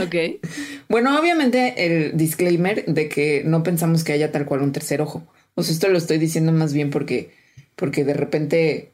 Ok. 0.04 0.44
Bueno, 0.90 1.20
obviamente 1.20 1.74
el 1.86 2.18
disclaimer 2.18 2.86
de 2.86 3.10
que 3.10 3.42
no 3.46 3.64
pensamos 3.64 4.04
que 4.04 4.14
haya 4.14 4.32
tal 4.32 4.46
cual 4.46 4.62
un 4.62 4.74
tercer 4.74 5.02
ojo. 5.02 5.24
O 5.56 5.64
sea, 5.64 5.74
esto 5.74 5.88
lo 5.88 5.98
estoy 5.98 6.20
diciendo 6.20 6.52
más 6.52 6.74
bien 6.74 6.92
porque, 6.92 7.32
porque 7.76 8.04
de 8.04 8.14
repente 8.14 8.92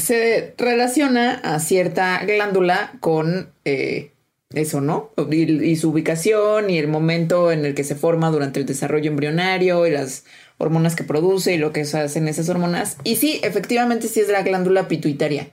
se 0.00 0.54
relaciona 0.58 1.34
a 1.34 1.60
cierta 1.60 2.24
glándula 2.24 2.92
con 3.00 3.50
eh, 3.64 4.10
eso, 4.52 4.80
¿no? 4.80 5.10
Y, 5.30 5.64
y 5.64 5.76
su 5.76 5.90
ubicación 5.90 6.70
y 6.70 6.78
el 6.78 6.88
momento 6.88 7.52
en 7.52 7.64
el 7.64 7.74
que 7.74 7.84
se 7.84 7.94
forma 7.94 8.30
durante 8.30 8.58
el 8.60 8.66
desarrollo 8.66 9.10
embrionario 9.10 9.86
y 9.86 9.90
las 9.92 10.24
hormonas 10.58 10.96
que 10.96 11.04
produce 11.04 11.54
y 11.54 11.58
lo 11.58 11.72
que 11.72 11.82
hacen 11.82 12.28
esas 12.28 12.48
hormonas. 12.48 12.96
Y 13.04 13.16
sí, 13.16 13.40
efectivamente 13.42 14.08
sí 14.08 14.20
es 14.20 14.28
la 14.28 14.42
glándula 14.42 14.88
pituitaria. 14.88 15.50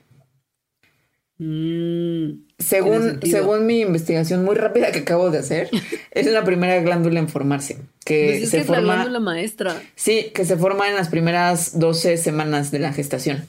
Mm, 1.38 2.46
Según, 2.58 3.20
según 3.22 3.64
mi 3.64 3.80
investigación 3.80 4.44
muy 4.44 4.56
rápida 4.56 4.90
que 4.90 5.00
acabo 5.00 5.30
de 5.30 5.38
hacer, 5.38 5.70
es 6.10 6.26
la 6.26 6.44
primera 6.44 6.80
glándula 6.80 7.20
en 7.20 7.28
formarse. 7.28 7.78
Que 8.04 8.40
pues 8.40 8.42
es 8.44 8.50
se 8.50 8.56
que 8.56 8.62
es 8.64 8.68
la 8.68 8.76
forma. 8.76 8.94
glándula 8.94 9.20
maestra. 9.20 9.80
Sí, 9.94 10.32
que 10.34 10.44
se 10.44 10.56
forma 10.56 10.88
en 10.88 10.96
las 10.96 11.08
primeras 11.08 11.78
12 11.78 12.16
semanas 12.16 12.70
de 12.72 12.80
la 12.80 12.92
gestación. 12.92 13.46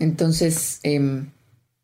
Entonces, 0.00 0.80
em, 0.82 1.30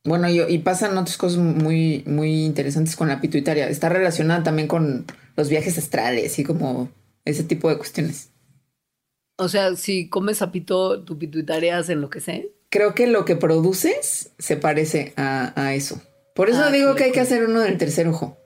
bueno, 0.04 0.28
y, 0.28 0.40
y 0.42 0.58
pasan 0.58 0.98
otras 0.98 1.16
cosas 1.16 1.38
muy, 1.38 2.02
muy 2.06 2.44
interesantes 2.44 2.96
con 2.96 3.08
la 3.08 3.20
pituitaria. 3.20 3.68
Está 3.68 3.88
relacionada 3.88 4.42
también 4.42 4.68
con 4.68 5.06
los 5.36 5.48
viajes 5.48 5.78
astrales 5.78 6.38
y 6.38 6.44
como 6.44 6.90
ese 7.24 7.44
tipo 7.44 7.68
de 7.68 7.76
cuestiones. 7.78 8.30
O 9.38 9.48
sea, 9.48 9.76
si 9.76 10.08
comes 10.08 10.38
sapito, 10.38 11.02
tu 11.04 11.18
pituitaria 11.18 11.78
hace 11.78 11.94
lo 11.94 12.08
que 12.10 12.20
sé. 12.20 12.52
Creo 12.70 12.94
que 12.94 13.06
lo 13.06 13.24
que 13.24 13.36
produces 13.36 14.32
se 14.38 14.56
parece 14.56 15.12
a, 15.16 15.52
a 15.60 15.74
eso. 15.74 16.00
Por 16.34 16.50
eso 16.50 16.64
Ah, 16.64 16.70
digo 16.70 16.94
que 16.94 17.04
hay 17.04 17.12
que 17.12 17.20
hacer 17.20 17.44
uno 17.44 17.60
del 17.60 17.78
tercer 17.78 18.08
ojo. 18.08 18.38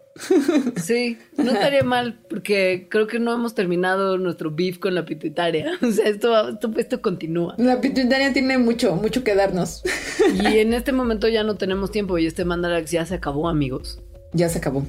Sí, 0.83 1.19
no 1.37 1.53
estaría 1.53 1.83
mal, 1.83 2.19
porque 2.29 2.89
creo 2.91 3.07
que 3.07 3.19
no 3.19 3.33
hemos 3.33 3.55
terminado 3.55 4.19
nuestro 4.19 4.51
beef 4.51 4.79
con 4.79 4.95
la 4.95 5.05
pituitaria. 5.05 5.73
O 5.83 5.93
sea, 5.93 6.09
esto, 6.09 6.49
esto, 6.49 6.71
esto 6.77 7.03
continúa. 7.03 7.55
La 7.59 7.81
pituitaria 7.81 8.33
tiene 8.33 8.59
mucho, 8.59 8.95
mucho 8.97 9.25
que 9.25 9.35
darnos. 9.35 9.83
Y 10.35 10.59
en 10.59 10.75
este 10.75 10.93
momento 10.93 11.29
ya 11.29 11.43
no 11.43 11.57
tenemos 11.57 11.91
tiempo 11.91 12.19
y 12.19 12.27
este 12.27 12.45
Mandarax 12.45 12.91
ya 12.91 13.07
se 13.07 13.15
acabó, 13.15 13.49
amigos. 13.49 14.01
Ya 14.33 14.49
se 14.49 14.59
acabó. 14.59 14.85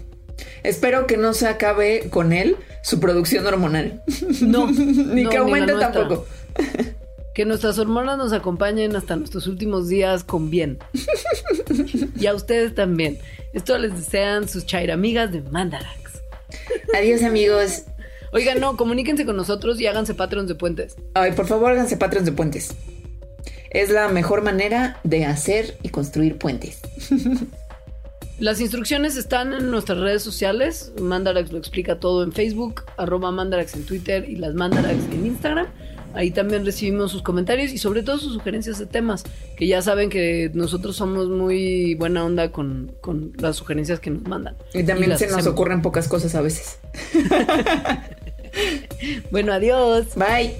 Espero 0.64 1.08
que 1.08 1.18
no 1.18 1.34
se 1.34 1.48
acabe 1.48 2.10
con 2.10 2.34
él 2.34 2.56
su 2.84 3.00
producción 3.00 3.46
hormonal. 3.46 4.04
No, 4.42 4.68
Ni 4.72 5.24
no, 5.24 5.30
que 5.30 5.38
aumente 5.38 5.74
tampoco. 5.74 6.26
Que 7.34 7.46
nuestras 7.46 7.80
hormonas 7.80 8.18
nos 8.18 8.34
acompañen 8.34 8.96
hasta 8.96 9.16
nuestros 9.16 9.48
últimos 9.48 9.88
días 9.88 10.24
con 10.24 10.50
bien. 10.50 10.80
Y 12.20 12.26
a 12.26 12.34
ustedes 12.34 12.76
también. 12.76 13.20
Esto 13.54 13.78
les 13.78 13.96
desean 13.96 14.50
sus 14.50 14.66
chairamigas 14.66 15.32
de 15.32 15.42
Mandarax. 15.42 16.22
Adiós, 16.98 17.24
amigos. 17.24 17.84
Oigan, 18.34 18.60
no, 18.60 18.78
comuníquense 18.78 19.26
con 19.26 19.36
nosotros 19.36 19.80
y 19.80 19.88
háganse 19.88 20.14
patrons 20.14 20.48
de 20.48 20.56
puentes. 20.56 20.96
Ay, 21.14 21.34
por 21.34 21.48
favor, 21.48 21.72
háganse 21.72 21.98
patrons 21.98 22.26
de 22.26 22.32
puentes. 22.32 22.76
Es 23.70 23.90
la 23.90 24.10
mejor 24.10 24.42
manera 24.42 25.00
de 25.04 25.26
hacer 25.26 25.78
y 25.84 25.90
construir 25.90 26.38
puentes. 26.38 26.80
Las 28.40 28.60
instrucciones 28.60 29.18
están 29.18 29.54
en 29.54 29.70
nuestras 29.70 30.00
redes 30.00 30.24
sociales. 30.24 30.92
Mandarax 31.00 31.52
lo 31.52 31.60
explica 31.60 32.00
todo 32.00 32.24
en 32.24 32.32
Facebook, 32.32 32.84
arroba 32.98 33.32
Mandarax 33.32 33.76
en 33.76 33.86
Twitter 33.86 34.28
y 34.28 34.36
las 34.36 34.56
Mandarax 34.56 35.06
en 35.12 35.26
Instagram. 35.28 35.68
Ahí 36.14 36.32
también 36.32 36.66
recibimos 36.66 37.12
sus 37.12 37.22
comentarios 37.22 37.72
y 37.72 37.78
sobre 37.78 38.04
todo 38.04 38.18
sus 38.18 38.34
sugerencias 38.34 38.80
de 38.80 38.86
temas, 38.86 39.24
que 39.58 39.68
ya 39.68 39.82
saben 39.82 40.10
que 40.10 40.52
nosotros 40.54 40.96
somos 40.96 41.30
muy 41.30 41.96
buena 41.96 42.26
onda 42.26 42.52
con, 42.52 42.94
con 43.02 43.34
las 43.38 43.58
sugerencias 43.58 44.00
que 44.00 44.10
nos 44.10 44.24
mandan. 44.24 44.56
Y 44.74 44.84
también 44.84 45.18
se 45.18 45.28
nos 45.28 45.38
hacemos. 45.38 45.48
ocurren 45.48 45.82
pocas 45.82 46.08
cosas 46.08 46.36
a 46.36 46.42
veces. 46.42 46.80
Bueno, 49.32 49.54
adiós. 49.54 50.08
Bye. 50.16 50.56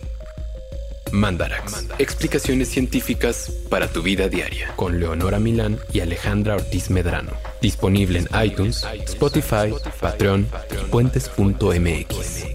Mandarax. 1.12 1.88
Explicaciones 2.00 2.70
científicas 2.70 3.52
para 3.70 3.88
tu 3.88 4.02
vida 4.02 4.30
diaria. 4.30 4.74
Con 4.76 5.00
Leonora 5.00 5.40
Milán 5.40 5.78
y 5.92 6.00
Alejandra 6.00 6.56
Ortiz 6.56 6.90
Medrano. 6.90 7.34
Disponible 7.62 8.20
en 8.20 8.28
iTunes, 8.46 8.86
Spotify, 9.06 9.74
Patreon 10.00 10.48
y 10.72 10.90
puentes.mx. 10.90 12.46